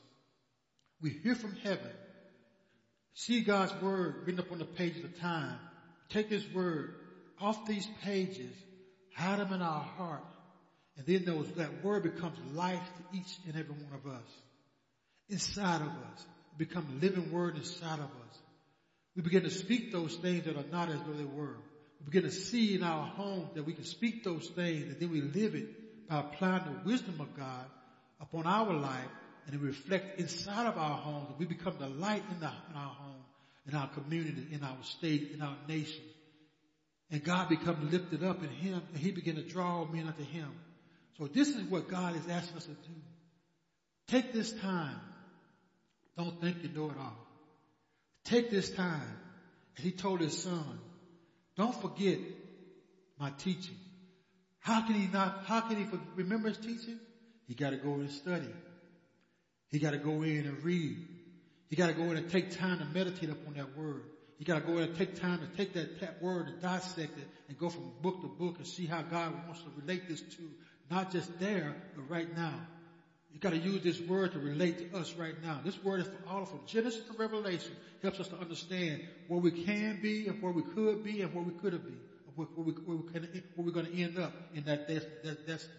We 1.02 1.12
hear 1.12 1.36
from 1.36 1.56
heaven, 1.64 1.92
see 3.14 3.40
God's 3.40 3.74
word 3.82 4.24
written 4.26 4.42
up 4.42 4.52
on 4.52 4.60
the 4.60 4.66
pages 4.66 5.06
of 5.06 5.18
time, 5.22 5.58
take 6.14 6.30
His 6.30 6.46
word 6.54 6.96
off 7.40 7.66
these 7.66 7.88
pages, 8.04 8.54
hide 9.16 9.40
them 9.40 9.52
in 9.54 9.62
our 9.62 9.82
heart, 9.82 10.24
and 10.98 11.06
then 11.06 11.26
those, 11.26 11.48
that 11.56 11.84
word 11.84 12.04
becomes 12.04 12.38
life 12.54 12.80
to 12.80 13.18
each 13.18 13.38
and 13.48 13.56
every 13.56 13.74
one 13.74 13.94
of 13.94 14.12
us 14.12 14.30
inside 15.30 15.82
of 15.82 15.88
us. 15.88 16.26
Become 16.58 17.00
living 17.02 17.32
word 17.32 17.56
inside 17.56 18.00
of 18.00 18.06
us. 18.06 18.40
We 19.16 19.24
begin 19.24 19.44
to 19.44 19.50
speak 19.50 19.92
those 19.92 20.16
things 20.16 20.46
that 20.46 20.56
are 20.56 20.72
not 20.72 20.90
as 20.90 21.00
though 21.06 21.14
they 21.14 21.24
were. 21.24 21.58
We 22.00 22.06
begin 22.06 22.24
to 22.24 22.32
see 22.32 22.76
in 22.76 22.84
our 22.84 23.06
home 23.08 23.50
that 23.56 23.66
we 23.66 23.74
can 23.74 23.86
speak 23.86 24.24
those 24.24 24.48
things 24.50 24.84
and 24.84 25.00
then 25.00 25.12
we 25.12 25.22
live 25.22 25.56
it 25.56 26.10
by 26.10 26.20
applying 26.20 26.64
the 26.66 26.90
wisdom 26.90 27.20
of 27.20 27.36
God 27.36 27.66
upon 28.20 28.46
our 28.46 28.74
life 28.74 29.10
and 29.46 29.56
it 29.56 29.62
reflect 29.62 30.20
inside 30.20 30.68
of 30.68 30.78
our 30.78 30.98
homes. 30.98 31.30
We 31.38 31.46
become 31.46 31.76
the 31.80 31.90
light 31.90 32.24
in, 32.32 32.40
the, 32.40 32.52
in 32.70 32.76
our 32.76 32.94
home, 32.94 33.03
in 33.68 33.76
our 33.76 33.88
community, 33.90 34.48
in 34.52 34.64
our 34.64 34.78
state, 34.84 35.32
in 35.34 35.42
our 35.42 35.56
nation. 35.68 36.04
And 37.12 37.24
God 37.24 37.50
become 37.50 37.90
lifted 37.92 38.24
up 38.24 38.44
in 38.44 38.50
Him 38.50 38.82
and 38.94 38.98
He 38.98 39.12
began 39.12 39.36
to 39.36 39.44
draw 39.44 39.86
men 39.86 40.08
unto 40.08 40.24
Him. 40.24 40.50
So 41.18 41.28
this 41.28 41.50
is 41.50 41.64
what 41.64 41.88
God 41.88 42.16
is 42.16 42.28
asking 42.28 42.58
us 42.58 42.64
to 42.64 42.72
do. 42.72 42.96
Take 44.08 44.34
this 44.34 44.52
time 44.52 45.00
don't 46.18 46.40
think 46.40 46.58
you 46.64 46.70
know 46.70 46.90
it 46.90 46.98
all. 47.00 47.18
Take 48.26 48.52
this 48.52 48.70
time. 48.70 49.18
And 49.76 49.86
he 49.86 49.92
told 49.92 50.22
his 50.22 50.42
son, 50.42 50.80
don't 51.58 51.76
forget 51.82 52.20
my 53.20 53.32
teaching. 53.40 53.76
How 54.60 54.82
can 54.82 54.96
he 54.96 55.08
not, 55.08 55.44
how 55.46 55.62
can 55.62 55.78
he 55.78 55.86
remember 56.16 56.50
his 56.50 56.58
teaching? 56.58 57.00
He 57.48 57.56
got 57.56 57.72
to 57.72 57.78
go 57.78 57.96
and 57.96 58.10
study. 58.12 58.54
He 59.70 59.80
got 59.80 59.92
to 59.92 59.98
go 59.98 60.22
in 60.22 60.46
and 60.46 60.64
read. 60.64 60.98
He 61.74 61.76
got 61.76 61.88
to 61.88 61.94
go 61.94 62.04
in 62.12 62.18
and 62.18 62.30
take 62.30 62.56
time 62.56 62.78
to 62.78 62.86
meditate 62.86 63.32
upon 63.32 63.56
that 63.56 63.76
word. 63.76 64.04
You 64.38 64.46
got 64.46 64.62
to 64.64 64.72
go 64.72 64.78
in 64.78 64.84
and 64.84 64.96
take 64.96 65.20
time 65.20 65.40
to 65.40 65.48
take 65.58 65.74
that, 65.74 66.02
that 66.02 66.22
word 66.22 66.46
and 66.46 66.62
dissect 66.62 67.18
it 67.18 67.28
and 67.50 67.58
go 67.58 67.68
from 67.68 67.90
book 68.00 68.22
to 68.22 68.28
book 68.28 68.58
and 68.60 68.68
see 68.68 68.86
how 68.86 69.02
God 69.02 69.34
wants 69.48 69.64
to 69.64 69.72
relate 69.82 70.08
this 70.08 70.22
to 70.22 70.44
not 70.92 71.12
just 71.12 71.40
there, 71.40 71.76
but 71.96 72.08
right 72.12 72.28
now. 72.38 72.54
You 73.34 73.40
got 73.40 73.54
to 73.54 73.58
use 73.58 73.82
this 73.82 74.00
word 74.02 74.34
to 74.34 74.40
relate 74.40 74.92
to 74.92 75.00
us 75.00 75.16
right 75.16 75.34
now. 75.42 75.62
This 75.66 75.84
word 75.84 76.02
is 76.02 76.06
for 76.06 76.30
all 76.30 76.46
from 76.46 76.60
Genesis 76.68 77.02
to 77.08 77.14
Revelation. 77.14 77.76
Helps 78.04 78.20
us 78.20 78.28
to 78.28 78.38
understand 78.38 79.02
where 79.28 79.40
we 79.40 79.50
can 79.50 80.00
be 80.00 80.28
and 80.28 80.40
where 80.44 80.52
we 80.52 80.62
could 80.62 81.04
be 81.04 81.24
and 81.24 81.34
where 81.34 81.44
we 81.44 81.54
could 81.54 81.74
have 81.74 81.84
been. 81.84 82.00
Where, 82.36 82.48
we, 82.56 82.72
where, 82.74 82.98
we 82.98 83.18
where 83.56 83.66
we're 83.66 83.72
going 83.72 83.88
to 83.88 84.00
end 84.00 84.20
up 84.20 84.32
in 84.54 84.64
that, 84.66 84.88
that, 84.90 85.24
that 85.24 85.48
destiny. 85.48 85.74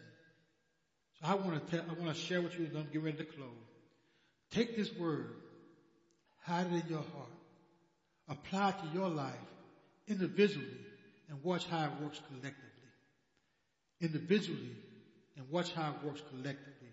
So 1.20 1.28
I 1.28 1.34
want 1.34 1.64
to 1.64 1.70
tell, 1.70 1.86
I 1.88 1.92
want 2.02 2.12
to 2.12 2.20
share 2.20 2.42
with 2.42 2.58
you 2.58 2.64
and 2.64 2.78
I'm 2.78 2.86
getting 2.86 3.02
ready 3.02 3.18
to 3.18 3.24
close. 3.24 3.46
Take 4.50 4.76
this 4.76 4.92
word, 4.96 5.34
hide 6.44 6.66
it 6.66 6.84
in 6.84 6.88
your 6.88 6.98
heart, 6.98 7.34
apply 8.28 8.70
it 8.70 8.76
to 8.80 8.98
your 8.98 9.08
life 9.08 9.34
individually 10.06 10.66
and 11.28 11.42
watch 11.42 11.66
how 11.66 11.84
it 11.84 12.02
works 12.02 12.20
collectively. 12.28 12.60
Individually 14.00 14.76
and 15.36 15.50
watch 15.50 15.72
how 15.72 15.90
it 15.90 16.06
works 16.06 16.22
collectively. 16.30 16.92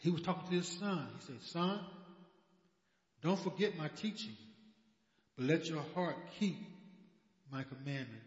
He 0.00 0.10
was 0.10 0.20
talking 0.20 0.48
to 0.48 0.54
his 0.54 0.68
son. 0.78 1.08
He 1.18 1.26
said, 1.26 1.42
son, 1.42 1.80
don't 3.22 3.38
forget 3.38 3.76
my 3.76 3.88
teaching, 3.88 4.36
but 5.36 5.46
let 5.46 5.68
your 5.68 5.82
heart 5.94 6.16
keep 6.38 6.58
my 7.50 7.64
commandment. 7.64 8.22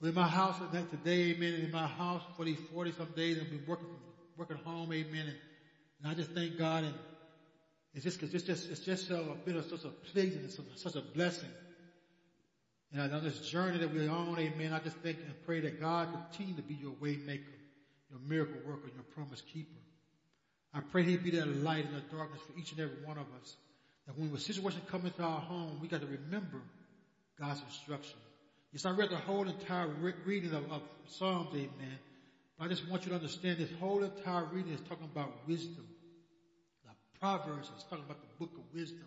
So 0.00 0.08
in 0.08 0.14
my 0.14 0.28
house 0.28 0.56
that 0.72 0.90
today, 0.90 1.30
amen, 1.30 1.54
in 1.54 1.70
my 1.70 1.86
house 1.86 2.22
for 2.36 2.44
these 2.44 2.58
40 2.72 2.92
some 2.92 3.08
days, 3.16 3.38
I've 3.40 3.50
been 3.50 3.64
working, 3.66 3.88
working 4.36 4.58
home, 4.58 4.92
amen, 4.92 5.26
and, 5.26 5.36
and 6.02 6.12
I 6.12 6.14
just 6.14 6.32
thank 6.32 6.58
God 6.58 6.84
and 6.84 6.94
it's 7.98 8.16
just, 8.16 8.32
it's 8.32 8.44
just, 8.44 8.70
it's 8.70 8.80
just 8.80 9.08
bit 9.44 9.56
of 9.56 9.64
such 9.64 9.84
a 9.84 9.88
pleasing, 10.12 10.42
it's 10.44 10.60
such 10.80 10.94
a 10.94 11.00
blessing. 11.00 11.50
And 12.92 13.12
on 13.12 13.24
this 13.24 13.40
journey 13.40 13.78
that 13.78 13.92
we're 13.92 14.08
on, 14.08 14.38
amen, 14.38 14.72
I 14.72 14.78
just 14.78 14.96
thank 14.98 15.18
and 15.18 15.34
pray 15.44 15.60
that 15.60 15.80
God 15.80 16.08
continue 16.12 16.54
to 16.54 16.62
be 16.62 16.74
your 16.74 16.92
way 17.00 17.18
maker, 17.26 17.58
your 18.08 18.20
miracle 18.20 18.60
worker, 18.64 18.88
your 18.94 19.02
promise 19.02 19.42
keeper. 19.52 19.80
I 20.72 20.80
pray 20.80 21.02
He 21.02 21.16
be 21.16 21.30
that 21.30 21.48
light 21.48 21.86
in 21.86 21.92
the 21.92 22.02
darkness 22.16 22.40
for 22.46 22.56
each 22.56 22.70
and 22.70 22.80
every 22.80 23.04
one 23.04 23.18
of 23.18 23.26
us. 23.40 23.56
That 24.06 24.16
when 24.16 24.32
a 24.32 24.38
situation 24.38 24.80
comes 24.88 25.06
into 25.06 25.22
our 25.22 25.40
home, 25.40 25.78
we 25.82 25.88
got 25.88 26.00
to 26.00 26.06
remember 26.06 26.62
God's 27.40 27.60
instruction. 27.62 28.18
Yes, 28.72 28.86
I 28.86 28.90
read 28.90 29.10
the 29.10 29.16
whole 29.16 29.48
entire 29.48 29.88
re- 29.88 30.14
reading 30.24 30.52
of, 30.52 30.70
of 30.70 30.82
Psalms, 31.08 31.48
amen. 31.52 31.98
But 32.56 32.66
I 32.66 32.68
just 32.68 32.88
want 32.88 33.04
you 33.04 33.08
to 33.10 33.16
understand 33.16 33.58
this 33.58 33.72
whole 33.80 34.04
entire 34.04 34.44
reading 34.44 34.72
is 34.72 34.80
talking 34.88 35.08
about 35.12 35.32
wisdom. 35.48 35.84
Proverbs 37.20 37.68
is 37.76 37.84
talking 37.84 38.04
about 38.04 38.20
the 38.20 38.38
book 38.38 38.54
of 38.56 38.74
wisdom. 38.74 39.06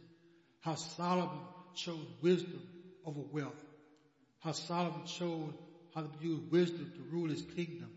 How 0.59 0.76
Solomon 0.76 1.39
chose 1.76 2.05
wisdom 2.22 2.62
over 3.05 3.22
wealth. 3.32 3.64
How 4.39 4.51
Solomon 4.51 5.05
chose 5.05 5.53
how 5.95 6.01
to 6.01 6.09
use 6.20 6.39
wisdom 6.51 6.91
to 6.95 7.16
rule 7.16 7.30
his 7.30 7.41
kingdom. 7.55 7.89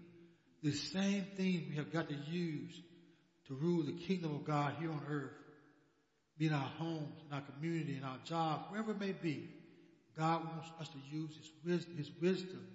The 0.62 0.72
same 0.72 1.24
thing 1.36 1.66
we 1.68 1.76
have 1.76 1.92
got 1.92 2.08
to 2.08 2.14
use 2.14 2.80
to 3.48 3.54
rule 3.54 3.82
the 3.82 3.92
kingdom 3.92 4.34
of 4.34 4.44
God 4.44 4.74
here 4.80 4.90
on 4.90 5.02
earth. 5.08 5.32
Be 6.38 6.46
in 6.46 6.52
our 6.52 6.60
homes, 6.78 7.20
in 7.28 7.34
our 7.34 7.42
community, 7.42 7.96
in 7.96 8.04
our 8.04 8.18
jobs, 8.24 8.64
wherever 8.70 8.92
it 8.92 9.00
may 9.00 9.12
be. 9.12 9.48
God 10.16 10.44
wants 10.44 10.68
us 10.80 10.88
to 10.88 10.98
use 11.10 11.30
His 11.36 11.50
wisdom, 11.64 11.96
His 11.96 12.10
wisdom 12.20 12.66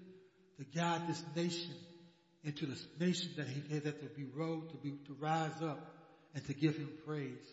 to 0.57 0.65
guide 0.77 1.07
this 1.07 1.23
nation 1.35 1.73
into 2.43 2.65
the 2.65 2.77
nation 2.99 3.31
that 3.37 3.47
He 3.47 3.79
that 3.79 4.01
to 4.01 4.07
be 4.15 4.25
rose, 4.35 4.69
to 4.71 4.77
be, 4.77 4.91
to 5.07 5.13
rise 5.19 5.61
up 5.61 5.98
and 6.35 6.45
to 6.47 6.53
give 6.53 6.75
Him 6.75 6.89
praise. 7.05 7.45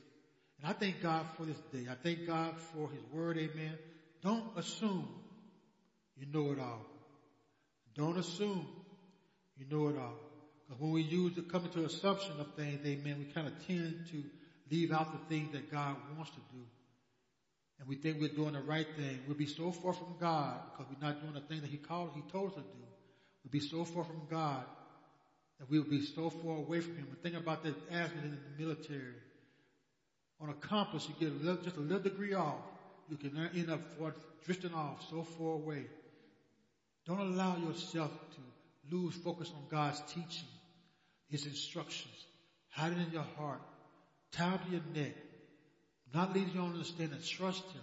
And 0.59 0.70
I 0.70 0.72
thank 0.72 1.03
God 1.03 1.27
for 1.37 1.45
this 1.45 1.59
day. 1.72 1.87
I 1.91 1.95
thank 1.95 2.27
God 2.27 2.55
for 2.74 2.89
His 2.91 3.03
word. 3.12 3.39
Amen. 3.39 3.79
Don't 4.22 4.45
assume 4.57 5.09
you 6.16 6.27
know 6.33 6.53
it 6.53 6.59
all. 6.59 6.87
Don't 7.95 8.18
assume 8.18 8.66
you 9.57 9.66
know 9.70 9.89
it 9.89 9.99
all. 9.99 10.14
Because 10.66 10.81
when 10.81 10.93
we 10.93 11.03
use 11.03 11.35
to 11.37 11.43
come 11.43 11.64
into 11.64 11.85
assumption 11.85 12.33
of 12.41 12.55
things, 12.55 12.81
amen, 12.85 13.16
we 13.18 13.33
kind 13.33 13.47
of 13.47 13.66
tend 13.66 14.07
to 14.11 14.22
leave 14.70 14.93
out 14.93 15.12
the 15.12 15.35
things 15.35 15.53
that 15.53 15.70
God 15.70 15.97
wants 16.16 16.31
to 16.33 16.41
do. 16.53 16.62
And 17.79 17.89
we 17.89 17.97
think 17.97 18.20
we're 18.20 18.29
doing 18.29 18.55
the 18.55 18.62
right 18.62 18.87
thing. 18.97 19.20
We'll 19.27 19.37
be 19.37 19.47
so 19.47 19.70
far 19.70 19.93
from 19.93 20.16
God 20.18 20.59
because 20.72 20.93
we're 20.93 21.07
not 21.07 21.20
doing 21.20 21.35
the 21.35 21.41
thing 21.41 21.61
that 21.61 21.70
He 21.70 21.77
called, 21.77 22.11
He 22.14 22.22
told 22.33 22.49
us 22.49 22.55
to 22.55 22.61
do. 22.61 22.87
We'll 23.45 23.51
be 23.53 23.61
so 23.61 23.85
far 23.85 24.05
from 24.05 24.22
God 24.31 24.64
that 25.59 25.70
we'll 25.70 25.84
be 25.84 26.04
so 26.04 26.30
far 26.30 26.57
away 26.57 26.80
from 26.80 26.96
Him. 26.96 27.07
And 27.11 27.22
think 27.22 27.36
about 27.36 27.62
that 27.64 27.74
azimuth 27.90 28.24
in 28.24 28.38
the 28.57 28.64
military. 28.64 29.14
On 30.40 30.50
a 30.50 30.54
compass, 30.54 31.09
you 31.09 31.14
get 31.18 31.34
a 31.34 31.44
little, 31.44 31.62
just 31.62 31.76
a 31.76 31.80
little 31.80 32.02
degree 32.02 32.34
off. 32.34 32.61
You 33.09 33.16
can 33.16 33.50
end 33.54 33.70
up 33.70 33.80
drifting 34.44 34.74
off 34.74 35.09
so 35.11 35.22
far 35.22 35.54
away. 35.54 35.86
Don't 37.07 37.20
allow 37.20 37.57
yourself 37.57 38.11
to 38.11 38.94
lose 38.96 39.14
focus 39.14 39.50
on 39.54 39.62
God's 39.70 40.00
teaching, 40.12 40.48
His 41.28 41.46
instructions. 41.46 42.14
Hide 42.70 42.92
it 42.92 42.98
in 42.98 43.12
your 43.12 43.26
heart. 43.38 43.62
Tie 44.32 44.54
it 44.54 44.64
to 44.66 44.70
your 44.72 44.82
neck. 44.94 45.14
Not 46.12 46.34
leading 46.34 46.54
you 46.54 46.61
on 46.61 46.72
understanding. 46.72 47.18
Trust 47.26 47.62
Him. 47.62 47.82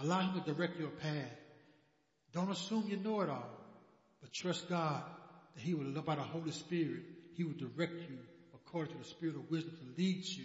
Allow 0.00 0.20
Him 0.20 0.40
to 0.40 0.52
direct 0.52 0.78
your 0.78 0.90
path. 0.90 1.36
Don't 2.32 2.50
assume 2.50 2.84
you 2.86 2.98
know 2.98 3.22
it 3.22 3.30
all, 3.30 3.50
but 4.20 4.32
trust 4.32 4.68
God 4.68 5.02
that 5.58 5.64
He 5.64 5.74
will, 5.74 5.90
by 6.02 6.14
the 6.14 6.22
Holy 6.22 6.52
Spirit, 6.52 7.02
He 7.34 7.42
will 7.42 7.54
direct 7.54 7.94
you 8.08 8.18
according 8.54 8.94
to 8.94 9.02
the 9.02 9.08
Spirit 9.08 9.34
of 9.34 9.50
wisdom 9.50 9.72
to 9.76 10.02
lead 10.02 10.24
you 10.24 10.44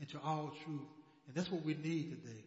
into 0.00 0.18
all 0.24 0.52
truth. 0.64 0.88
And 1.26 1.34
that's 1.34 1.50
what 1.50 1.64
we 1.64 1.74
need 1.74 2.10
today. 2.10 2.44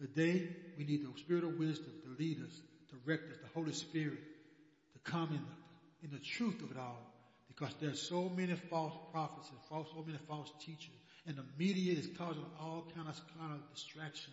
Today, 0.00 0.48
we 0.76 0.84
need 0.84 1.04
the 1.04 1.20
Spirit 1.20 1.44
of 1.44 1.58
wisdom 1.58 1.92
to 2.04 2.22
lead 2.22 2.38
us, 2.42 2.60
direct 3.04 3.30
us, 3.30 3.38
the 3.40 3.48
Holy 3.54 3.72
Spirit 3.72 4.18
to 4.94 5.10
come 5.10 5.28
in 5.28 5.40
the, 5.40 6.06
in 6.06 6.10
the 6.12 6.24
truth 6.24 6.60
of 6.62 6.72
it 6.72 6.76
all. 6.76 6.98
Because 7.46 7.72
there's 7.80 8.02
so 8.02 8.28
many 8.34 8.54
false 8.54 8.94
prophets 9.12 9.48
and 9.50 9.58
false, 9.68 9.86
so 9.94 10.02
many 10.04 10.18
false 10.26 10.50
teachers. 10.64 10.98
And 11.26 11.36
the 11.36 11.44
media 11.56 11.92
is 11.92 12.08
causing 12.18 12.44
all 12.60 12.86
kind 12.96 13.08
of, 13.08 13.14
kind 13.38 13.52
of 13.52 13.74
distraction. 13.74 14.32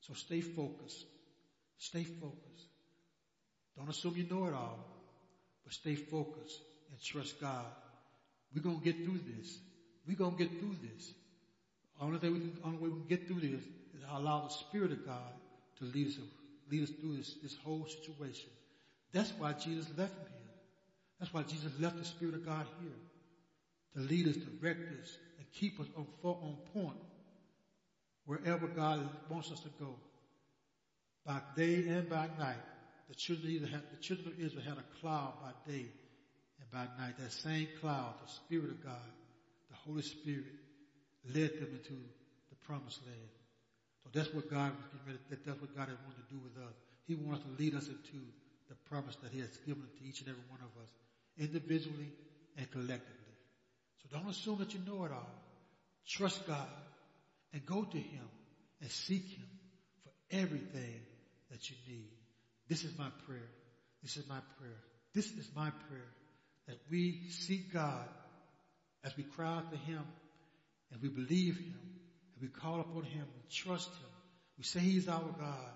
So 0.00 0.12
stay 0.12 0.42
focused. 0.42 1.06
Stay 1.78 2.04
focused. 2.04 2.66
Don't 3.78 3.88
assume 3.88 4.14
you 4.16 4.26
know 4.28 4.46
it 4.46 4.52
all, 4.52 4.92
but 5.64 5.72
stay 5.72 5.94
focused 5.94 6.60
and 6.90 7.00
trust 7.02 7.40
God. 7.40 7.66
We're 8.54 8.62
going 8.62 8.78
to 8.78 8.84
get 8.84 9.04
through 9.04 9.20
this. 9.36 9.58
We're 10.06 10.16
going 10.16 10.36
to 10.36 10.38
get 10.38 10.58
through 10.58 10.76
this. 10.82 11.12
Only, 12.00 12.18
thing 12.18 12.32
we 12.32 12.40
can, 12.40 12.58
only 12.64 12.78
way 12.78 12.88
we 12.88 13.00
can 13.00 13.08
get 13.08 13.26
through 13.26 13.40
this 13.40 13.62
is 13.94 14.02
allow 14.10 14.42
the 14.42 14.52
Spirit 14.52 14.92
of 14.92 15.06
God 15.06 15.32
to 15.78 15.84
lead 15.84 16.08
us, 16.08 16.18
lead 16.70 16.82
us 16.82 16.90
through 17.00 17.16
this, 17.16 17.34
this 17.42 17.56
whole 17.64 17.86
situation. 17.86 18.50
That's 19.12 19.32
why 19.38 19.52
Jesus 19.52 19.86
left 19.96 20.14
him 20.14 20.26
here. 20.26 20.54
That's 21.20 21.32
why 21.32 21.42
Jesus 21.42 21.72
left 21.78 21.98
the 21.98 22.04
Spirit 22.04 22.34
of 22.34 22.44
God 22.44 22.66
here. 22.80 22.90
To 23.94 24.00
lead 24.00 24.26
us, 24.26 24.36
direct 24.36 24.80
us, 25.00 25.18
and 25.38 25.46
keep 25.52 25.78
us 25.78 25.86
on, 25.96 26.06
on 26.24 26.56
point 26.72 26.96
wherever 28.24 28.66
God 28.66 29.08
wants 29.28 29.50
us 29.52 29.60
to 29.60 29.68
go. 29.78 29.94
By 31.24 31.40
day 31.54 31.86
and 31.88 32.08
by 32.08 32.28
night, 32.38 32.56
the 33.08 33.14
children, 33.14 33.64
had, 33.66 33.82
the 33.90 34.00
children 34.00 34.28
of 34.28 34.40
Israel 34.40 34.62
had 34.62 34.78
a 34.78 35.00
cloud 35.00 35.34
by 35.42 35.52
day 35.70 35.86
and 36.60 36.70
by 36.72 36.86
night. 37.02 37.18
That 37.18 37.32
same 37.32 37.68
cloud, 37.80 38.14
the 38.24 38.32
Spirit 38.32 38.70
of 38.70 38.84
God, 38.84 39.10
the 39.70 39.76
Holy 39.86 40.02
Spirit, 40.02 40.46
led 41.34 41.54
them 41.60 41.70
into 41.72 41.98
the 42.50 42.56
promised 42.66 43.00
land. 43.06 43.32
So 44.04 44.10
that's 44.12 44.32
what 44.34 44.50
God 44.50 44.72
was 44.74 44.86
getting 44.90 45.06
ready, 45.06 45.18
that, 45.30 45.46
that's 45.46 45.60
what 45.60 45.76
God 45.76 45.88
had 45.88 45.98
wanted 46.04 46.26
to 46.26 46.34
do 46.34 46.40
with 46.42 46.56
us. 46.62 46.74
He 47.06 47.14
wants 47.14 47.44
to 47.44 47.50
lead 47.62 47.74
us 47.74 47.86
into 47.86 48.22
the 48.68 48.74
promise 48.88 49.16
that 49.22 49.30
He 49.32 49.40
has 49.40 49.56
given 49.66 49.82
to 49.82 50.02
each 50.04 50.20
and 50.20 50.28
every 50.28 50.42
one 50.48 50.60
of 50.60 50.72
us, 50.82 50.90
individually 51.38 52.10
and 52.56 52.70
collectively. 52.70 53.36
So 54.02 54.18
don't 54.18 54.28
assume 54.28 54.58
that 54.58 54.74
you 54.74 54.80
know 54.86 55.04
it 55.04 55.12
all. 55.12 55.34
Trust 56.06 56.46
God 56.46 56.68
and 57.52 57.64
go 57.66 57.84
to 57.84 57.98
Him 57.98 58.28
and 58.80 58.90
seek 58.90 59.24
Him 59.24 59.46
for 60.02 60.10
everything 60.36 61.00
that 61.50 61.70
you 61.70 61.76
need. 61.88 62.10
This 62.68 62.84
is 62.84 62.96
my 62.98 63.08
prayer. 63.26 63.50
This 64.02 64.16
is 64.16 64.28
my 64.28 64.40
prayer. 64.58 64.80
This 65.14 65.26
is 65.32 65.48
my 65.54 65.70
prayer 65.88 66.12
that 66.68 66.78
we 66.90 67.28
seek 67.28 67.72
God 67.72 68.08
as 69.04 69.16
we 69.16 69.24
cry 69.24 69.56
out 69.56 69.70
to 69.70 69.76
Him 69.76 70.02
and 70.90 71.02
we 71.02 71.08
believe 71.08 71.56
Him 71.56 71.74
and 72.34 72.42
we 72.42 72.48
call 72.48 72.80
upon 72.80 73.02
Him 73.04 73.22
and 73.22 73.50
trust 73.50 73.88
Him. 73.88 74.10
We 74.58 74.64
say 74.64 74.80
He's 74.80 75.08
our 75.08 75.34
God. 75.38 75.72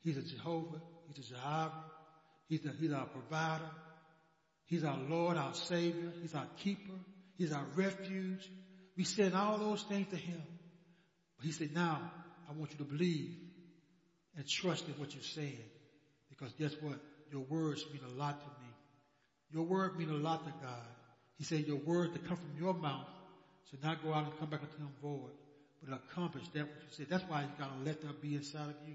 He's 0.00 0.16
a 0.16 0.22
Jehovah. 0.22 0.80
He's 1.08 1.26
a 1.26 1.34
Jehovah. 1.34 1.84
He's, 2.48 2.64
a, 2.64 2.70
he's 2.78 2.92
our 2.92 3.06
provider. 3.06 3.70
He's 4.66 4.84
our 4.84 4.98
Lord, 5.08 5.36
our 5.36 5.54
Savior. 5.54 6.12
He's 6.22 6.34
our 6.34 6.46
keeper. 6.58 6.94
He's 7.36 7.52
our 7.52 7.64
refuge. 7.74 8.48
We 8.96 9.04
said 9.04 9.34
all 9.34 9.58
those 9.58 9.82
things 9.82 10.08
to 10.10 10.16
Him. 10.16 10.42
But 11.36 11.46
He 11.46 11.52
said, 11.52 11.74
now 11.74 12.00
I 12.48 12.52
want 12.52 12.70
you 12.72 12.78
to 12.78 12.84
believe 12.84 13.36
and 14.36 14.46
trust 14.46 14.86
in 14.86 14.94
what 14.94 15.14
you're 15.14 15.22
saying. 15.22 15.58
Because 16.36 16.52
guess 16.54 16.74
what? 16.80 16.98
Your 17.32 17.42
words 17.42 17.84
mean 17.92 18.02
a 18.14 18.18
lot 18.18 18.40
to 18.40 18.46
me. 18.62 18.70
Your 19.52 19.64
word 19.64 19.98
mean 19.98 20.10
a 20.10 20.14
lot 20.14 20.44
to 20.44 20.52
God. 20.62 20.86
He 21.38 21.44
said 21.44 21.66
your 21.66 21.76
word 21.76 22.12
to 22.12 22.18
come 22.20 22.36
from 22.36 22.52
your 22.58 22.74
mouth 22.74 23.06
should 23.70 23.82
not 23.82 24.02
go 24.02 24.12
out 24.12 24.24
and 24.24 24.38
come 24.38 24.48
back 24.48 24.60
unto 24.60 24.76
him 24.76 24.88
void, 25.02 25.32
but 25.82 25.94
accomplish 25.94 26.44
that 26.54 26.62
what 26.62 26.82
you 26.82 26.92
said. 26.92 27.06
That's 27.08 27.24
why 27.24 27.42
you 27.42 27.48
gotta 27.58 27.78
let 27.84 28.00
that 28.02 28.22
be 28.22 28.34
inside 28.34 28.68
of 28.68 28.88
you. 28.88 28.94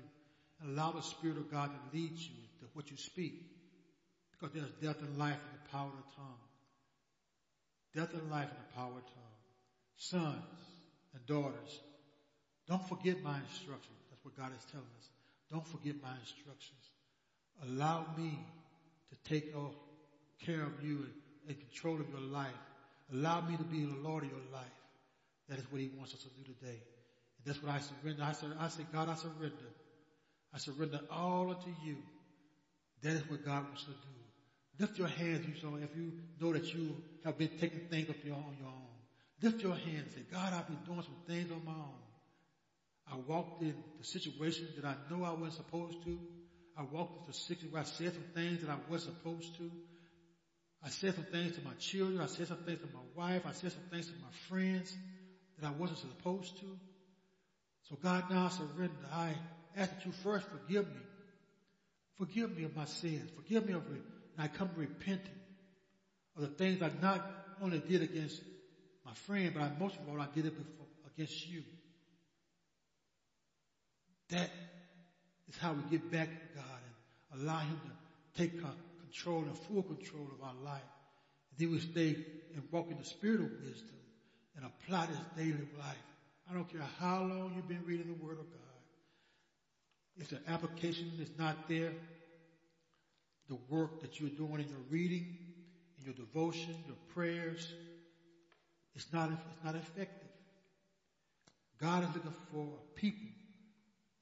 And 0.61 0.77
allow 0.77 0.91
the 0.91 1.01
Spirit 1.01 1.37
of 1.37 1.51
God 1.51 1.71
to 1.71 1.97
lead 1.97 2.11
you 2.11 2.41
to 2.59 2.65
what 2.73 2.91
you 2.91 2.97
speak. 2.97 3.33
Because 4.31 4.53
there's 4.55 4.71
death 4.81 5.01
and 5.01 5.17
life 5.17 5.37
in 5.37 5.59
the 5.63 5.69
power 5.69 5.87
of 5.87 5.97
the 5.97 6.15
tongue. 6.15 6.41
Death 7.95 8.13
and 8.13 8.31
life 8.31 8.49
in 8.49 8.57
the 8.57 8.73
power 8.75 8.89
of 8.89 8.95
the 8.95 9.11
tongue. 9.11 9.37
Sons 9.97 10.59
and 11.13 11.25
daughters, 11.25 11.79
don't 12.67 12.87
forget 12.87 13.21
my 13.21 13.37
instructions. 13.49 14.01
That's 14.09 14.23
what 14.23 14.37
God 14.37 14.51
is 14.57 14.65
telling 14.71 14.87
us. 14.97 15.09
Don't 15.51 15.67
forget 15.67 15.95
my 16.01 16.13
instructions. 16.21 16.90
Allow 17.67 18.05
me 18.17 18.39
to 19.09 19.29
take 19.29 19.53
care 20.45 20.63
of 20.63 20.83
you 20.83 20.97
and, 20.97 21.13
and 21.47 21.57
control 21.59 21.99
of 21.99 22.09
your 22.09 22.21
life. 22.21 22.49
Allow 23.13 23.41
me 23.41 23.57
to 23.57 23.63
be 23.63 23.83
the 23.83 24.07
Lord 24.07 24.23
of 24.23 24.29
your 24.29 24.39
life. 24.51 24.77
That 25.49 25.59
is 25.59 25.65
what 25.69 25.81
he 25.81 25.91
wants 25.97 26.13
us 26.13 26.21
to 26.21 26.29
do 26.29 26.53
today. 26.53 26.79
And 27.37 27.45
that's 27.45 27.61
what 27.61 27.71
I 27.71 27.79
surrender. 27.79 28.23
I 28.23 28.31
say, 28.31 28.47
I 28.59 28.67
say, 28.69 28.85
God, 28.91 29.09
I 29.09 29.15
surrender. 29.15 29.69
I 30.53 30.57
surrender 30.57 31.01
all 31.09 31.49
unto 31.49 31.69
you. 31.83 31.97
That 33.01 33.13
is 33.13 33.29
what 33.29 33.43
God 33.43 33.65
wants 33.67 33.83
to 33.85 33.91
do. 33.91 34.21
Lift 34.79 34.97
your 34.97 35.07
hands, 35.07 35.45
you 35.45 35.69
know, 35.69 35.77
if 35.77 35.95
you 35.95 36.13
know 36.39 36.53
that 36.53 36.73
you 36.73 36.95
have 37.23 37.37
been 37.37 37.49
taking 37.59 37.81
things 37.89 38.09
up 38.09 38.15
your, 38.23 38.35
on 38.35 38.55
your 38.57 38.67
own. 38.67 38.91
Lift 39.41 39.61
your 39.61 39.75
hands 39.75 40.03
and 40.03 40.13
say, 40.13 40.21
God, 40.31 40.53
I've 40.53 40.67
been 40.67 40.79
doing 40.85 41.01
some 41.01 41.17
things 41.27 41.51
on 41.51 41.63
my 41.65 41.71
own. 41.71 42.01
I 43.11 43.15
walked 43.27 43.61
in 43.61 43.75
the 43.99 44.05
situation 44.05 44.67
that 44.75 44.85
I 44.85 44.95
know 45.09 45.23
I 45.23 45.31
wasn't 45.31 45.53
supposed 45.53 46.01
to. 46.03 46.17
I 46.81 46.95
walked 46.95 47.27
into 47.27 47.37
situations 47.37 47.71
where 47.71 47.81
I 47.81 47.85
said 47.85 48.13
some 48.13 48.25
things 48.33 48.61
that 48.61 48.71
I 48.71 48.77
wasn't 48.89 49.15
supposed 49.17 49.55
to. 49.57 49.69
I 50.83 50.89
said 50.89 51.13
some 51.13 51.25
things 51.25 51.55
to 51.55 51.61
my 51.63 51.73
children. 51.79 52.21
I 52.21 52.25
said 52.25 52.47
some 52.47 52.57
things 52.65 52.79
to 52.79 52.87
my 52.87 53.05
wife. 53.15 53.43
I 53.45 53.51
said 53.51 53.71
some 53.71 53.83
things 53.91 54.07
to 54.07 54.13
my 54.13 54.33
friends 54.49 54.95
that 55.59 55.67
I 55.67 55.71
wasn't 55.71 55.99
supposed 55.99 56.59
to. 56.59 56.65
So 57.87 57.97
God, 58.01 58.23
now 58.31 58.45
I 58.45 58.49
surrender. 58.49 58.95
I 59.13 59.35
ask 59.75 59.91
that 59.91 60.05
you 60.05 60.11
first 60.11 60.47
forgive 60.47 60.87
me. 60.87 61.01
Forgive 62.17 62.57
me 62.57 62.63
of 62.63 62.75
my 62.75 62.85
sins. 62.85 63.29
Forgive 63.35 63.67
me 63.67 63.73
of 63.73 63.83
it. 63.93 64.01
And 64.37 64.39
I 64.39 64.47
come 64.47 64.71
repenting 64.75 65.39
of 66.35 66.41
the 66.41 66.47
things 66.47 66.81
I 66.81 66.89
not 66.99 67.21
only 67.61 67.77
did 67.77 68.01
against 68.01 68.41
my 69.05 69.13
friend, 69.13 69.51
but 69.53 69.61
I, 69.61 69.71
most 69.79 69.97
of 69.97 70.09
all, 70.09 70.19
I 70.19 70.27
did 70.33 70.47
it 70.47 70.57
before, 70.57 70.87
against 71.13 71.47
you. 71.47 71.63
That 74.29 74.49
is 75.51 75.59
how 75.59 75.73
we 75.73 75.83
get 75.89 76.11
back 76.11 76.29
to 76.29 76.57
God 76.57 76.79
and 77.31 77.41
allow 77.41 77.59
Him 77.59 77.79
to 77.85 78.41
take 78.41 78.61
control 78.99 79.39
and 79.39 79.57
full 79.57 79.83
control 79.83 80.27
of 80.33 80.43
our 80.43 80.55
life. 80.63 80.81
And 81.51 81.59
then 81.59 81.71
we 81.71 81.79
stay 81.79 82.15
and 82.53 82.63
walk 82.71 82.89
in 82.89 82.97
the 82.97 83.03
spirit 83.03 83.41
of 83.41 83.51
wisdom 83.63 83.99
and 84.55 84.65
apply 84.65 85.07
this 85.07 85.17
daily 85.35 85.67
life. 85.77 85.97
I 86.49 86.53
don't 86.53 86.71
care 86.71 86.81
how 86.99 87.21
long 87.21 87.53
you've 87.55 87.67
been 87.67 87.85
reading 87.85 88.07
the 88.07 88.25
Word 88.25 88.39
of 88.39 88.49
God. 88.49 88.59
If 90.17 90.29
the 90.29 90.39
application 90.47 91.11
is 91.19 91.29
not 91.37 91.67
there, 91.67 91.93
the 93.49 93.57
work 93.69 94.01
that 94.01 94.19
you're 94.19 94.29
doing 94.29 94.61
in 94.61 94.69
your 94.69 94.85
reading, 94.89 95.37
in 95.99 96.05
your 96.05 96.13
devotion, 96.13 96.75
your 96.87 96.97
prayers, 97.13 97.73
it's 98.95 99.11
not, 99.11 99.29
it's 99.31 99.65
not 99.65 99.75
effective. 99.75 100.29
God 101.79 102.03
is 102.03 102.09
looking 102.15 102.33
for 102.53 102.67
people, 102.95 103.30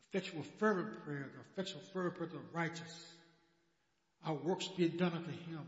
effectual 0.09 0.43
fervent 0.57 1.03
prayer, 1.05 1.29
the 1.33 1.61
effectual 1.61 1.81
fervent 1.93 2.15
prayer 2.15 2.27
of 2.27 2.33
the 2.33 2.39
righteous. 2.53 3.13
Our 4.25 4.33
works 4.33 4.67
being 4.67 4.97
done 4.97 5.13
unto 5.13 5.31
Him. 5.31 5.61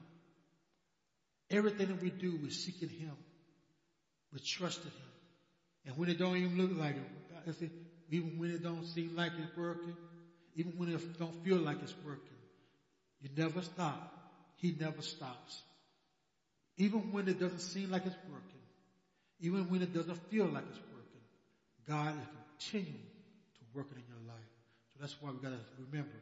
Everything 1.50 1.88
that 1.88 2.02
we 2.02 2.10
do, 2.10 2.38
we're 2.42 2.50
seeking 2.50 2.90
Him. 2.90 3.16
We're 4.32 4.40
trusting 4.46 4.92
Him. 4.92 5.12
And 5.86 5.98
when 5.98 6.10
it 6.10 6.20
don't 6.20 6.38
even 6.38 6.58
look 6.58 6.78
like 6.78 6.96
it, 7.48 7.72
even 8.10 8.38
when 8.38 8.52
it 8.52 8.64
don't 8.64 8.86
seem 8.86 9.16
like 9.16 9.32
it's 9.38 9.58
working, 9.58 9.96
even 10.56 10.74
when 10.78 10.90
it 10.90 11.20
don't 11.20 11.44
feel 11.44 11.58
like 11.58 11.78
it's 11.82 11.96
working, 12.06 12.22
you 13.22 13.30
never 13.38 13.62
stop. 13.62 14.18
He 14.58 14.76
never 14.80 15.02
stops. 15.02 15.62
Even 16.78 17.12
when 17.12 17.28
it 17.28 17.40
doesn't 17.40 17.62
seem 17.62 17.92
like 17.92 18.06
it's 18.06 18.16
working, 18.30 18.62
even 19.40 19.70
when 19.70 19.82
it 19.82 19.94
doesn't 19.94 20.18
feel 20.30 20.46
like 20.46 20.64
it's 20.70 20.80
working, 20.80 21.22
God 21.88 22.16
is 22.16 22.28
continuing 22.60 22.94
to 22.94 23.62
work 23.74 23.88
in 23.92 24.11
that's 25.02 25.16
why 25.20 25.32
we 25.32 25.38
gotta 25.38 25.60
remember. 25.90 26.16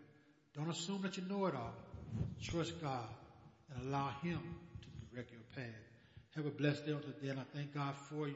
Don't 0.56 0.70
assume 0.70 1.02
that 1.04 1.18
you 1.18 1.24
know 1.30 1.46
it 1.46 1.54
all. 1.54 1.74
Trust 2.42 2.82
God 2.82 3.04
and 3.76 3.88
allow 3.88 4.10
Him 4.24 4.40
to 4.82 4.88
direct 5.14 5.32
your 5.32 5.42
path. 5.56 5.76
Have 6.36 6.46
a 6.46 6.50
blessed 6.50 6.86
day 6.86 6.94
on 6.94 7.02
today 7.02 7.30
and 7.30 7.40
I 7.40 7.44
thank 7.54 7.74
God 7.74 7.94
for 8.10 8.28
you. 8.28 8.36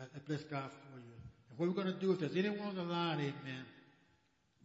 I 0.00 0.18
bless 0.26 0.42
God 0.44 0.70
for 0.70 0.98
you. 0.98 1.14
And 1.50 1.58
what 1.58 1.68
we're 1.68 1.82
going 1.82 1.92
to 1.92 1.98
do, 1.98 2.12
if 2.12 2.20
there's 2.20 2.36
anyone 2.36 2.68
on 2.68 2.74
the 2.74 2.82
line, 2.82 3.18
amen, 3.18 3.64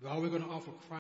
we're 0.02 0.10
always 0.10 0.30
going 0.30 0.44
to 0.44 0.50
offer 0.50 0.72
Christ. 0.72 0.88